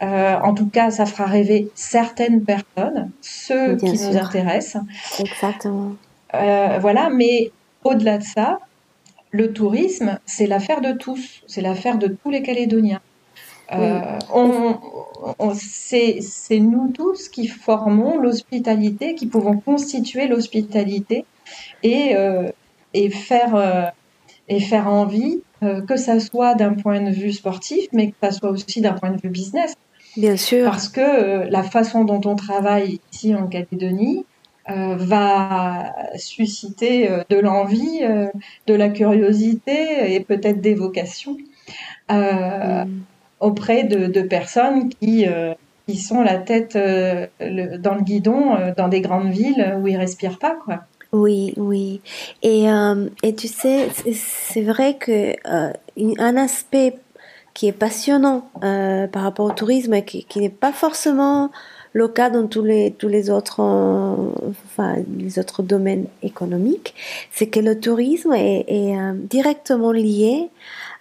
en 0.02 0.54
tout 0.54 0.68
cas, 0.68 0.92
ça 0.92 1.06
fera 1.06 1.26
rêver 1.26 1.72
certaines 1.76 2.44
personnes, 2.44 3.10
ceux 3.22 3.78
qui 3.78 3.94
nous 3.94 4.18
intéressent. 4.18 4.84
Exactement. 5.18 5.94
voilà, 6.34 7.10
mais 7.10 7.52
au-delà 7.86 8.18
de 8.18 8.24
ça, 8.24 8.60
le 9.32 9.54
tourisme, 9.54 10.20
c'est 10.26 10.46
l'affaire 10.46 10.82
de 10.82 10.92
tous, 10.92 11.42
c'est 11.48 11.62
l'affaire 11.62 11.98
de 11.98 12.08
tous 12.08 12.30
les 12.30 12.42
Calédoniens. 12.42 13.02
Euh, 13.72 14.20
c'est 15.54 16.60
nous 16.60 16.92
tous 16.92 17.30
qui 17.30 17.48
formons 17.48 18.18
l'hospitalité, 18.18 19.16
qui 19.16 19.28
pouvons 19.28 19.58
constituer 19.58 20.28
l'hospitalité 20.28 21.26
et, 21.82 22.16
euh, 22.16 22.50
et, 22.94 23.10
faire, 23.10 23.56
euh, 23.56 23.86
et 24.50 24.60
faire 24.60 24.88
envie, 24.88 25.42
que 25.88 25.96
ça 25.96 26.20
soit 26.20 26.56
d'un 26.56 26.74
point 26.74 27.00
de 27.00 27.10
vue 27.10 27.32
sportif, 27.32 27.88
mais 27.94 28.10
que 28.10 28.16
ça 28.22 28.32
soit 28.32 28.50
aussi 28.50 28.82
d'un 28.82 28.92
point 28.92 29.12
de 29.12 29.22
vue 29.22 29.30
business. 29.30 29.76
Bien 30.18 30.36
sûr. 30.36 30.66
Parce 30.66 30.90
que 30.90 31.48
la 31.50 31.64
façon 31.64 32.04
dont 32.04 32.20
on 32.26 32.36
travaille 32.36 33.00
ici 33.14 33.34
en 33.34 33.48
Calédonie, 33.48 34.26
va 34.68 35.94
susciter 36.16 37.10
de 37.30 37.38
l'envie, 37.38 38.02
de 38.68 38.74
la 38.74 38.90
curiosité 38.90 40.14
et 40.14 40.20
peut-être 40.20 40.60
des 40.60 40.74
vocations 40.74 41.38
mm. 42.10 42.86
Auprès 43.44 43.84
de, 43.84 44.22
personnes 44.22 44.90
qui, 44.90 45.26
qui 45.88 45.98
sont 45.98 46.22
la 46.22 46.38
tête 46.38 46.74
dans 46.76 47.96
le 47.96 48.02
guidon 48.02 48.58
dans 48.78 48.88
des 48.88 49.02
grandes 49.02 49.30
villes 49.30 49.78
où 49.82 49.88
ils 49.88 49.98
respirent 49.98 50.40
pas 50.40 50.56
quoi. 50.66 50.86
Oui, 51.14 51.54
oui. 51.58 52.02
Et, 52.42 52.70
euh, 52.72 53.08
et 53.22 53.36
tu 53.36 53.48
sais, 53.48 53.88
c'est 54.14 54.64
vrai 54.64 54.98
que 54.98 55.36
euh, 55.48 55.72
un 56.18 56.38
aspect 56.38 56.98
qui 57.54 57.68
est 57.68 57.72
passionnant 57.72 58.50
euh, 58.64 59.06
par 59.08 59.22
rapport 59.22 59.46
au 59.46 59.52
tourisme, 59.52 60.02
qui, 60.02 60.26
qui 60.26 60.40
n'est 60.40 60.50
pas 60.50 60.72
forcément 60.72 61.52
le 61.96 62.08
cas 62.08 62.32
dans 62.32 62.48
tous 62.48 62.64
les 62.64 62.90
tous 62.98 63.08
les 63.08 63.30
autres 63.30 63.60
enfin 63.60 64.96
les 65.16 65.38
autres 65.38 65.62
domaines 65.62 66.08
économiques, 66.24 66.96
c'est 67.32 67.46
que 67.46 67.60
le 67.60 67.80
tourisme 67.80 68.34
est 68.34 68.66
directement 69.30 69.92
lié 69.92 70.50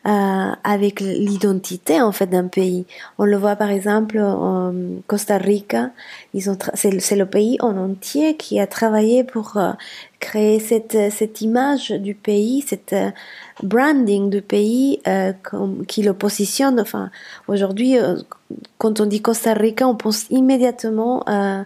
euh, 0.05 0.51
avec 0.65 0.99
l'identité 1.01 2.01
en 2.01 2.11
fait 2.11 2.27
d'un 2.27 2.49
pays. 2.49 2.87
On 3.19 3.25
le 3.25 3.37
voit 3.37 3.55
par 3.55 3.71
exemple 3.71 4.19
en 4.19 4.75
Costa 5.07 5.39
Rica, 5.39 5.91
ils 6.35 6.51
ont 6.51 6.59
c'est 6.75 7.17
le 7.17 7.27
pays 7.27 7.57
en 7.61 7.77
entier 7.77 8.37
qui 8.37 8.59
a 8.59 8.67
travaillé 8.67 9.23
pour 9.23 9.57
euh, 9.57 9.73
créer 10.19 10.59
cette 10.59 10.99
cette 11.13 11.41
image 11.41 11.91
du 11.91 12.15
pays, 12.15 12.65
cette 12.67 12.93
euh, 12.95 13.11
branding 13.63 14.29
du 14.29 14.43
pays 14.43 15.01
euh, 15.07 15.33
qui 15.87 16.03
le 16.03 16.15
positionne. 16.15 16.81
Enfin, 16.81 17.11
aujourd'hui, 17.47 17.97
quand 18.79 19.01
on 19.01 19.07
dit 19.07 19.23
Costa 19.23 19.55
Rica, 19.55 19.87
on 19.87 19.95
pense 19.95 20.29
immédiatement 20.31 21.23
à 21.27 21.65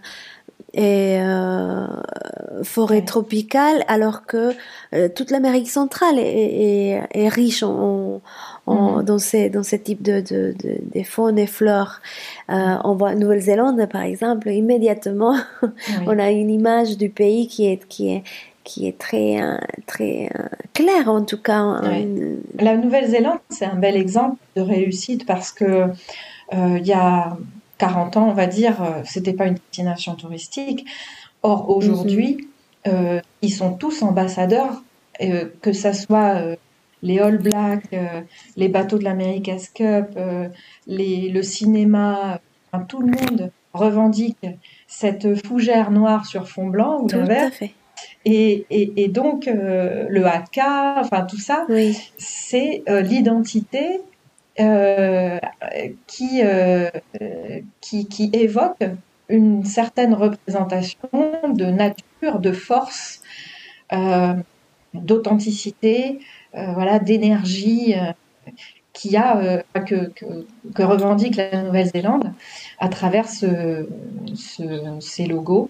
et 0.73 1.17
euh, 1.21 1.87
forêt 2.63 3.01
tropicale, 3.03 3.83
alors 3.87 4.25
que 4.25 4.51
euh, 4.93 5.09
toute 5.13 5.31
l'Amérique 5.31 5.69
centrale 5.69 6.19
est, 6.19 7.01
est, 7.13 7.29
riche 7.29 7.63
en, 7.63 8.21
en, 8.65 8.97
mm. 8.97 9.03
dans, 9.03 9.17
ces, 9.17 9.49
dans 9.49 9.63
ces 9.63 9.79
types 9.79 10.01
de, 10.01 10.21
de, 10.21 10.53
de, 10.61 10.77
de 10.93 11.03
faunes 11.03 11.39
et 11.39 11.47
fleurs. 11.47 12.01
Euh, 12.49 12.75
on 12.83 12.95
voit 12.95 13.15
Nouvelle-Zélande, 13.15 13.87
par 13.89 14.01
exemple, 14.01 14.49
immédiatement, 14.49 15.37
on 16.05 16.19
a 16.19 16.31
une 16.31 16.49
image 16.49 16.97
du 16.97 17.09
pays 17.09 17.47
qui 17.47 17.67
est, 17.67 17.87
qui 17.87 18.09
est, 18.09 18.23
qui 18.63 18.87
est 18.87 18.97
très, 18.97 19.41
euh, 19.41 19.57
très 19.85 20.29
claire, 20.73 21.07
en 21.07 21.23
tout 21.23 21.41
cas. 21.41 21.81
La 22.59 22.75
Nouvelle-Zélande, 22.75 23.39
c'est 23.49 23.65
un 23.65 23.75
bel 23.75 23.95
exemple 23.95 24.37
de 24.57 24.61
réussite 24.61 25.25
parce 25.25 25.51
que 25.51 25.85
il 26.53 26.85
y 26.85 26.93
a 26.93 27.37
40 27.77 28.17
ans, 28.17 28.29
on 28.29 28.33
va 28.33 28.47
dire, 28.47 28.81
euh, 28.81 29.01
c'était 29.05 29.33
pas 29.33 29.47
une 29.47 29.55
destination 29.55 30.15
touristique. 30.15 30.85
Or, 31.43 31.69
aujourd'hui, 31.69 32.47
mhm. 32.85 32.93
euh, 32.93 33.21
ils 33.41 33.53
sont 33.53 33.73
tous 33.73 34.01
ambassadeurs, 34.01 34.81
euh, 35.21 35.45
que 35.61 35.73
ce 35.73 35.93
soit 35.93 36.41
les 37.03 37.19
All 37.19 37.37
Blacks, 37.37 37.95
les 38.55 38.69
bateaux 38.69 38.97
de 38.97 39.03
l'America's 39.03 39.69
Cup, 39.69 40.17
les, 40.87 41.29
le 41.29 41.43
cinéma, 41.43 42.41
tout 42.87 43.01
le 43.01 43.07
monde 43.07 43.51
revendique 43.73 44.45
cette 44.87 45.45
fougère 45.45 45.91
noire 45.91 46.25
sur 46.25 46.47
fond 46.47 46.67
blanc 46.67 47.01
ou 47.01 47.07
l'inverse. 47.07 47.61
Et, 48.25 48.65
et, 48.69 49.03
et, 49.03 49.07
donc, 49.07 49.45
le 49.45 50.25
haka, 50.25 50.95
enfin 50.99 51.21
tout 51.21 51.39
ça, 51.39 51.67
c'est 52.17 52.83
l'identité 52.87 54.01
euh, 54.59 55.39
qui, 56.07 56.41
euh, 56.43 56.89
qui, 57.79 58.07
qui 58.07 58.29
évoque 58.33 58.83
une 59.29 59.63
certaine 59.63 60.15
représentation 60.15 61.09
de 61.53 61.65
nature, 61.65 62.39
de 62.39 62.51
force, 62.51 63.21
euh, 63.93 64.33
d'authenticité, 64.93 66.19
voilà, 66.53 66.97
d'énergie 66.97 67.93
qui 68.93 69.15
a 69.15 69.61
que, 69.85 70.11
que, 70.73 70.81
revendique 70.81 71.35
la 71.35 71.61
Nouvelle-Zélande 71.61 72.33
à 72.79 72.89
travers 72.89 73.29
ce, 73.29 73.87
ce, 74.33 74.97
ces 74.99 75.27
logos. 75.27 75.69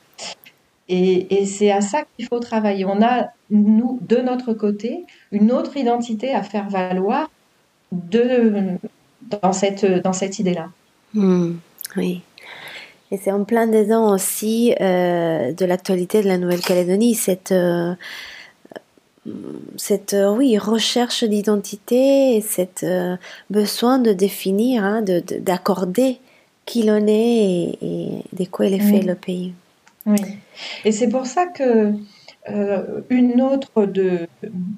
Et, 0.87 1.41
et 1.41 1.45
c'est 1.45 1.71
à 1.71 1.81
ça 1.81 2.03
qu'il 2.15 2.25
faut 2.25 2.39
travailler. 2.39 2.85
On 2.85 3.01
a, 3.01 3.31
nous, 3.49 3.99
de 4.01 4.17
notre 4.17 4.53
côté, 4.53 5.03
une 5.33 5.51
autre 5.51 5.75
identité 5.75 6.33
à 6.33 6.41
faire 6.41 6.69
valoir 6.69 7.29
de, 7.91 8.77
dans 9.41 9.53
cette, 9.53 9.85
dans 9.85 10.13
cette 10.13 10.39
idée-là. 10.39 10.69
Hmm, 11.13 11.55
oui. 11.95 12.21
Et 13.11 13.17
c'est 13.17 13.31
en 13.31 13.43
plein 13.45 13.67
dedans 13.67 14.13
aussi 14.13 14.75
euh, 14.81 15.53
de 15.53 15.65
l'actualité 15.65 16.21
de 16.21 16.27
la 16.27 16.37
Nouvelle-Calédonie, 16.37 17.15
cette, 17.15 17.53
euh, 17.53 17.93
cette 19.77 20.13
euh, 20.13 20.29
oui, 20.29 20.57
recherche 20.57 21.23
d'identité 21.23 22.35
et 22.35 22.41
cette 22.41 22.85
besoin 23.49 23.99
de 23.99 24.11
définir, 24.11 24.83
hein, 24.83 25.01
d'accorder 25.01 26.13
de, 26.13 26.17
qui 26.65 26.83
l'on 26.83 27.07
est 27.07 27.77
et, 27.81 28.23
de 28.33 28.45
quoi 28.45 28.65
il 28.65 28.73
est 28.73 28.79
fait 28.79 29.01
le 29.01 29.15
pays. 29.15 29.53
Oui. 30.05 30.19
Et 30.83 30.91
c'est 30.91 31.07
pour 31.07 31.25
ça 31.25 31.45
que 31.45 31.93
euh, 32.49 33.01
une 33.09 33.41
autre 33.41 33.85
de 33.85 34.27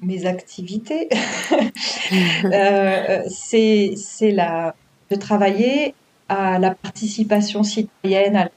mes 0.02 0.26
activités, 0.26 1.08
euh, 2.44 3.22
c'est 3.28 3.94
la, 4.32 4.74
de 5.10 5.16
travailler 5.16 5.94
à 6.28 6.58
la 6.58 6.74
participation 6.74 7.62
citoyenne, 7.62 8.48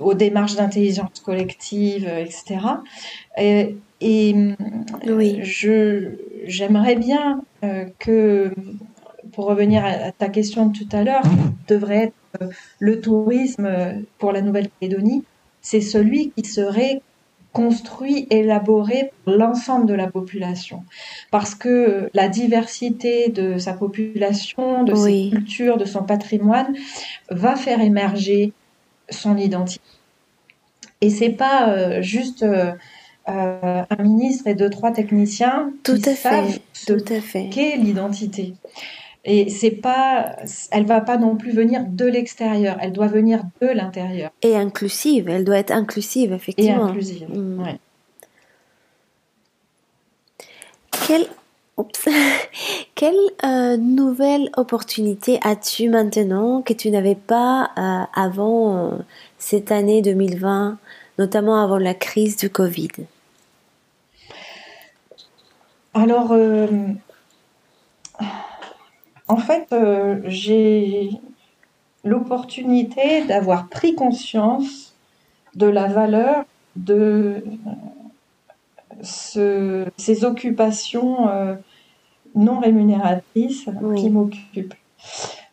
aux 0.00 0.14
démarches 0.14 0.54
d'intelligence 0.56 1.20
collective, 1.24 2.08
etc. 2.08 2.60
Et, 3.36 3.76
et 4.00 4.34
oui. 5.06 5.40
j'aimerais 6.46 6.96
bien 6.96 7.42
euh, 7.64 7.86
que, 7.98 8.54
pour 9.32 9.46
revenir 9.46 9.84
à 9.84 10.12
ta 10.12 10.28
question 10.28 10.66
de 10.66 10.78
tout 10.78 10.88
à 10.92 11.02
l'heure, 11.02 11.22
devrait 11.68 12.12
être 12.38 12.50
le 12.78 13.00
tourisme 13.00 13.68
pour 14.18 14.32
la 14.32 14.40
Nouvelle-Calédonie, 14.40 15.24
c'est 15.60 15.80
celui 15.80 16.30
qui 16.30 16.44
serait 16.44 17.00
construit, 17.54 18.26
élaboré 18.30 19.12
pour 19.24 19.32
l'ensemble 19.32 19.86
de 19.86 19.94
la 19.94 20.08
population. 20.08 20.82
Parce 21.30 21.54
que 21.54 22.10
la 22.12 22.28
diversité 22.28 23.28
de 23.28 23.58
sa 23.58 23.72
population, 23.72 24.82
de 24.82 24.94
ses 24.94 25.30
cultures, 25.30 25.78
de 25.78 25.84
son 25.84 26.02
patrimoine, 26.02 26.74
va 27.30 27.54
faire 27.54 27.80
émerger 27.80 28.52
son 29.08 29.38
identité. 29.38 29.80
Et 31.00 31.10
c'est 31.10 31.30
pas 31.30 31.68
euh, 31.68 32.02
juste 32.02 32.42
euh, 32.42 32.72
euh, 33.28 33.82
un 33.88 34.02
ministre 34.02 34.48
et 34.48 34.54
deux, 34.54 34.70
trois 34.70 34.90
techniciens 34.90 35.72
tout 35.84 35.94
qui 35.94 36.08
à 36.08 36.14
savent 36.16 36.50
fait. 36.50 36.60
ce 36.72 37.50
qu'est 37.50 37.76
l'identité. 37.76 38.54
Et 39.26 39.48
c'est 39.48 39.70
pas, 39.70 40.36
elle 40.70 40.84
va 40.84 41.00
pas 41.00 41.16
non 41.16 41.36
plus 41.36 41.52
venir 41.52 41.84
de 41.88 42.04
l'extérieur, 42.04 42.76
elle 42.80 42.92
doit 42.92 43.06
venir 43.06 43.42
de 43.62 43.68
l'intérieur. 43.68 44.30
Et 44.42 44.54
inclusive, 44.54 45.30
elle 45.30 45.44
doit 45.44 45.58
être 45.58 45.70
inclusive, 45.70 46.32
effectivement. 46.32 46.88
Et 46.88 46.90
inclusive, 46.90 47.28
mm. 47.30 47.78
Quelle, 51.06 51.26
Quelle 52.94 53.14
euh, 53.44 53.76
nouvelle 53.78 54.50
opportunité 54.56 55.38
as-tu 55.42 55.88
maintenant 55.88 56.60
que 56.60 56.74
tu 56.74 56.90
n'avais 56.90 57.14
pas 57.14 57.70
euh, 57.78 58.04
avant 58.14 58.76
euh, 58.76 58.98
cette 59.38 59.72
année 59.72 60.02
2020, 60.02 60.78
notamment 61.18 61.62
avant 61.62 61.78
la 61.78 61.94
crise 61.94 62.36
du 62.36 62.50
Covid? 62.50 62.90
Alors, 65.94 66.34
en 69.28 69.36
fait, 69.36 69.72
euh, 69.72 70.20
j'ai 70.24 71.10
l'opportunité 72.04 73.24
d'avoir 73.24 73.68
pris 73.68 73.94
conscience 73.94 74.94
de 75.54 75.66
la 75.66 75.86
valeur 75.86 76.44
de 76.76 77.42
ces 79.00 80.24
occupations 80.24 81.28
euh, 81.28 81.54
non 82.34 82.58
rémunératrices 82.58 83.68
qui 83.96 84.10
m'occupent. 84.10 84.74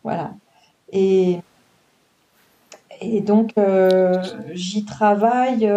Voilà. 0.04 0.32
Et, 0.92 1.38
et 3.00 3.20
donc, 3.20 3.52
euh, 3.56 4.22
j'y 4.52 4.84
travaille 4.84 5.72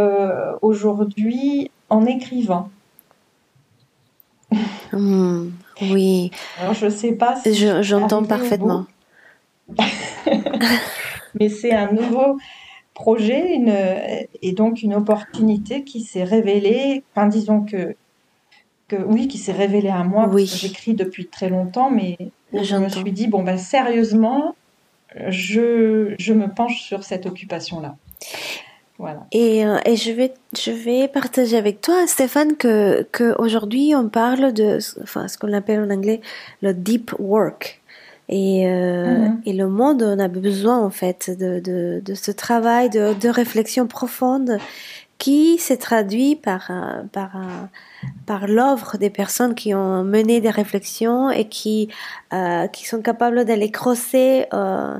aujourd'hui 0.62 1.72
en 1.90 2.06
écrivant. 2.06 2.70
Mmh. 4.92 5.50
Oui. 5.82 6.32
Alors, 6.60 6.74
je 6.74 6.90
sais 6.90 7.14
pas 7.14 7.36
si. 7.36 7.54
J'entends 7.82 8.24
parfaitement. 8.24 8.86
Mais 11.40 11.50
c'est 11.50 11.74
un 11.74 11.92
nouveau 11.92 12.38
projet 12.94 13.54
une, 13.54 13.76
et 14.42 14.54
donc 14.54 14.82
une 14.82 14.96
opportunité 14.96 15.84
qui 15.84 16.02
s'est 16.02 16.24
révélée. 16.24 17.04
Enfin, 17.12 17.28
disons 17.28 17.62
que, 17.62 17.96
que 18.88 18.96
oui, 18.96 19.28
qui 19.28 19.38
s'est 19.38 19.52
révélée 19.52 19.90
à 19.90 20.04
moi. 20.04 20.30
Oui. 20.32 20.46
J'écris 20.46 20.94
depuis 20.94 21.28
très 21.28 21.50
longtemps, 21.50 21.90
mais 21.90 22.18
je 22.54 22.76
me 22.76 22.90
suis 22.90 23.12
dit, 23.12 23.28
bon, 23.28 23.44
ben, 23.44 23.58
sérieusement, 23.58 24.56
je, 25.28 26.16
je 26.18 26.34
me 26.34 26.48
penche 26.48 26.82
sur 26.82 27.04
cette 27.04 27.26
occupation-là. 27.26 27.96
Voilà. 28.98 29.28
Et, 29.32 29.66
euh, 29.66 29.78
et, 29.86 29.98
je, 29.98 30.12
vais, 30.12 30.34
je 30.58 30.72
vais 30.72 31.08
partager 31.08 31.58
avec 31.58 31.82
toi, 31.82 32.08
Stéphane, 32.08 32.56
que, 32.56 33.04
que 33.12 33.36
aujourd'hui 33.40 33.94
on 33.96 34.08
parle 34.08 34.54
de 34.54 34.80
enfin, 35.04 35.28
ce 35.28 35.38
qu'on 35.38 35.52
appelle 35.52 35.82
en 35.82 35.90
anglais 35.90 36.22
le 36.62 36.74
deep 36.74 37.14
work. 37.20 37.82
Et, 38.28 38.68
euh, 38.68 39.28
mm-hmm. 39.28 39.42
et 39.46 39.54
le 39.54 39.68
monde 39.68 40.02
on 40.02 40.18
a 40.18 40.28
besoin 40.28 40.80
en 40.80 40.90
fait 40.90 41.30
de, 41.30 41.60
de, 41.60 42.02
de 42.04 42.14
ce 42.16 42.32
travail 42.32 42.90
de, 42.90 43.14
de, 43.14 43.30
réflexion 43.30 43.86
profonde 43.86 44.58
qui 45.20 45.60
s'est 45.60 45.78
traduit 45.78 46.36
par, 46.36 46.72
par, 47.12 47.38
par 48.26 48.48
l'œuvre 48.48 48.98
des 48.98 49.10
personnes 49.10 49.56
qui 49.56 49.74
ont 49.74 50.04
mené 50.04 50.42
des 50.42 50.50
réflexions 50.50 51.30
et 51.30 51.48
qui, 51.48 51.90
euh, 52.34 52.68
qui 52.68 52.86
sont 52.86 53.02
capables 53.02 53.46
d'aller 53.46 53.72
crosser 53.72 54.46
euh, 54.54 54.98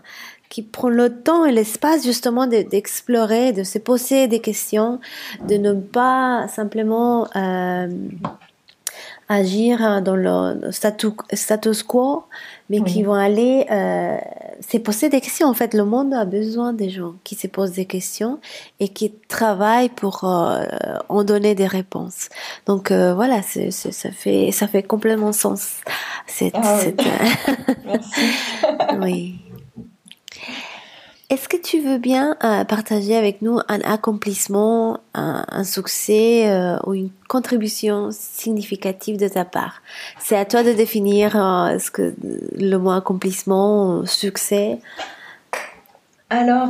qui 0.56 0.62
prend 0.62 0.88
le 0.88 1.10
temps 1.10 1.44
et 1.44 1.52
l'espace 1.52 2.06
justement 2.06 2.48
d'explorer, 2.48 3.52
de, 3.52 3.66
se 3.66 3.78
poser 3.78 4.30
des 4.30 4.40
questions, 4.40 5.02
de 5.50 5.56
ne 5.56 5.74
pas 5.74 6.48
simplement 6.48 7.28
euh, 7.36 7.90
agir 9.28 10.02
dans 10.02 10.16
le 10.16 10.72
status 10.72 11.84
quo, 11.84 12.24
mais 12.70 12.82
qui 12.84 13.04
vont 13.04 13.16
aller 13.16 13.66
euh, 13.70 14.16
se 14.62 14.78
poser 14.78 15.10
des 15.10 15.20
questions. 15.20 15.50
En 15.50 15.54
fait, 15.54 15.74
le 15.74 15.84
monde 15.84 16.14
a 16.14 16.24
besoin 16.24 16.72
des 16.72 16.90
gens 16.90 17.16
qui 17.26 17.36
se 17.36 17.48
posent 17.48 17.74
des 17.74 17.86
questions 17.86 18.40
et 18.80 18.88
qui 18.88 19.12
travaillent 19.28 19.90
pour 19.90 20.24
euh, 20.24 20.64
en 21.10 21.26
donner 21.26 21.54
des 21.54 21.68
réponses. 21.68 22.30
Donc 22.66 22.92
euh, 22.92 23.14
voilà, 23.14 23.42
ça 23.42 24.12
fait 24.12 24.54
ça 24.54 24.68
fait 24.70 24.84
complètement 24.84 25.34
sens. 25.34 25.82
C'est, 26.28 26.52
ah 26.54 26.80
Merci. 27.86 28.22
oui. 29.02 29.45
Est-ce 31.32 31.50
que 31.50 31.58
tu 31.58 31.80
veux 31.80 31.98
bien 31.98 32.38
euh, 32.44 32.64
partager 32.66 33.16
avec 33.16 33.42
nous 33.42 33.58
un 33.68 33.82
accomplissement, 33.82 35.00
un, 35.16 35.64
succès 35.64 36.48
euh, 36.48 36.78
ou 36.86 36.94
une 36.94 37.10
contribution 37.28 38.10
significative 38.12 39.18
de 39.18 39.28
ta 39.28 39.44
part? 39.44 39.82
C'est 40.20 40.38
à 40.38 40.46
toi 40.46 40.62
de 40.62 40.72
définir 40.72 41.36
euh, 41.36 41.80
ce 41.80 41.90
que 41.90 42.14
le 42.22 42.78
mot 42.78 42.92
accomplissement, 42.92 44.06
succès. 44.06 44.80
Alors, 46.30 46.70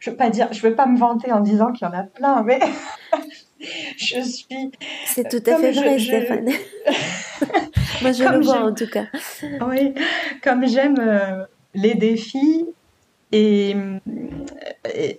je 0.00 0.10
veux 0.10 0.16
pas 0.16 0.28
dire, 0.28 0.52
je 0.52 0.60
veux 0.60 0.74
pas 0.74 0.84
me 0.84 0.98
vanter 0.98 1.32
en 1.32 1.40
disant 1.40 1.72
qu'il 1.72 1.88
y 1.88 1.90
en 1.90 1.94
a 1.94 2.02
plein, 2.02 2.42
mais 2.42 2.60
je 3.96 4.20
suis. 4.20 4.70
C'est 5.06 5.28
tout 5.28 5.50
à 5.50 5.56
fait 5.56 5.72
vrai, 5.72 5.98
Stéphane. 5.98 6.44
Moi, 8.02 8.12
je 8.12 8.24
le 8.24 8.40
vois 8.40 8.66
en 8.66 8.74
tout 8.74 8.86
cas. 8.86 9.06
Oui, 9.66 9.94
comme 10.42 10.66
j'aime 10.66 10.96
euh, 10.98 11.44
les 11.74 11.94
défis 11.94 12.66
et, 13.32 13.74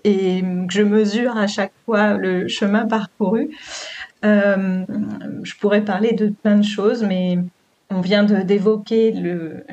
et, 0.03 0.41
que 0.41 0.73
je 0.73 0.83
mesure 0.83 1.37
à 1.37 1.47
chaque 1.47 1.73
fois 1.85 2.13
le 2.13 2.47
chemin 2.47 2.85
parcouru, 2.85 3.49
euh, 4.23 4.85
je 5.43 5.55
pourrais 5.55 5.81
parler 5.81 6.13
de 6.13 6.29
plein 6.29 6.57
de 6.57 6.65
choses, 6.65 7.03
mais 7.03 7.39
on 7.89 8.01
vient 8.01 8.23
d'évoquer 8.23 9.11
le 9.11 9.65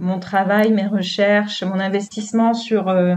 mon 0.00 0.20
travail, 0.20 0.70
mes 0.70 0.86
recherches, 0.86 1.64
mon 1.64 1.80
investissement 1.80 2.54
sur 2.54 2.88
euh, 2.88 3.16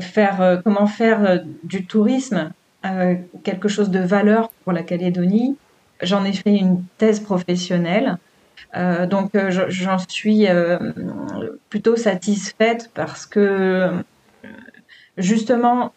faire 0.00 0.62
comment 0.64 0.86
faire 0.86 1.44
du 1.64 1.84
tourisme 1.84 2.50
euh, 2.84 3.14
quelque 3.44 3.68
chose 3.68 3.90
de 3.90 4.00
valeur 4.00 4.50
pour 4.64 4.72
la 4.72 4.82
Calédonie. 4.82 5.56
J'en 6.02 6.24
ai 6.24 6.32
fait 6.32 6.56
une 6.56 6.82
thèse 6.98 7.20
professionnelle. 7.20 8.18
Euh, 8.76 9.06
donc 9.06 9.34
euh, 9.34 9.50
j'en 9.68 9.98
suis 9.98 10.46
plutôt 11.68 11.96
satisfaite 11.96 12.90
parce 12.94 13.26
que 13.26 13.90
justement 15.16 15.92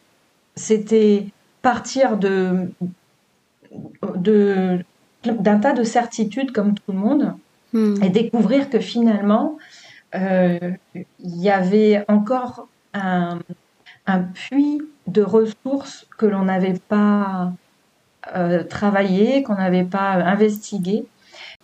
c'était 0.55 1.27
partir 1.61 2.17
de 2.17 2.69
d'un 4.01 5.59
tas 5.59 5.73
de 5.73 5.83
certitudes 5.83 6.51
comme 6.51 6.75
tout 6.75 6.91
le 6.91 6.97
monde 6.97 7.33
hmm. 7.73 8.03
et 8.03 8.09
découvrir 8.09 8.69
que 8.69 8.79
finalement 8.79 9.57
il 10.13 10.77
y 11.19 11.49
avait 11.49 12.05
encore 12.07 12.67
un, 12.93 13.39
un 14.07 14.19
puits 14.19 14.81
de 15.07 15.21
ressources 15.21 16.07
que 16.17 16.25
l'on 16.25 16.45
n'avait 16.45 16.79
pas 16.87 17.53
euh, 18.35 18.63
travaillé, 18.63 19.43
qu'on 19.43 19.55
n'avait 19.55 19.83
pas 19.83 20.13
investigué, 20.13 21.05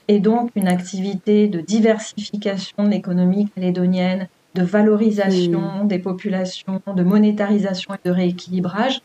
et 0.07 0.19
donc 0.19 0.51
une 0.55 0.67
activité 0.67 1.47
de 1.47 1.61
diversification 1.61 2.83
de 2.83 2.89
l'économie 2.89 3.49
calédonienne, 3.49 4.27
de 4.55 4.63
valorisation 4.63 5.85
des 5.85 5.99
populations, 5.99 6.81
de 6.85 7.03
monétarisation 7.03 7.93
et 7.93 8.07
de 8.07 8.11
rééquilibrage, 8.11 9.01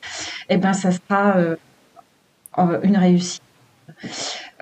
eh 0.48 0.56
ben 0.56 0.72
ça 0.72 0.90
sera 0.90 1.36
euh, 1.36 1.56
une 2.82 2.96
réussite. 2.96 3.42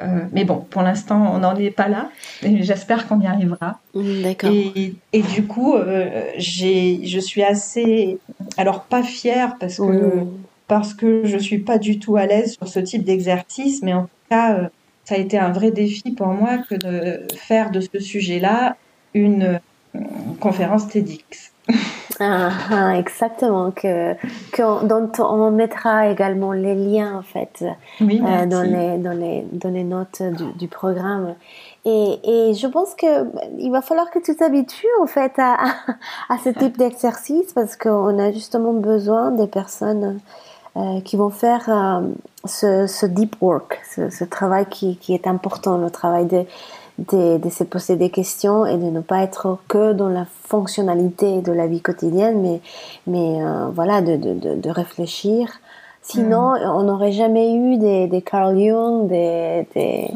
Euh, 0.03 0.25
mais 0.33 0.45
bon, 0.45 0.57
pour 0.59 0.83
l'instant, 0.83 1.35
on 1.35 1.39
n'en 1.39 1.55
est 1.57 1.71
pas 1.71 1.89
là. 1.89 2.11
J'espère 2.43 3.07
qu'on 3.07 3.21
y 3.21 3.27
arrivera. 3.27 3.81
D'accord. 3.95 4.51
Et, 4.51 4.95
et, 5.13 5.23
du 5.23 5.45
coup, 5.47 5.75
euh, 5.75 6.31
je 6.37 7.19
suis 7.21 7.43
assez, 7.43 8.19
alors 8.57 8.85
pas 8.85 9.03
fière 9.03 9.57
parce 9.59 9.77
que 9.77 10.25
parce 10.67 10.95
que 10.95 11.27
je 11.27 11.37
suis 11.37 11.59
pas 11.59 11.77
du 11.77 11.99
tout 11.99 12.17
à 12.17 12.25
l'aise 12.25 12.55
sur 12.55 12.69
ce 12.69 12.81
type 12.81 13.05
d'exercice, 13.05 13.83
mais 13.83 13.93
en 13.93 14.05
tout 14.05 14.09
cas, 14.31 14.55
euh, 14.55 14.69
ça 15.05 15.17
a 15.17 15.19
été 15.19 15.39
un 15.39 15.53
vrai 15.53 15.71
défi 15.71 16.13
pour 16.13 16.29
moi 16.29 16.59
que 16.59 16.75
de 16.75 17.27
faire 17.37 17.71
de 17.71 17.81
ce 17.81 17.99
sujet-là 17.99 18.77
une 19.13 19.61
conférence 20.41 20.89
TEDx. 20.89 21.53
Ah, 22.21 22.51
ah, 22.71 22.99
exactement, 22.99 23.71
que, 23.71 24.15
que 24.53 24.87
dont 24.87 25.11
on 25.19 25.51
mettra 25.51 26.09
également 26.09 26.53
les 26.53 26.75
liens 26.75 27.19
en 27.19 27.23
fait 27.23 27.65
euh, 28.01 28.47
dans, 28.47 28.63
les, 28.63 28.99
dans, 28.99 29.13
les, 29.13 29.47
dans 29.53 29.71
les 29.71 29.85
notes 29.85 30.23
du, 30.23 30.53
du 30.53 30.69
programme. 30.69 31.35
Et, 31.85 32.21
et, 32.25 32.55
je 32.55 32.67
pense 32.67 32.95
que 32.95 33.27
il 33.59 33.71
va 33.71 33.83
falloir 33.83 34.11
que 34.11 34.19
tu 34.19 34.35
t'habitues 34.37 34.87
en 35.03 35.07
fait 35.07 35.33
à, 35.39 35.57
à, 36.29 36.39
ce 36.43 36.51
type 36.51 36.79
d'exercice 36.79 37.53
parce 37.53 37.77
qu'on 37.77 38.19
a 38.19 38.33
justement 38.33 38.73
besoin 38.73 39.33
des 39.33 39.47
personnes 39.49 40.21
euh, 40.77 41.01
qui 41.03 41.17
vont 41.17 41.31
faire 41.31 41.69
euh, 41.69 42.01
ce, 42.45 42.87
ce, 42.87 43.07
deep 43.07 43.37
work, 43.41 43.81
ce, 43.95 44.11
ce 44.11 44.25
travail 44.25 44.67
qui, 44.67 44.97
qui, 44.97 45.15
est 45.15 45.27
important, 45.27 45.79
le 45.79 45.91
travail 45.91 46.27
de 46.27 46.45
de, 46.99 47.39
de, 47.39 47.49
se 47.49 47.65
poser 47.65 47.97
des 47.97 48.11
questions 48.11 48.67
et 48.67 48.77
de 48.77 48.85
ne 48.85 49.01
pas 49.01 49.23
être 49.23 49.59
que 49.69 49.93
dans 49.93 50.09
la 50.09 50.27
fonctionnalité 50.45 51.41
de 51.41 51.53
la 51.53 51.67
vie 51.67 51.81
quotidienne, 51.81 52.41
mais, 52.41 52.61
mais 53.07 53.43
euh, 53.43 53.67
voilà, 53.73 54.01
de, 54.01 54.17
de, 54.17 54.55
de, 54.55 54.71
réfléchir. 54.71 55.49
Sinon, 56.03 56.53
mm. 56.53 56.71
on 56.71 56.83
n'aurait 56.85 57.13
jamais 57.13 57.55
eu 57.55 57.79
des, 57.79 58.07
des 58.07 58.23
Carl 58.23 58.57
Jung, 58.57 59.09
des, 59.09 59.67
des, 59.75 60.11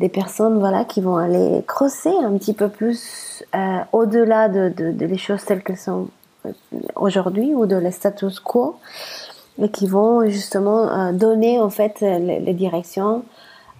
des, 0.00 0.08
personnes 0.08 0.58
voilà, 0.58 0.84
qui 0.84 1.00
vont 1.00 1.16
aller 1.16 1.62
crosser 1.66 2.12
un 2.22 2.36
petit 2.36 2.52
peu 2.52 2.68
plus 2.68 3.42
euh, 3.54 3.78
au-delà 3.92 4.48
de, 4.48 4.68
de, 4.68 5.06
les 5.06 5.18
choses 5.18 5.44
telles 5.44 5.62
qu'elles 5.62 5.78
sont 5.78 6.08
euh, 6.44 6.52
aujourd'hui 6.96 7.54
ou 7.54 7.64
de 7.64 7.76
le 7.76 7.90
status 7.90 8.38
quo, 8.38 8.76
et 9.62 9.70
qui 9.70 9.86
vont 9.86 10.26
justement 10.28 11.12
donner 11.12 11.60
en 11.60 11.70
fait 11.70 12.00
les, 12.00 12.40
les 12.40 12.54
directions 12.54 13.22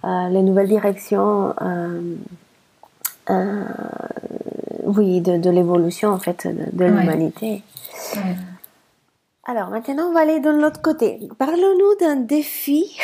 les 0.03 0.41
nouvelles 0.41 0.67
directions 0.67 1.53
euh, 1.61 2.15
euh, 3.29 3.63
oui, 4.83 5.21
de, 5.21 5.37
de 5.37 5.49
l'évolution 5.49 6.09
en 6.09 6.19
fait 6.19 6.45
de, 6.47 6.85
l'humanité. 6.85 7.63
Alors 9.45 9.69
maintenant, 9.69 10.09
on 10.09 10.13
va 10.13 10.21
aller 10.21 10.39
de 10.39 10.49
l'autre 10.49 10.81
côté. 10.81 11.19
Parlons-nous 11.37 11.95
d'un 11.99 12.15
défi, 12.15 12.97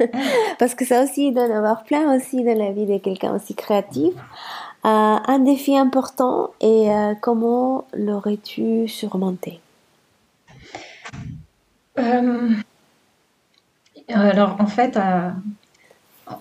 parce 0.58 0.74
que 0.74 0.84
ça 0.84 1.02
aussi, 1.02 1.28
il 1.28 1.34
doit 1.34 1.44
en 1.44 1.56
avoir 1.56 1.84
plein 1.84 2.16
aussi 2.16 2.42
dans 2.44 2.56
la 2.56 2.72
vie 2.72 2.86
de 2.86 2.98
quelqu'un 2.98 3.34
aussi 3.34 3.54
créatif. 3.54 4.14
un 4.84 5.38
défi 5.38 5.76
important 5.76 6.50
et 6.60 6.88
comment 7.20 7.84
l'aurais-tu 7.94 8.88
surmonté? 8.88 9.60
Alors 14.08 14.56
en 14.58 14.66
fait, 14.66 14.98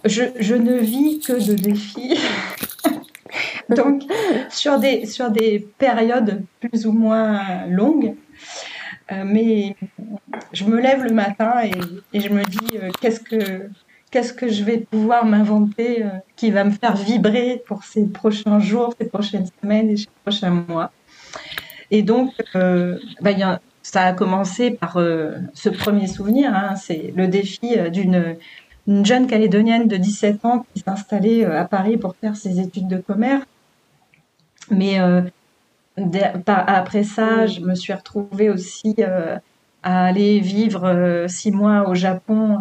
je, 0.05 0.55
ne 0.55 0.77
vis 0.77 1.19
que 1.19 1.33
de 1.33 1.53
défis. 1.53 2.17
Donc, 3.69 4.03
sur 4.49 4.79
des, 4.79 5.05
sur 5.05 5.31
des 5.31 5.65
périodes 5.77 6.43
plus 6.59 6.85
ou 6.85 6.91
moins 6.91 7.65
longues. 7.67 8.15
Euh, 9.11 9.23
mais 9.25 9.75
je 10.53 10.65
me 10.65 10.79
lève 10.79 11.03
le 11.03 11.13
matin 11.13 11.53
et, 12.13 12.19
je 12.19 12.29
me 12.29 12.43
dis 12.43 12.77
euh, 12.77 12.89
qu'est-ce 13.01 13.19
que 13.19 13.69
que 14.35 14.49
je 14.49 14.63
vais 14.65 14.79
pouvoir 14.79 15.25
m'inventer 15.25 16.03
euh, 16.03 16.09
qui 16.35 16.51
va 16.51 16.65
me 16.65 16.71
faire 16.71 16.97
vibrer 16.97 17.63
pour 17.65 17.83
ces 17.85 18.05
prochains 18.05 18.59
jours, 18.59 18.93
ces 18.99 19.07
prochaines 19.07 19.47
semaines 19.61 19.89
et 19.89 19.97
ces 19.97 20.09
prochains 20.23 20.65
mois. 20.67 20.91
Et 21.91 22.03
donc, 22.03 22.33
bah, 22.53 23.31
ça 23.81 24.03
a 24.03 24.13
commencé 24.13 24.71
par 24.71 24.93
ce 25.53 25.69
premier 25.69 26.07
souvenir. 26.07 26.53
Hein, 26.53 26.75
c'est 26.77 27.13
le 27.15 27.27
défi 27.27 27.77
d'une 27.91 28.37
jeune 28.87 29.27
Calédonienne 29.27 29.87
de 29.87 29.97
17 29.97 30.45
ans 30.45 30.65
qui 30.73 30.81
s'est 30.81 30.89
installée 30.89 31.45
à 31.45 31.65
Paris 31.65 31.97
pour 31.97 32.15
faire 32.15 32.35
ses 32.35 32.59
études 32.59 32.87
de 32.87 32.97
commerce. 32.97 33.45
Mais 34.69 34.99
après 36.47 37.03
ça, 37.03 37.45
je 37.47 37.61
me 37.61 37.75
suis 37.75 37.93
retrouvée 37.93 38.49
aussi 38.49 38.95
à 39.83 40.05
aller 40.05 40.39
vivre 40.39 41.25
six 41.27 41.51
mois 41.51 41.89
au 41.89 41.95
Japon, 41.95 42.59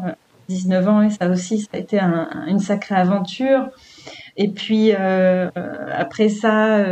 19 0.48 0.88
ans, 0.88 1.02
et 1.02 1.10
ça 1.10 1.28
aussi, 1.28 1.60
ça 1.60 1.68
a 1.74 1.78
été 1.78 2.00
une 2.00 2.58
sacrée 2.58 2.96
aventure. 2.96 3.68
Et 4.36 4.48
puis 4.48 4.92
après 4.92 6.28
ça, 6.28 6.84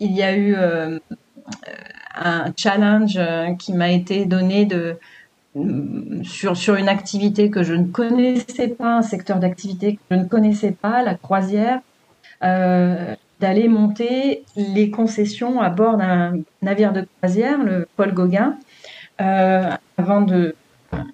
il 0.00 0.12
y 0.12 0.22
a 0.22 0.36
eu 0.36 0.56
un 2.14 2.52
challenge 2.56 3.20
qui 3.58 3.72
m'a 3.72 3.90
été 3.90 4.24
donné 4.24 4.64
de 4.64 4.96
sur, 6.22 6.56
sur 6.56 6.74
une 6.74 6.88
activité 6.88 7.50
que 7.50 7.62
je 7.62 7.74
ne 7.74 7.86
connaissais 7.86 8.68
pas, 8.68 8.96
un 8.96 9.02
secteur 9.02 9.38
d'activité 9.38 9.96
que 9.96 10.00
je 10.10 10.16
ne 10.16 10.24
connaissais 10.24 10.72
pas, 10.72 11.02
la 11.02 11.14
croisière, 11.14 11.80
euh, 12.44 13.14
d'aller 13.40 13.68
monter 13.68 14.44
les 14.56 14.90
concessions 14.90 15.60
à 15.60 15.70
bord 15.70 15.96
d'un 15.96 16.40
navire 16.60 16.92
de 16.92 17.06
croisière, 17.18 17.62
le 17.62 17.86
Paul 17.96 18.12
Gauguin, 18.12 18.56
euh, 19.20 19.70
avant, 19.96 20.22
de, 20.22 20.54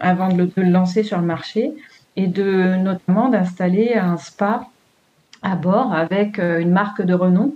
avant 0.01 0.29
de 0.29 0.51
le, 0.57 0.63
lancer 0.65 1.03
sur 1.03 1.19
le 1.19 1.27
marché, 1.27 1.73
et 2.17 2.27
de 2.27 2.77
notamment 2.77 3.29
d'installer 3.29 3.95
un 3.95 4.17
spa 4.17 4.69
à 5.43 5.57
bord 5.57 5.93
avec 5.93 6.39
euh, 6.39 6.61
une 6.61 6.71
marque 6.71 7.03
de 7.03 7.15
renom. 7.15 7.55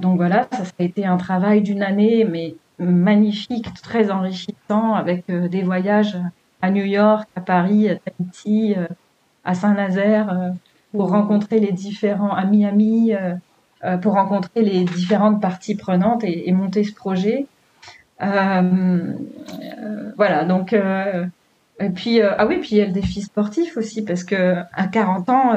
donc 0.00 0.16
voilà, 0.16 0.46
ça, 0.52 0.64
ça 0.64 0.72
a 0.78 0.82
été 0.82 1.04
un 1.04 1.18
travail 1.18 1.60
d'une 1.60 1.82
année, 1.82 2.24
mais 2.24 2.54
magnifique, 2.78 3.72
très 3.82 4.10
enrichissant, 4.10 4.94
avec 4.94 5.24
euh, 5.30 5.48
des 5.48 5.62
voyages 5.62 6.16
à 6.62 6.70
New 6.70 6.84
York, 6.84 7.28
à 7.36 7.40
Paris, 7.40 7.88
à 7.88 7.96
Tahiti, 7.96 8.74
euh, 8.76 8.86
à 9.44 9.54
Saint-Nazaire, 9.54 10.30
euh, 10.30 10.50
pour 10.92 11.10
rencontrer 11.10 11.58
les 11.60 11.72
différents, 11.72 12.34
à 12.34 12.44
Miami, 12.44 13.12
pour 14.00 14.14
rencontrer 14.14 14.62
les 14.62 14.84
différentes 14.84 15.42
parties 15.42 15.74
prenantes 15.74 16.24
et, 16.24 16.50
monter 16.52 16.84
ce 16.84 16.94
projet. 16.94 17.46
voilà, 18.18 18.84
donc 20.48 20.72
et 20.72 21.90
puis 21.90 22.22
ah 22.22 22.46
oui, 22.46 22.58
puis 22.60 22.70
il 22.72 22.78
y 22.78 22.80
a 22.80 22.86
le 22.86 22.92
défi 22.92 23.20
sportif 23.20 23.76
aussi 23.76 24.02
parce 24.02 24.24
que 24.24 24.54
à 24.72 24.86
40 24.86 25.28
ans, 25.28 25.52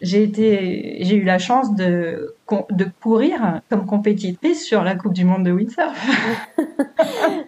j'ai 0.00 0.22
été, 0.22 0.98
j'ai 1.00 1.16
eu 1.16 1.24
la 1.24 1.38
chance 1.38 1.74
de, 1.74 2.34
de 2.70 2.86
courir 3.02 3.60
comme 3.68 3.86
compétitrice 3.86 4.64
sur 4.64 4.82
la 4.82 4.94
Coupe 4.94 5.12
du 5.12 5.24
Monde 5.24 5.44
de 5.44 5.52
windsurf. 5.52 5.94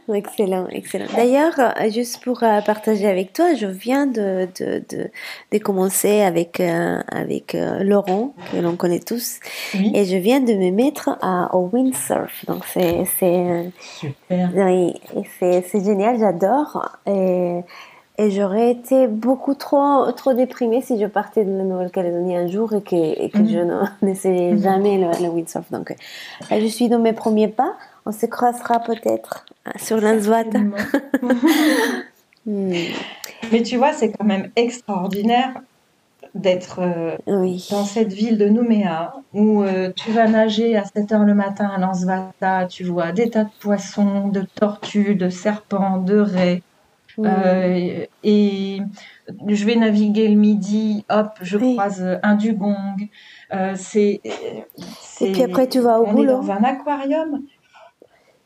excellent, 0.14 0.68
excellent. 0.68 1.06
D'ailleurs, 1.16 1.54
juste 1.90 2.22
pour 2.22 2.42
euh, 2.42 2.60
partager 2.60 3.06
avec 3.06 3.32
toi, 3.32 3.54
je 3.54 3.66
viens 3.66 4.06
de, 4.06 4.48
de, 4.58 4.84
de, 4.90 5.10
de 5.50 5.58
commencer 5.58 6.20
avec, 6.20 6.60
euh, 6.60 7.00
avec 7.08 7.54
euh, 7.54 7.82
Laurent, 7.82 8.34
que 8.52 8.58
l'on 8.58 8.76
connaît 8.76 9.00
tous, 9.00 9.40
et 9.74 10.04
je 10.04 10.16
viens 10.16 10.40
de 10.40 10.52
me 10.52 10.70
mettre 10.70 11.16
à, 11.22 11.54
au 11.56 11.70
windsurf. 11.72 12.44
Donc, 12.46 12.64
c'est, 12.66 13.04
c'est, 13.18 13.72
Super. 13.80 14.50
Oui, 14.54 14.94
c'est, 15.38 15.62
c'est 15.62 15.84
génial, 15.84 16.18
j'adore. 16.18 16.98
Et, 17.06 17.60
et 18.18 18.30
j'aurais 18.30 18.70
été 18.70 19.06
beaucoup 19.06 19.54
trop, 19.54 20.10
trop 20.12 20.34
déprimée 20.34 20.82
si 20.82 21.00
je 21.00 21.06
partais 21.06 21.44
de 21.44 21.50
la 21.50 21.64
Nouvelle-Calédonie 21.64 22.36
un 22.36 22.46
jour 22.46 22.72
et 22.74 22.82
que, 22.82 22.94
et 22.94 23.30
que 23.30 23.44
je 23.44 23.58
mhm. 23.58 23.88
n'essayais 24.02 24.52
mhm. 24.52 24.62
jamais 24.62 24.98
le, 24.98 25.28
windsurf. 25.28 25.70
Donc, 25.70 25.94
je 26.50 26.66
suis 26.66 26.88
dans 26.88 26.98
mes 26.98 27.14
premiers 27.14 27.48
pas. 27.48 27.74
On 28.04 28.12
se 28.12 28.26
croisera 28.26 28.80
peut-être 28.80 29.46
sur 29.76 29.98
l'Insvat. 30.00 30.44
Hmm. 32.44 32.72
Mais 33.52 33.62
tu 33.62 33.76
vois, 33.76 33.92
c'est 33.92 34.10
quand 34.10 34.24
même 34.24 34.50
extraordinaire 34.56 35.54
d'être 36.34 36.80
euh, 36.80 37.16
dans 37.70 37.84
cette 37.84 38.12
ville 38.12 38.38
de 38.38 38.48
Nouméa 38.48 39.14
où 39.32 39.62
euh, 39.62 39.92
tu 39.94 40.10
vas 40.10 40.26
nager 40.26 40.76
à 40.76 40.84
7 40.84 41.12
heures 41.12 41.24
le 41.24 41.34
matin 41.34 41.70
à 41.72 41.78
Lansvata, 41.78 42.66
tu 42.66 42.82
vois 42.82 43.12
des 43.12 43.30
tas 43.30 43.44
de 43.44 43.50
poissons, 43.60 44.28
de 44.28 44.42
tortues, 44.56 45.14
de 45.14 45.28
serpents, 45.28 45.98
de 45.98 46.18
raies. 46.18 46.62
Euh, 47.18 48.06
et 48.24 48.80
je 49.46 49.64
vais 49.64 49.76
naviguer 49.76 50.28
le 50.28 50.36
midi, 50.36 51.04
hop, 51.10 51.30
je 51.40 51.58
croise 51.58 52.18
un 52.22 52.34
dugong. 52.34 53.08
Euh, 53.52 53.74
c'est, 53.76 54.20
Et 55.20 55.32
puis 55.32 55.42
après, 55.42 55.68
tu 55.68 55.80
vas 55.80 56.00
au 56.00 56.06
on 56.06 56.12
boulot. 56.12 56.42
Est 56.42 56.46
dans 56.46 56.50
un 56.52 56.64
aquarium. 56.64 57.42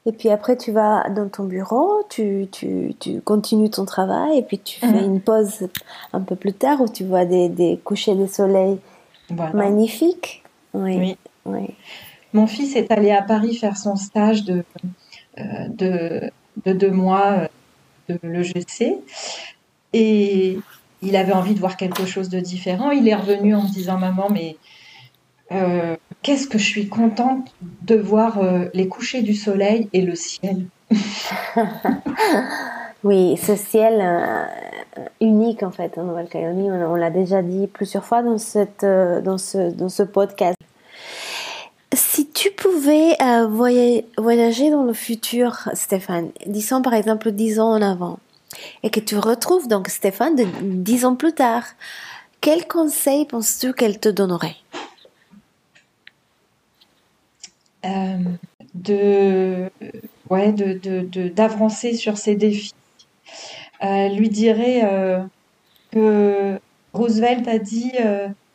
Et 0.08 0.12
puis 0.12 0.30
après, 0.30 0.56
tu 0.56 0.70
vas 0.70 1.08
dans 1.10 1.28
ton 1.28 1.44
bureau, 1.44 2.02
tu, 2.08 2.46
tu, 2.52 2.94
tu 3.00 3.20
continues 3.20 3.70
ton 3.70 3.84
travail 3.84 4.38
et 4.38 4.42
puis 4.42 4.60
tu 4.60 4.78
fais 4.78 5.04
une 5.04 5.20
pause 5.20 5.68
un 6.12 6.20
peu 6.20 6.36
plus 6.36 6.52
tard 6.52 6.80
où 6.80 6.88
tu 6.88 7.04
vois 7.04 7.24
des, 7.24 7.48
des 7.48 7.80
couchers 7.82 8.14
de 8.14 8.26
soleil 8.26 8.78
magnifiques. 9.52 10.44
Oui. 10.74 11.16
oui. 11.44 11.74
Mon 12.32 12.46
fils 12.46 12.76
est 12.76 12.92
allé 12.92 13.10
à 13.10 13.22
Paris 13.22 13.56
faire 13.56 13.76
son 13.76 13.96
stage 13.96 14.44
de, 14.44 14.62
euh, 15.38 15.42
de, 15.70 16.30
de 16.64 16.72
deux 16.72 16.92
mois 16.92 17.48
de 18.08 18.18
l'EGC. 18.22 18.98
Et 19.92 20.58
il 21.02 21.16
avait 21.16 21.32
envie 21.32 21.54
de 21.54 21.60
voir 21.60 21.76
quelque 21.76 22.06
chose 22.06 22.28
de 22.28 22.40
différent. 22.40 22.90
Il 22.90 23.08
est 23.08 23.14
revenu 23.14 23.54
en 23.54 23.62
me 23.62 23.68
disant 23.68 23.98
Maman, 23.98 24.28
mais 24.30 24.56
euh, 25.52 25.96
qu'est-ce 26.22 26.48
que 26.48 26.58
je 26.58 26.64
suis 26.64 26.88
contente 26.88 27.54
de 27.82 27.96
voir 27.96 28.38
euh, 28.38 28.66
les 28.74 28.88
couchers 28.88 29.22
du 29.22 29.34
soleil 29.34 29.88
et 29.92 30.02
le 30.02 30.14
ciel. 30.14 30.66
oui, 33.04 33.36
ce 33.36 33.54
ciel 33.56 34.00
euh, 34.00 34.44
unique 35.20 35.62
en 35.62 35.70
fait 35.70 35.98
en 35.98 36.04
Nouvelle-Calédonie, 36.04 36.70
on, 36.70 36.94
l'a 36.94 37.10
déjà 37.10 37.42
dit 37.42 37.66
plusieurs 37.66 38.04
fois 38.04 38.22
dans 38.22 38.38
ce 38.38 40.02
podcast. 40.02 40.56
Si 41.96 42.28
tu 42.28 42.50
pouvais 42.50 43.16
euh, 43.22 43.46
voyager 43.46 44.70
dans 44.70 44.84
le 44.84 44.92
futur, 44.92 45.70
Stéphane, 45.72 46.30
disons 46.44 46.82
par 46.82 46.92
exemple 46.92 47.32
10 47.32 47.58
ans 47.58 47.70
en 47.70 47.80
avant, 47.80 48.18
et 48.82 48.90
que 48.90 49.00
tu 49.00 49.16
retrouves 49.16 49.66
donc 49.66 49.88
Stéphane 49.88 50.36
de 50.36 50.44
10 50.62 51.06
ans 51.06 51.16
plus 51.16 51.32
tard, 51.32 51.64
quel 52.42 52.68
conseil 52.68 53.24
penses-tu 53.24 53.72
qu'elle 53.72 53.98
te 53.98 54.10
donnerait? 54.10 54.56
Euh, 57.86 58.18
de, 58.74 59.70
ouais, 60.28 60.52
de, 60.52 61.28
d'avancer 61.28 61.94
sur 61.94 62.18
ses 62.18 62.34
défis. 62.34 62.74
Euh, 63.82 64.10
lui 64.10 64.28
dirait 64.28 64.82
que 65.92 66.60
Roosevelt 66.92 67.48
a 67.48 67.58
dit 67.58 67.92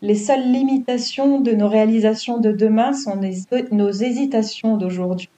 les 0.01 0.15
seules 0.15 0.51
limitations 0.51 1.39
de 1.39 1.51
nos 1.51 1.67
réalisations 1.67 2.39
de 2.39 2.51
demain 2.51 2.93
sont 2.93 3.19
nos 3.71 3.91
hésitations 3.91 4.77
d'aujourd'hui. 4.77 5.29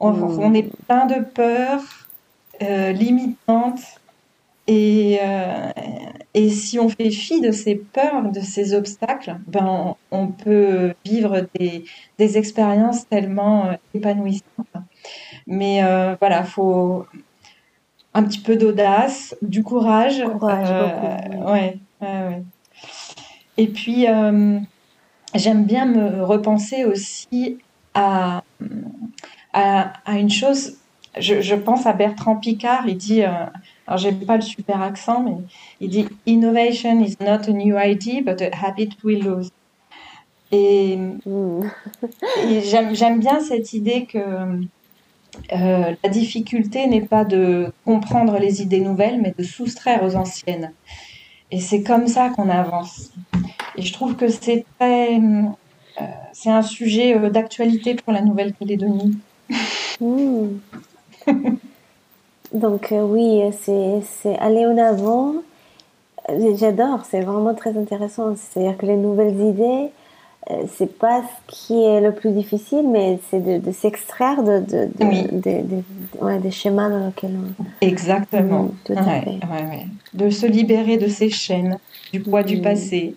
On, 0.00 0.12
hmm. 0.12 0.54
est 0.54 0.70
plein 0.86 1.06
de 1.06 1.24
peurs 1.24 1.82
euh, 2.62 2.92
limitantes 2.92 3.82
et, 4.68 5.18
euh, 5.20 5.70
et, 6.34 6.50
si 6.50 6.78
on 6.78 6.88
fait 6.88 7.10
fi 7.10 7.40
de 7.40 7.50
ces 7.50 7.74
peurs, 7.74 8.30
de 8.30 8.40
ces 8.40 8.74
obstacles, 8.74 9.36
ben 9.48 9.96
on, 10.12 10.28
peut 10.28 10.94
vivre 11.04 11.48
des, 11.58 11.84
des 12.18 12.38
expériences 12.38 13.08
tellement 13.08 13.66
euh, 13.66 13.72
épanouissantes. 13.94 14.44
Mais 15.46 15.80
voilà, 16.20 16.44
faut 16.44 17.06
un 18.14 18.22
petit 18.24 18.40
peu 18.40 18.56
d'audace, 18.56 19.34
du 19.42 19.62
courage. 19.62 20.22
Courage, 20.22 20.70
ouais, 21.46 21.78
ouais. 22.02 22.42
Et 23.58 23.66
puis, 23.66 24.08
euh, 24.08 24.58
j'aime 25.34 25.64
bien 25.64 25.84
me 25.84 26.24
repenser 26.24 26.84
aussi 26.84 27.58
à, 27.92 28.42
à, 29.52 29.92
une 30.12 30.30
chose. 30.30 30.76
Je, 31.18 31.54
pense 31.56 31.84
à 31.84 31.92
Bertrand 31.92 32.36
Picard, 32.36 32.86
il 32.86 32.96
dit, 32.96 33.24
euh, 33.24 33.32
alors 33.86 33.98
j'ai 33.98 34.12
pas 34.12 34.36
le 34.36 34.42
super 34.42 34.80
accent, 34.80 35.22
mais 35.22 35.36
il 35.80 35.90
dit 35.90 36.06
Innovation 36.26 37.00
is 37.00 37.16
not 37.20 37.48
a 37.48 37.52
new 37.52 37.76
idea, 37.76 38.22
but 38.22 38.40
a 38.40 38.50
habit 38.54 38.90
we 39.02 39.20
lose. 39.20 39.50
Et, 40.52 40.96
mm. 40.96 41.62
j'aime 42.94 43.18
bien 43.18 43.40
cette 43.40 43.72
idée 43.72 44.06
que 44.06 44.18
euh, 45.52 45.94
la 46.02 46.08
difficulté 46.08 46.86
n'est 46.86 47.02
pas 47.02 47.24
de 47.24 47.72
comprendre 47.84 48.38
les 48.38 48.62
idées 48.62 48.80
nouvelles, 48.80 49.20
mais 49.20 49.34
de 49.36 49.42
soustraire 49.42 50.04
aux 50.04 50.14
anciennes. 50.14 50.72
Et 51.50 51.60
c'est 51.60 51.82
comme 51.82 52.06
ça 52.06 52.30
qu'on 52.30 52.48
avance. 52.48 53.10
Et 53.78 53.82
je 53.82 53.92
trouve 53.92 54.16
que 54.16 54.26
c'est 54.28 54.64
très, 54.76 55.14
euh, 55.18 55.42
c'est 56.32 56.50
un 56.50 56.62
sujet 56.62 57.16
euh, 57.16 57.30
d'actualité 57.30 57.94
pour 57.94 58.12
la 58.12 58.22
Nouvelle-Calédonie. 58.22 59.16
Hmm. 60.00 60.48
Donc 62.52 62.90
euh, 62.90 63.02
oui, 63.02 63.40
c'est 63.52 64.36
aller 64.40 64.66
en 64.66 64.76
avant. 64.78 65.34
J'adore, 66.56 67.04
c'est 67.08 67.20
vraiment 67.20 67.54
très 67.54 67.78
intéressant. 67.78 68.34
C'est-à-dire 68.34 68.76
que 68.76 68.86
les 68.86 68.96
nouvelles 68.96 69.40
idées, 69.40 69.90
c'est 70.76 70.98
pas 70.98 71.22
ce 71.22 71.54
qui 71.54 71.84
est 71.84 72.00
le 72.00 72.12
plus 72.12 72.32
difficile, 72.32 72.86
mais 72.90 73.20
c'est 73.30 73.60
de, 73.60 73.72
s'extraire 73.72 74.42
de, 74.42 74.88
des 76.38 76.50
schémas 76.50 76.88
dans 76.90 77.06
lesquels 77.06 77.36
on... 77.58 77.64
Exactement. 77.80 78.64
Mm, 78.64 78.72
tout 78.84 78.94
à 78.94 79.22
De 80.14 80.30
se 80.30 80.46
libérer 80.46 80.96
de 80.96 81.08
ces 81.08 81.30
chaînes, 81.30 81.78
du 82.12 82.20
poids 82.20 82.42
du 82.42 82.58
mm. 82.58 82.62
passé. 82.62 83.14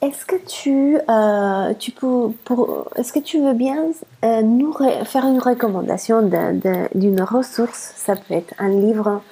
Est-ce 0.00 0.24
que 0.24 0.36
tu, 0.36 0.96
euh, 1.08 1.74
tu 1.74 1.90
peux, 1.90 2.30
pour, 2.44 2.88
est-ce 2.94 3.12
que 3.12 3.18
tu 3.18 3.40
veux 3.40 3.52
bien 3.52 3.86
euh, 4.24 4.42
nous 4.42 4.72
faire 5.04 5.26
une 5.26 5.40
recommandation 5.40 6.22
d'une 6.94 7.20
ressource? 7.20 7.94
Ça 7.96 8.14
peut 8.14 8.34
être 8.34 8.54
un 8.60 8.68
livre, 8.68 9.22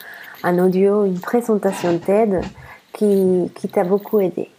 un 0.43 0.59
audio, 0.59 1.05
une 1.05 1.21
présentation 1.21 1.97
TED 1.99 2.41
qui, 2.93 3.49
qui 3.55 3.69
t'a 3.69 3.85
beaucoup 3.85 4.19
aidé, 4.19 4.51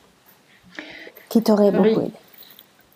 qui 1.28 1.44
t'aurait 1.44 1.72
beaucoup 1.72 2.00
aidé. 2.00 2.14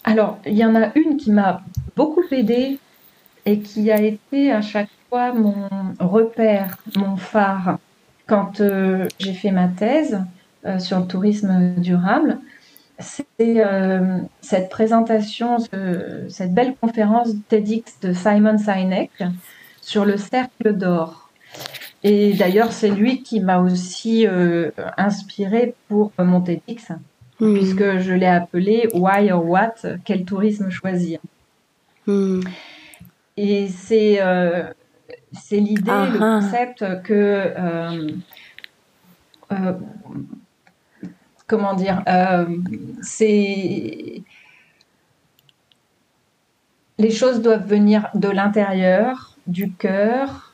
Alors, 0.06 0.38
il 0.46 0.58
y 0.58 0.64
en 0.64 0.76
a 0.76 0.98
une 0.98 1.18
qui 1.18 1.32
m'a 1.32 1.62
beaucoup 1.98 2.24
aidé 2.32 2.80
et 3.46 3.60
qui 3.60 3.92
a 3.92 4.02
été 4.02 4.54
à 4.54 4.62
chaque 4.62 4.90
fois 5.10 5.34
mon 5.34 5.68
repère, 6.00 6.78
mon 6.96 7.18
phare 7.18 7.78
quand 8.32 8.62
euh, 8.62 9.08
j'ai 9.20 9.34
fait 9.34 9.52
ma 9.52 9.68
thèse 9.68 10.24
sur 10.80 11.00
le 11.00 11.06
tourisme 11.06 11.74
durable 11.78 12.40
c'est 13.02 13.26
euh, 13.40 14.20
cette 14.42 14.70
présentation, 14.70 15.58
cette 16.30 16.54
belle 16.54 16.76
conférence 16.80 17.30
TEDx 17.50 18.00
de 18.02 18.14
Simon 18.14 18.58
Sinek 18.58 19.12
sur 19.82 20.06
le 20.06 20.18
cercle 20.18 20.74
d'or. 20.74 21.30
Et 22.04 22.34
d'ailleurs, 22.34 22.72
c'est 22.72 22.90
lui 22.90 23.22
qui 23.22 23.40
m'a 23.40 23.60
aussi 23.60 24.26
euh, 24.26 24.72
inspiré 24.98 25.76
pour 25.88 26.12
mon 26.18 26.42
TEDx, 26.42 26.92
hmm. 27.40 27.54
puisque 27.54 28.00
je 28.00 28.14
l'ai 28.14 28.28
appelé 28.28 28.88
Why 28.94 29.32
or 29.32 29.48
What 29.48 29.76
Quel 30.06 30.26
tourisme 30.26 30.70
choisir 30.70 31.20
hmm. 32.08 32.42
Et 33.38 33.68
c'est 33.68 34.18
euh, 34.22 34.64
l'idée, 35.52 35.84
le 35.86 35.92
ah, 35.92 36.08
ah. 36.14 36.40
concept 36.42 36.86
que 37.04 37.54
comment 41.52 41.74
dire, 41.74 42.02
euh, 42.08 42.46
c'est 43.02 44.24
les 46.98 47.12
choses 47.12 47.42
doivent 47.42 47.68
venir 47.68 48.08
de 48.14 48.30
l'intérieur, 48.30 49.36
du 49.48 49.74
cœur, 49.74 50.54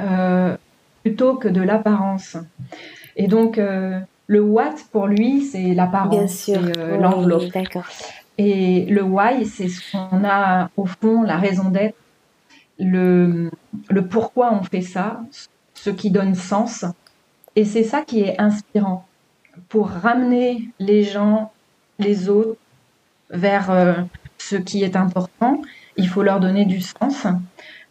euh, 0.00 0.54
plutôt 1.02 1.36
que 1.36 1.48
de 1.48 1.62
l'apparence. 1.62 2.36
Et 3.16 3.26
donc, 3.26 3.56
euh, 3.56 3.98
le 4.26 4.42
what 4.42 4.74
pour 4.92 5.06
lui, 5.06 5.40
c'est 5.42 5.72
l'apparence, 5.72 6.32
c'est 6.32 6.60
l'enveloppe. 7.00 7.44
Et 8.36 8.84
le 8.84 9.02
why, 9.02 9.46
c'est 9.46 9.68
ce 9.68 9.80
qu'on 9.90 10.24
a 10.24 10.68
au 10.76 10.84
fond, 10.84 11.22
la 11.22 11.38
raison 11.38 11.70
d'être, 11.70 11.96
le, 12.78 13.50
le 13.90 14.06
pourquoi 14.06 14.52
on 14.52 14.62
fait 14.62 14.82
ça, 14.82 15.20
ce 15.74 15.90
qui 15.90 16.10
donne 16.10 16.34
sens. 16.34 16.84
Et 17.56 17.64
c'est 17.64 17.84
ça 17.84 18.02
qui 18.02 18.20
est 18.20 18.40
inspirant 18.40 19.06
pour 19.68 19.88
ramener 19.88 20.68
les 20.78 21.02
gens, 21.02 21.52
les 21.98 22.28
autres, 22.28 22.58
vers 23.30 23.70
euh, 23.70 23.94
ce 24.38 24.56
qui 24.56 24.82
est 24.82 24.96
important. 24.96 25.60
Il 25.96 26.08
faut 26.08 26.22
leur 26.22 26.40
donner 26.40 26.64
du 26.64 26.80
sens. 26.80 27.26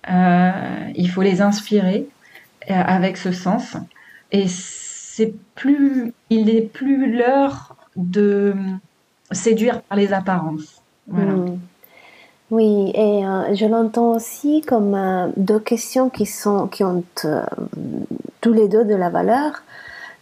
Euh, 0.10 0.92
il 0.96 1.10
faut 1.10 1.22
les 1.22 1.42
inspirer 1.42 2.08
euh, 2.70 2.74
avec 2.74 3.18
ce 3.18 3.32
sens. 3.32 3.76
Et 4.32 4.48
c'est 4.48 5.34
plus, 5.56 6.14
il 6.30 6.46
n'est 6.46 6.62
plus 6.62 7.12
l'heure 7.12 7.76
de 7.96 8.56
séduire 9.32 9.82
par 9.82 9.98
les 9.98 10.14
apparences. 10.14 10.82
Hmm. 11.08 11.58
Oui, 12.50 12.92
et 12.96 13.24
je 13.56 13.66
l'entends 13.66 14.14
aussi 14.14 14.62
comme 14.62 15.34
deux 15.36 15.60
questions 15.60 16.10
qui 16.10 16.26
sont 16.26 16.68
qui 16.68 16.84
ont 16.84 17.04
tous 18.42 18.54
les 18.54 18.68
deux 18.70 18.86
de 18.86 18.96
la 18.96 19.10
valeur 19.10 19.64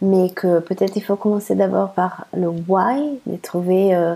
mais 0.02 0.30
que 0.30 0.60
peut-être 0.60 0.96
il 0.96 1.02
faut 1.02 1.16
commencer 1.16 1.54
d'abord 1.54 1.92
par 1.92 2.26
le 2.36 2.48
why, 2.48 3.18
de 3.26 3.36
trouver 3.36 3.94
euh, 3.94 4.14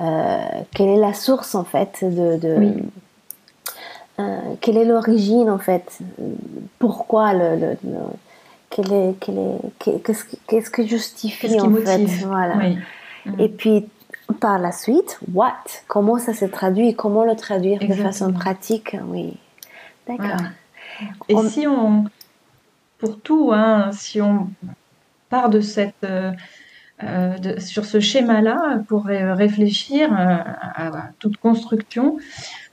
euh, 0.00 0.38
quelle 0.74 0.88
est 0.88 0.98
la 0.98 1.14
source 1.14 1.54
en 1.54 1.64
fait 1.64 1.98
de, 2.02 2.38
euh, 4.18 4.38
quelle 4.60 4.76
est 4.76 4.84
l'origine 4.84 5.50
en 5.50 5.58
fait, 5.58 5.98
pourquoi 6.78 7.32
le, 7.32 7.76
est, 8.78 9.28
est, 9.28 10.02
qu'est-ce, 10.46 10.70
que 10.70 10.86
justifie 10.86 11.60
en 11.60 11.74
fait, 11.74 12.06
voilà. 12.26 12.56
Et 13.38 13.48
puis 13.48 13.88
par 14.34 14.58
la 14.58 14.72
suite, 14.72 15.18
what, 15.32 15.54
comment 15.88 16.18
ça 16.18 16.34
se 16.34 16.44
traduit, 16.44 16.94
comment 16.94 17.24
le 17.24 17.36
traduire 17.36 17.80
de 17.80 17.94
façon 17.94 18.32
pratique, 18.32 18.96
oui. 19.08 19.36
D'accord. 20.06 20.46
Et 21.28 21.36
si 21.48 21.66
on, 21.66 22.04
pour 22.98 23.20
tout, 23.20 23.50
hein, 23.52 23.90
si 23.92 24.20
on 24.20 24.48
part 25.28 25.50
de 25.50 25.60
cette, 25.60 25.94
euh, 26.04 26.32
euh, 27.02 27.58
sur 27.58 27.84
ce 27.84 28.00
schéma-là 28.00 28.78
pour 28.88 29.04
réfléchir 29.04 30.12
euh, 30.12 30.36
à, 30.74 31.10
toute 31.18 31.36
construction. 31.36 32.18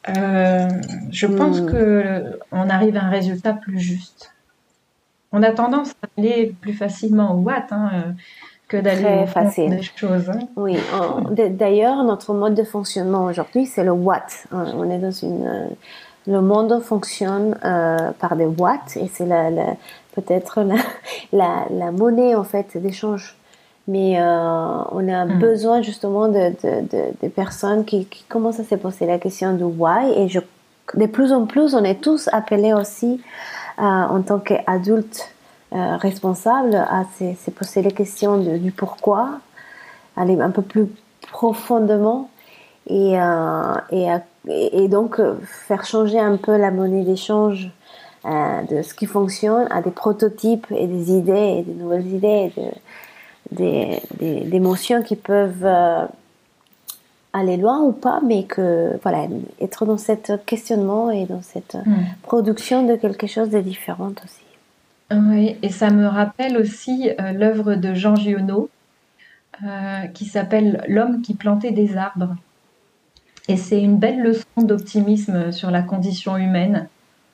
je 0.07 1.25
pense 1.25 1.59
qu'on 1.59 1.65
hmm. 1.65 1.71
que 1.71 2.39
on 2.51 2.69
arrive 2.69 2.97
à 2.97 3.03
un 3.03 3.09
résultat 3.09 3.53
plus 3.53 3.79
juste. 3.79 4.33
On 5.31 5.41
a 5.41 5.51
tendance 5.51 5.91
à 6.03 6.07
aller 6.17 6.55
plus 6.61 6.73
facilement 6.73 7.35
au 7.35 7.39
what 7.39 7.65
hein, 7.71 8.13
que 8.78 8.82
d'aller 8.82 9.26
facile 9.28 9.78
des 9.78 9.82
choses. 9.82 10.30
Hein. 10.30 10.39
Oui. 10.55 10.78
D'ailleurs, 11.51 12.03
notre 12.03 12.34
mode 12.34 12.55
de 12.55 12.63
fonctionnement 12.63 13.26
aujourd'hui, 13.26 13.65
c'est 13.65 13.84
le 13.84 13.91
what. 13.91 14.28
On 14.51 14.89
est 14.89 14.99
dans 14.99 15.11
une 15.11 15.69
le 16.26 16.39
monde 16.39 16.82
fonctionne 16.82 17.55
par 17.61 18.36
des 18.38 18.45
what 18.45 18.80
et 18.95 19.07
c'est 19.11 19.26
la, 19.26 19.49
peut-être 20.15 20.65
la, 21.34 21.65
la, 21.69 21.91
monnaie 21.91 22.36
en 22.36 22.43
fait 22.43 22.78
d'échange. 22.78 23.36
Mais 23.88 24.17
euh, 24.17 24.24
on 24.24 25.09
a 25.09 25.26
hmm. 25.26 25.39
besoin 25.39 25.82
justement 25.82 26.30
de, 26.30 26.51
de, 26.63 27.11
de, 27.21 27.28
personnes 27.28 27.84
qui, 27.84 28.05
qui, 28.05 28.24
commencent 28.24 28.61
à 28.61 28.63
se 28.63 28.76
poser 28.76 29.05
la 29.05 29.19
question 29.19 29.53
du 29.53 29.63
why 29.63 30.09
et 30.15 30.30
je, 30.30 30.39
de 30.93 31.05
plus 31.05 31.34
en 31.34 31.45
plus 31.45 31.76
on 31.76 31.84
est 31.84 32.01
tous 32.01 32.30
appelés 32.32 32.74
aussi 32.74 33.21
euh, 33.80 33.82
en 33.82 34.21
tant 34.21 34.39
qu'adultes 34.39 35.32
euh, 35.74 35.97
responsables 35.97 36.76
à 36.76 37.05
se, 37.17 37.34
se, 37.36 37.51
poser 37.51 37.82
les 37.82 37.91
questions 37.91 38.38
du 38.38 38.71
pourquoi, 38.71 39.39
aller 40.15 40.39
un 40.39 40.51
peu 40.51 40.61
plus 40.61 40.88
profondément 41.32 42.30
et, 42.88 43.15
et, 43.91 44.07
et, 44.49 44.88
donc 44.89 45.19
faire 45.45 45.86
changer 45.86 46.19
un 46.19 46.36
peu 46.36 46.57
la 46.57 46.69
monnaie 46.69 47.03
d'échange 47.03 47.71
euh, 48.26 48.61
de 48.63 48.82
ce 48.84 48.93
qui 48.93 49.05
fonctionne 49.05 49.67
à 49.69 49.82
des 49.82 49.91
prototypes 49.91 50.67
et 50.71 50.88
des 50.88 51.11
idées, 51.11 51.57
et 51.57 51.61
des 51.63 51.74
nouvelles 51.74 52.07
idées, 52.07 52.53
des, 53.51 53.99
des, 54.17 54.55
émotions 54.55 55.03
qui 55.03 55.17
peuvent 55.17 55.65
euh, 55.65 56.05
aller 57.34 57.57
loin 57.57 57.82
ou 57.82 57.91
pas, 57.91 58.21
mais 58.26 58.45
que 58.45 58.97
voilà, 59.01 59.26
être 59.59 59.86
dans 59.86 59.97
cet 59.97 60.32
questionnement 60.45 61.11
et 61.11 61.26
dans 61.26 61.41
cette 61.41 61.76
hmm. 61.76 61.95
production 62.21 62.88
de 62.88 62.95
quelque 62.95 63.28
chose 63.28 63.49
de 63.49 63.59
différent 63.59 64.13
aussi. 64.24 64.45
Oui, 65.11 65.57
et 65.61 65.69
ça 65.69 65.89
me 65.89 66.07
rappelle 66.07 66.57
aussi 66.57 67.11
euh, 67.19 67.31
l'œuvre 67.31 67.75
de 67.75 67.93
Jean 67.93 68.15
Giono 68.15 68.69
qui 70.13 70.25
s'appelle 70.25 70.83
L'homme 70.87 71.21
qui 71.21 71.35
plantait 71.35 71.71
des 71.71 71.95
arbres. 71.95 72.35
Et 73.47 73.55
c'est 73.55 73.79
une 73.81 73.97
belle 73.97 74.21
leçon 74.21 74.43
d'optimisme 74.57 75.51
sur 75.51 75.71
la 75.71 75.83
condition 75.83 76.35
humaine 76.37 76.89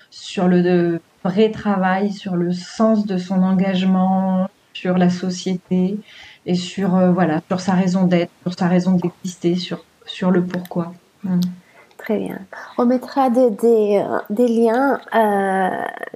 sur 0.09 0.47
le 0.47 1.01
vrai 1.23 1.51
travail, 1.51 2.11
sur 2.11 2.35
le 2.35 2.51
sens 2.51 3.05
de 3.05 3.17
son 3.17 3.43
engagement, 3.43 4.49
sur 4.73 4.97
la 4.97 5.09
société 5.09 5.97
et 6.45 6.55
sur 6.55 6.95
euh, 6.95 7.11
voilà 7.11 7.41
sur 7.47 7.59
sa 7.59 7.73
raison 7.73 8.05
d'être, 8.05 8.31
sur 8.43 8.57
sa 8.57 8.67
raison 8.67 8.93
d'exister, 8.93 9.55
sur 9.55 9.83
sur 10.05 10.31
le 10.31 10.43
pourquoi. 10.43 10.93
Mm. 11.23 11.39
Très 12.09 12.17
bien. 12.17 12.39
On 12.79 12.87
mettra 12.87 13.29
des, 13.29 13.51
des 14.31 14.47
liens 14.47 14.99
euh, 15.13 15.69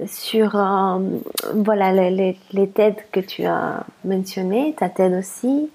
sur 0.08 0.56
euh, 0.56 0.98
voilà 1.54 1.92
les, 1.92 2.36
les, 2.52 2.68
TED 2.68 2.96
que 3.12 3.20
tu 3.20 3.46
as 3.46 3.86
mentionné, 4.04 4.74
ta 4.76 4.90
TED 4.90 5.14
aussi, 5.14 5.70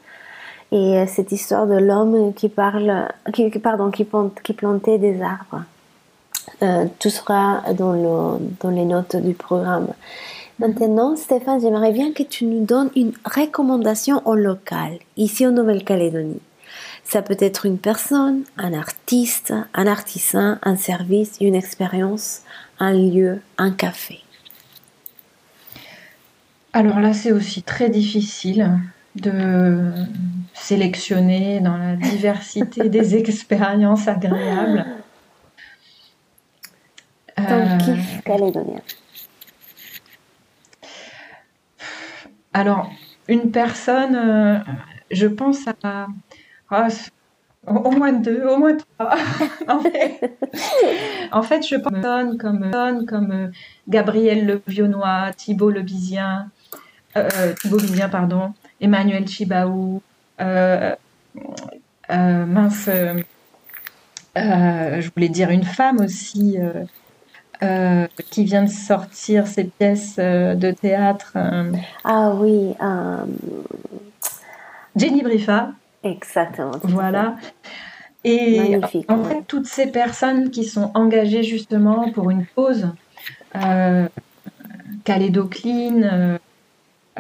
et 0.72 1.04
cette 1.06 1.30
histoire 1.30 1.68
de 1.68 1.76
l'homme 1.76 2.34
qui 2.34 2.48
parle, 2.48 3.12
qui, 3.32 3.48
pardon, 3.60 3.92
qui, 3.92 4.02
plantait 4.54 4.98
des 4.98 5.22
arbres. 5.22 5.62
Euh, 6.64 6.86
tout 6.98 7.10
sera 7.10 7.62
dans, 7.74 8.40
dans, 8.60 8.70
les 8.70 8.86
notes 8.86 9.14
du 9.14 9.34
programme. 9.34 9.86
Maintenant, 10.58 11.14
Stéphane, 11.14 11.60
j'aimerais 11.60 11.92
bien 11.92 12.10
que 12.10 12.24
tu 12.24 12.44
nous 12.44 12.64
donnes 12.64 12.90
une 12.96 13.12
recommandation 13.24 14.20
au 14.24 14.34
local, 14.34 14.98
ici 15.16 15.46
en 15.46 15.52
Nouvelle-Calédonie. 15.52 16.40
Ça 17.08 17.22
peut 17.22 17.38
être 17.40 17.64
une 17.64 17.78
personne, 17.78 18.44
un 18.58 18.74
artiste, 18.74 19.54
un 19.72 19.86
artisan, 19.86 20.58
un 20.62 20.76
service, 20.76 21.38
une 21.40 21.54
expérience, 21.54 22.42
un 22.78 22.92
lieu, 22.92 23.40
un 23.56 23.70
café. 23.70 24.20
Alors 26.74 27.00
là, 27.00 27.14
c'est 27.14 27.32
aussi 27.32 27.62
très 27.62 27.88
difficile. 27.88 28.78
de 29.16 29.90
sélectionner 30.52 31.60
dans 31.60 31.78
la 31.78 31.96
diversité 31.96 32.88
des 32.96 33.16
expériences 33.16 34.06
agréables. 34.06 34.84
Ton 37.36 37.42
euh, 37.48 37.78
kiff 37.78 38.22
calédonien. 38.22 38.82
Alors, 42.52 42.92
une 43.28 43.50
personne, 43.50 44.14
euh, 44.14 44.58
je 45.10 45.26
pense 45.26 45.66
à, 45.82 46.06
ah, 46.70 46.88
au 47.66 47.90
moins 47.90 48.12
deux, 48.12 48.44
au 48.46 48.56
moins 48.58 48.76
trois. 48.76 49.16
en, 51.32 51.42
fait, 51.42 51.66
je 51.66 51.76
pense 51.76 52.04
à 52.04 52.24
comme, 52.38 52.70
comme 53.06 53.32
euh, 53.32 53.48
Gabriel 53.88 54.46
Le 54.46 54.62
Vionnois, 54.66 55.30
Thibault 55.36 55.70
Le 55.70 55.82
Bizien, 55.82 56.50
euh, 57.16 57.52
Thibault 57.60 57.78
Bizien, 57.78 58.08
pardon, 58.08 58.52
Emmanuel 58.80 59.26
Chibaou, 59.26 60.02
mince, 60.38 60.90
je 64.36 65.10
voulais 65.14 65.28
dire 65.28 65.50
une 65.50 65.64
femme 65.64 66.00
aussi. 66.00 66.58
qui 68.30 68.44
vient 68.44 68.62
de 68.62 68.70
sortir 68.70 69.46
ses 69.46 69.64
pièces 69.64 70.16
de 70.16 70.70
théâtre. 70.70 71.36
ah 72.04 72.34
oui. 72.34 72.74
Jenny 74.96 75.22
Briffa. 75.22 75.72
Exactement. 76.04 76.72
Voilà. 76.82 77.36
Et 78.24 78.78
en 79.08 79.24
fait, 79.24 79.42
toutes 79.46 79.66
ces 79.66 79.86
personnes 79.86 80.50
qui 80.50 80.64
sont 80.64 80.90
engagées 80.94 81.42
justement 81.42 82.10
pour 82.12 82.30
une 82.30 82.46
cause, 82.54 82.88
euh, 83.56 84.08
Calédocline, 85.04 86.04
euh, 86.12 86.38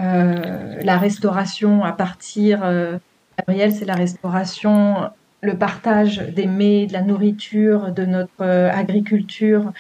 euh, 0.00 0.80
la 0.82 0.98
restauration 0.98 1.84
à 1.84 1.92
partir, 1.92 2.62
euh, 2.62 2.98
Gabriel, 3.38 3.72
c'est 3.72 3.84
la 3.84 3.94
restauration, 3.94 5.10
le 5.40 5.56
partage 5.56 6.18
des 6.18 6.46
mets, 6.46 6.86
de 6.86 6.92
la 6.92 7.02
nourriture, 7.02 7.92
de 7.92 8.04
notre 8.04 8.44
agriculture 8.44 9.72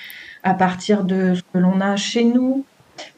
à 0.42 0.54
partir 0.54 1.04
de 1.04 1.34
ce 1.34 1.42
que 1.52 1.58
l'on 1.58 1.80
a 1.80 1.96
chez 1.96 2.24
nous 2.24 2.64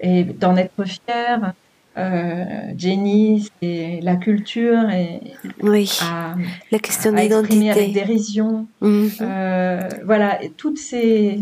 et 0.01 0.25
d'en 0.25 0.57
être 0.57 0.85
fier. 0.85 1.53
Euh, 1.97 2.45
Jenny, 2.77 3.49
c'est 3.61 3.99
la 4.03 4.17
culture 4.17 4.89
et 4.91 5.21
oui, 5.61 5.91
la 6.71 6.79
question 6.79 7.13
d'identité, 7.13 7.71
avec 7.71 7.93
dérision. 7.93 8.69
Euh, 8.83 9.89
voilà, 10.05 10.39
toutes 10.57 10.79
ces 10.79 11.41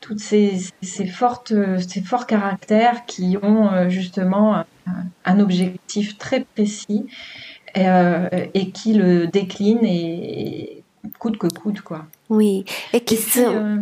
toutes 0.00 0.20
ces, 0.20 0.58
ces, 0.80 1.06
fortes, 1.06 1.52
ces 1.86 2.00
forts 2.00 2.26
caractères 2.26 3.04
qui 3.04 3.36
ont 3.42 3.70
euh, 3.70 3.90
justement 3.90 4.64
un, 5.26 5.40
objectif 5.40 6.16
très 6.16 6.40
précis 6.40 7.06
et, 7.74 7.86
et, 8.54 8.70
qui 8.70 8.94
le 8.94 9.26
déclinent 9.26 9.84
et, 9.84 10.79
coûte 11.18 11.38
que 11.38 11.46
coûte 11.46 11.80
quoi. 11.80 12.06
Oui, 12.28 12.64
et 12.92 13.00
qui 13.00 13.16
sont 13.16 13.40
euh, 13.40 13.76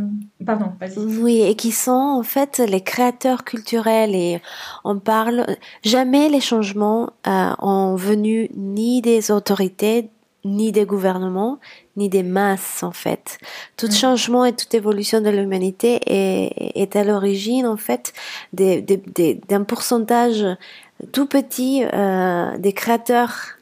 pardon, 0.44 0.72
Oui, 0.96 1.42
et 1.42 1.54
qui 1.54 1.72
sont 1.72 1.92
en 1.92 2.22
fait 2.22 2.58
les 2.58 2.80
créateurs 2.80 3.44
culturels 3.44 4.14
et 4.14 4.40
on 4.84 4.98
parle 4.98 5.46
jamais 5.84 6.28
les 6.28 6.40
changements 6.40 7.10
euh, 7.26 7.52
ont 7.58 7.96
venu 7.96 8.48
ni 8.56 9.02
des 9.02 9.30
autorités 9.30 10.10
ni 10.44 10.72
des 10.72 10.86
gouvernements, 10.86 11.58
ni 11.96 12.08
des 12.08 12.22
masses 12.22 12.82
en 12.82 12.92
fait. 12.92 13.38
Tout 13.76 13.88
mm. 13.88 13.92
changement 13.92 14.44
et 14.44 14.54
toute 14.54 14.72
évolution 14.74 15.20
de 15.20 15.30
l'humanité 15.30 16.00
est, 16.06 16.80
est 16.80 16.96
à 16.96 17.04
l'origine 17.04 17.66
en 17.66 17.76
fait 17.76 18.12
d'un 18.52 19.64
pourcentage 19.64 20.46
tout 21.12 21.26
petit 21.26 21.84
euh, 21.92 22.56
des 22.58 22.72
créateurs 22.72 23.57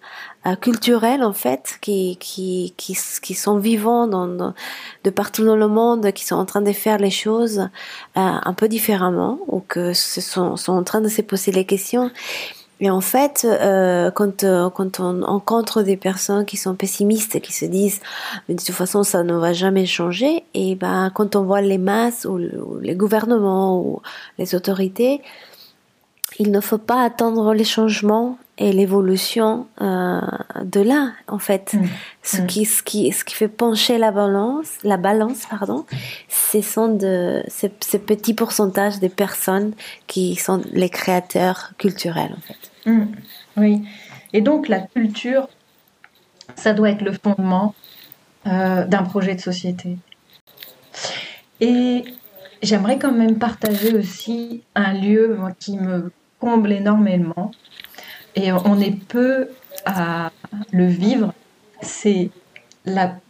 culturels 0.54 1.24
en 1.24 1.32
fait 1.32 1.78
qui 1.80 2.16
qui 2.20 2.74
qui, 2.76 2.96
qui 3.22 3.34
sont 3.34 3.58
vivants 3.58 4.06
dans, 4.06 4.28
de 4.28 5.10
partout 5.10 5.44
dans 5.44 5.56
le 5.56 5.66
monde 5.66 6.12
qui 6.12 6.24
sont 6.24 6.36
en 6.36 6.44
train 6.44 6.60
de 6.60 6.72
faire 6.72 6.98
les 6.98 7.10
choses 7.10 7.58
euh, 7.58 7.68
un 8.14 8.54
peu 8.54 8.68
différemment 8.68 9.38
ou 9.48 9.60
que 9.60 9.92
sont 9.94 10.56
sont 10.56 10.72
en 10.72 10.84
train 10.84 11.00
de 11.00 11.08
se 11.08 11.22
poser 11.22 11.50
les 11.50 11.64
questions. 11.64 12.10
Et 12.78 12.90
en 12.90 13.00
fait, 13.00 13.46
euh, 13.48 14.10
quand, 14.10 14.44
euh, 14.44 14.68
quand 14.68 15.00
on 15.00 15.24
rencontre 15.24 15.82
des 15.82 15.96
personnes 15.96 16.44
qui 16.44 16.58
sont 16.58 16.74
pessimistes, 16.74 17.40
qui 17.40 17.54
se 17.54 17.64
disent 17.64 18.00
mais 18.48 18.54
de 18.54 18.62
toute 18.62 18.74
façon 18.74 19.02
ça 19.02 19.22
ne 19.22 19.34
va 19.34 19.54
jamais 19.54 19.86
changer, 19.86 20.44
et 20.52 20.74
ben 20.74 21.10
quand 21.14 21.36
on 21.36 21.44
voit 21.44 21.62
les 21.62 21.78
masses 21.78 22.26
ou 22.26 22.36
les 22.80 22.94
gouvernements 22.94 23.80
ou 23.80 24.02
les 24.38 24.54
autorités, 24.54 25.22
il 26.38 26.50
ne 26.50 26.60
faut 26.60 26.78
pas 26.78 27.02
attendre 27.02 27.54
les 27.54 27.64
changements 27.64 28.38
et 28.58 28.72
l'évolution 28.72 29.66
euh, 29.80 30.20
de 30.64 30.80
là 30.80 31.12
en 31.28 31.38
fait 31.38 31.74
mm. 31.74 31.84
ce 32.22 32.42
mm. 32.42 32.46
qui 32.46 32.64
ce 32.64 32.82
qui 32.82 33.12
ce 33.12 33.24
qui 33.24 33.34
fait 33.34 33.48
pencher 33.48 33.98
la 33.98 34.12
balance 34.12 34.68
la 34.82 34.96
balance 34.96 35.44
pardon 35.46 35.84
ce 36.28 36.62
sont 36.62 36.88
de 36.88 37.42
ces, 37.48 37.68
petits 37.68 38.34
pourcentages 38.34 38.98
des 38.98 39.08
personnes 39.08 39.74
qui 40.06 40.36
sont 40.36 40.62
les 40.72 40.88
créateurs 40.88 41.72
culturels 41.76 42.34
en 42.36 42.40
fait 42.40 42.90
mm. 42.90 43.06
oui 43.58 43.82
et 44.32 44.40
donc 44.40 44.68
la 44.68 44.80
culture 44.80 45.48
ça 46.54 46.72
doit 46.72 46.90
être 46.90 47.02
le 47.02 47.12
fondement 47.12 47.74
euh, 48.46 48.86
d'un 48.86 49.02
projet 49.02 49.34
de 49.34 49.40
société 49.40 49.98
et 51.60 52.04
j'aimerais 52.62 52.98
quand 52.98 53.12
même 53.12 53.38
partager 53.38 53.94
aussi 53.94 54.62
un 54.74 54.94
lieu 54.94 55.38
qui 55.58 55.76
me 55.76 56.10
comble 56.40 56.72
énormément. 56.72 57.50
Et 58.34 58.52
on 58.52 58.78
est 58.80 58.96
peu 59.08 59.48
à 59.84 60.30
le 60.72 60.86
vivre, 60.86 61.32
c'est 61.80 62.30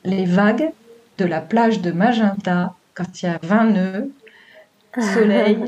les 0.05 0.25
vagues 0.27 0.71
de 1.19 1.25
la 1.25 1.41
plage 1.41 1.81
de 1.81 1.93
Magenta 1.93 2.75
quand 2.95 3.23
il 3.23 3.27
y 3.27 3.29
a 3.29 3.39
20 3.43 3.65
nœuds, 3.67 4.11
soleil, 5.01 5.59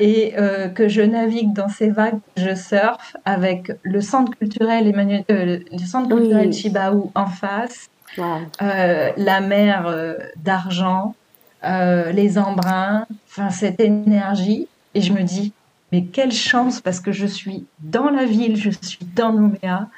et 0.00 0.34
euh, 0.38 0.68
que 0.68 0.88
je 0.88 1.02
navigue 1.02 1.52
dans 1.52 1.68
ces 1.68 1.90
vagues, 1.90 2.18
je 2.36 2.54
surfe 2.54 3.16
avec 3.24 3.72
le 3.82 4.00
centre 4.00 4.36
culturel 4.36 4.86
Emmanuel, 4.86 5.24
euh, 5.30 5.58
le 5.70 5.78
centre 5.78 6.08
culturel 6.08 6.52
Chibaou 6.52 7.10
en 7.14 7.26
face, 7.26 7.90
euh, 8.18 9.10
la 9.16 9.40
mer 9.40 9.94
d'argent, 10.36 11.14
les 11.62 12.38
embruns, 12.38 13.06
enfin 13.28 13.50
cette 13.50 13.80
énergie, 13.80 14.68
et 14.94 15.00
je 15.00 15.12
me 15.12 15.22
dis 15.22 15.52
mais 15.92 16.04
quelle 16.04 16.32
chance 16.32 16.80
parce 16.80 17.00
que 17.00 17.12
je 17.12 17.26
suis 17.26 17.66
dans 17.78 18.10
la 18.10 18.24
ville, 18.24 18.56
je 18.56 18.70
suis 18.70 19.04
dans 19.14 19.32
Nouméa 19.32 19.88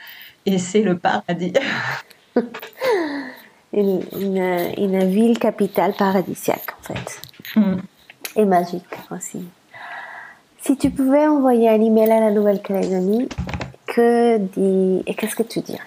et 0.45 0.59
c'est 0.59 0.83
le 0.83 0.99
paradis. 0.99 1.53
une, 3.73 4.03
une, 4.13 5.05
ville 5.09 5.39
capitale 5.39 5.95
paradisiaque 5.95 6.75
en 6.81 6.83
fait. 6.83 7.21
Mm. 7.57 7.77
Et 8.37 8.45
magique 8.45 8.85
aussi. 9.11 9.45
Si 10.61 10.77
tu 10.77 10.91
pouvais 10.91 11.27
envoyer 11.27 11.69
un 11.69 11.81
email 11.81 12.11
à 12.11 12.21
la 12.21 12.31
Nouvelle-Calédonie, 12.33 13.29
que 13.87 14.39
dis 14.39 15.03
et 15.07 15.15
qu'est-ce 15.15 15.37
que 15.37 15.43
tu 15.45 15.61
dirais? 15.61 15.79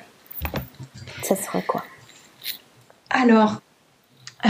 Ça 1.24 1.36
serait 1.36 1.64
quoi? 1.64 1.84
Alors, 3.10 3.62
euh, 4.46 4.50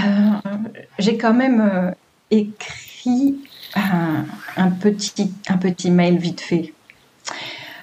j'ai 1.00 1.18
quand 1.18 1.34
même 1.34 1.62
euh, 1.62 1.92
écrit 2.30 3.40
un, 3.76 4.26
petit, 4.72 5.34
un 5.48 5.58
petit 5.58 5.92
mail 5.92 6.18
vite 6.18 6.42
fait. 6.42 6.74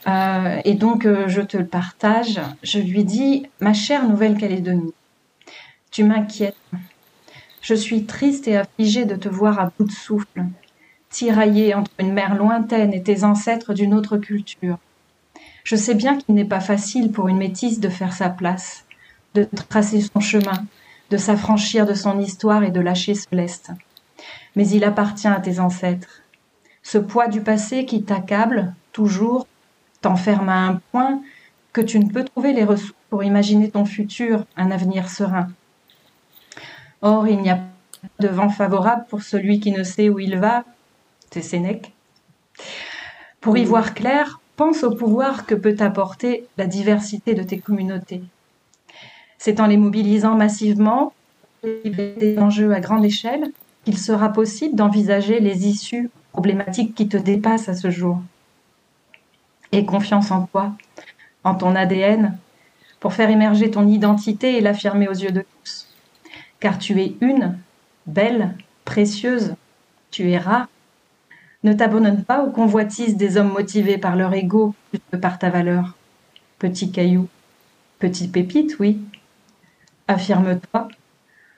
Euh, 0.06 0.60
et 0.64 0.74
donc, 0.74 1.06
euh, 1.06 1.28
je 1.28 1.40
te 1.40 1.56
le 1.56 1.66
partage. 1.66 2.40
Je 2.62 2.78
lui 2.78 3.04
dis, 3.04 3.46
ma 3.60 3.72
chère 3.72 4.08
Nouvelle-Calédonie, 4.08 4.92
tu 5.90 6.04
m'inquiètes. 6.04 6.56
Je 7.62 7.74
suis 7.74 8.04
triste 8.04 8.46
et 8.48 8.56
affligée 8.56 9.06
de 9.06 9.16
te 9.16 9.28
voir 9.28 9.58
à 9.58 9.70
bout 9.78 9.86
de 9.86 9.92
souffle, 9.92 10.44
tiraillée 11.08 11.74
entre 11.74 11.90
une 11.98 12.12
mer 12.12 12.34
lointaine 12.34 12.92
et 12.92 13.02
tes 13.02 13.24
ancêtres 13.24 13.72
d'une 13.72 13.94
autre 13.94 14.18
culture. 14.18 14.78
Je 15.62 15.76
sais 15.76 15.94
bien 15.94 16.18
qu'il 16.18 16.34
n'est 16.34 16.44
pas 16.44 16.60
facile 16.60 17.10
pour 17.10 17.28
une 17.28 17.38
métisse 17.38 17.80
de 17.80 17.88
faire 17.88 18.12
sa 18.12 18.28
place, 18.28 18.84
de 19.34 19.48
tracer 19.68 20.02
son 20.02 20.20
chemin, 20.20 20.66
de 21.10 21.16
s'affranchir 21.16 21.86
de 21.86 21.94
son 21.94 22.20
histoire 22.20 22.64
et 22.64 22.70
de 22.70 22.80
lâcher 22.80 23.14
ce 23.14 23.26
lest 23.32 23.70
mais 24.56 24.68
il 24.68 24.84
appartient 24.84 25.28
à 25.28 25.40
tes 25.40 25.58
ancêtres. 25.60 26.22
Ce 26.84 26.98
poids 26.98 27.28
du 27.28 27.40
passé 27.40 27.86
qui 27.86 28.04
t'accable, 28.04 28.74
toujours, 28.92 29.48
t'enferme 30.02 30.50
à 30.50 30.66
un 30.66 30.80
point 30.92 31.22
que 31.72 31.80
tu 31.80 31.98
ne 31.98 32.08
peux 32.08 32.24
trouver 32.24 32.52
les 32.52 32.62
ressources 32.62 32.94
pour 33.08 33.24
imaginer 33.24 33.70
ton 33.70 33.86
futur, 33.86 34.44
un 34.56 34.70
avenir 34.70 35.08
serein. 35.08 35.48
Or, 37.00 37.26
il 37.26 37.40
n'y 37.40 37.50
a 37.50 37.56
pas 37.56 37.62
de 38.20 38.28
vent 38.28 38.50
favorable 38.50 39.06
pour 39.08 39.22
celui 39.22 39.60
qui 39.60 39.72
ne 39.72 39.82
sait 39.82 40.10
où 40.10 40.20
il 40.20 40.38
va, 40.38 40.64
c'est 41.30 41.40
Sénèque. 41.40 41.92
Pour 43.40 43.56
y 43.56 43.64
voir 43.64 43.94
clair, 43.94 44.40
pense 44.56 44.84
au 44.84 44.94
pouvoir 44.94 45.46
que 45.46 45.54
peut 45.54 45.76
apporter 45.80 46.46
la 46.58 46.66
diversité 46.66 47.34
de 47.34 47.42
tes 47.42 47.58
communautés. 47.58 48.22
C'est 49.38 49.58
en 49.58 49.66
les 49.66 49.78
mobilisant 49.78 50.36
massivement, 50.36 51.14
des 51.62 52.38
enjeux 52.38 52.72
à 52.72 52.80
grande 52.80 53.06
échelle, 53.06 53.52
qu'il 53.84 53.98
sera 53.98 54.28
possible 54.28 54.76
d'envisager 54.76 55.40
les 55.40 55.66
issues 55.66 56.10
qui 56.94 57.08
te 57.08 57.16
dépassent 57.16 57.68
à 57.68 57.74
ce 57.74 57.90
jour. 57.90 58.20
Et 59.72 59.84
confiance 59.84 60.30
en 60.30 60.46
toi. 60.46 60.72
en 61.42 61.54
ton 61.54 61.74
ADN, 61.74 62.38
pour 63.00 63.12
faire 63.12 63.28
émerger 63.28 63.70
ton 63.70 63.86
identité 63.86 64.56
et 64.56 64.62
l'affirmer 64.62 65.08
aux 65.08 65.12
yeux 65.12 65.30
de 65.30 65.44
tous. 65.62 65.88
Car 66.58 66.78
tu 66.78 67.02
es 67.02 67.14
une, 67.20 67.58
belle, 68.06 68.56
précieuse, 68.86 69.54
tu 70.10 70.30
es 70.30 70.38
rare. 70.38 70.68
Ne 71.62 71.74
t'abandonne 71.74 72.24
pas 72.24 72.42
aux 72.42 72.50
convoitises 72.50 73.16
des 73.16 73.36
hommes 73.36 73.52
motivés 73.52 73.98
par 73.98 74.16
leur 74.16 74.32
ego 74.32 74.74
plus 74.90 75.00
que 75.12 75.18
par 75.18 75.38
ta 75.38 75.50
valeur. 75.50 75.94
Petit 76.58 76.90
caillou, 76.90 77.28
petite 77.98 78.32
pépite, 78.32 78.78
oui. 78.80 79.00
Affirme-toi, 80.08 80.88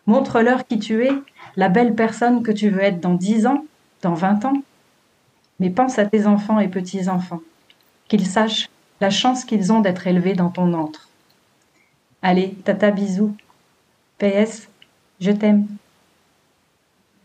montre-leur 0.07 0.66
qui 0.66 0.81
tu 0.81 1.05
es, 1.05 1.12
la 1.55 1.68
belle 1.68 1.95
personne 1.95 2.43
que 2.43 2.53
tu 2.53 2.70
veux 2.70 2.83
être 2.83 3.01
dans 3.01 3.14
dix 3.14 3.47
ans, 3.47 3.64
dans 4.03 4.14
vingt 4.14 4.45
ans. 4.45 4.62
Mais 5.59 5.71
pense 5.71 5.99
à 5.99 6.07
tes 6.07 6.27
enfants 6.27 6.61
et 6.61 6.69
petits-enfants, 6.69 7.41
qu'ils 8.09 8.27
sachent 8.27 8.69
la 9.01 9.11
chance 9.11 9.45
qu'ils 9.45 9.73
ont 9.73 9.81
d'être 9.81 10.07
élevés 10.07 10.35
dans 10.35 10.51
ton 10.51 10.73
antre. 10.75 11.09
Allez, 12.23 12.55
tata 12.65 12.91
bisous. 12.91 13.37
PS, 14.19 14.69
je 15.21 15.33
t'aime. 15.33 15.67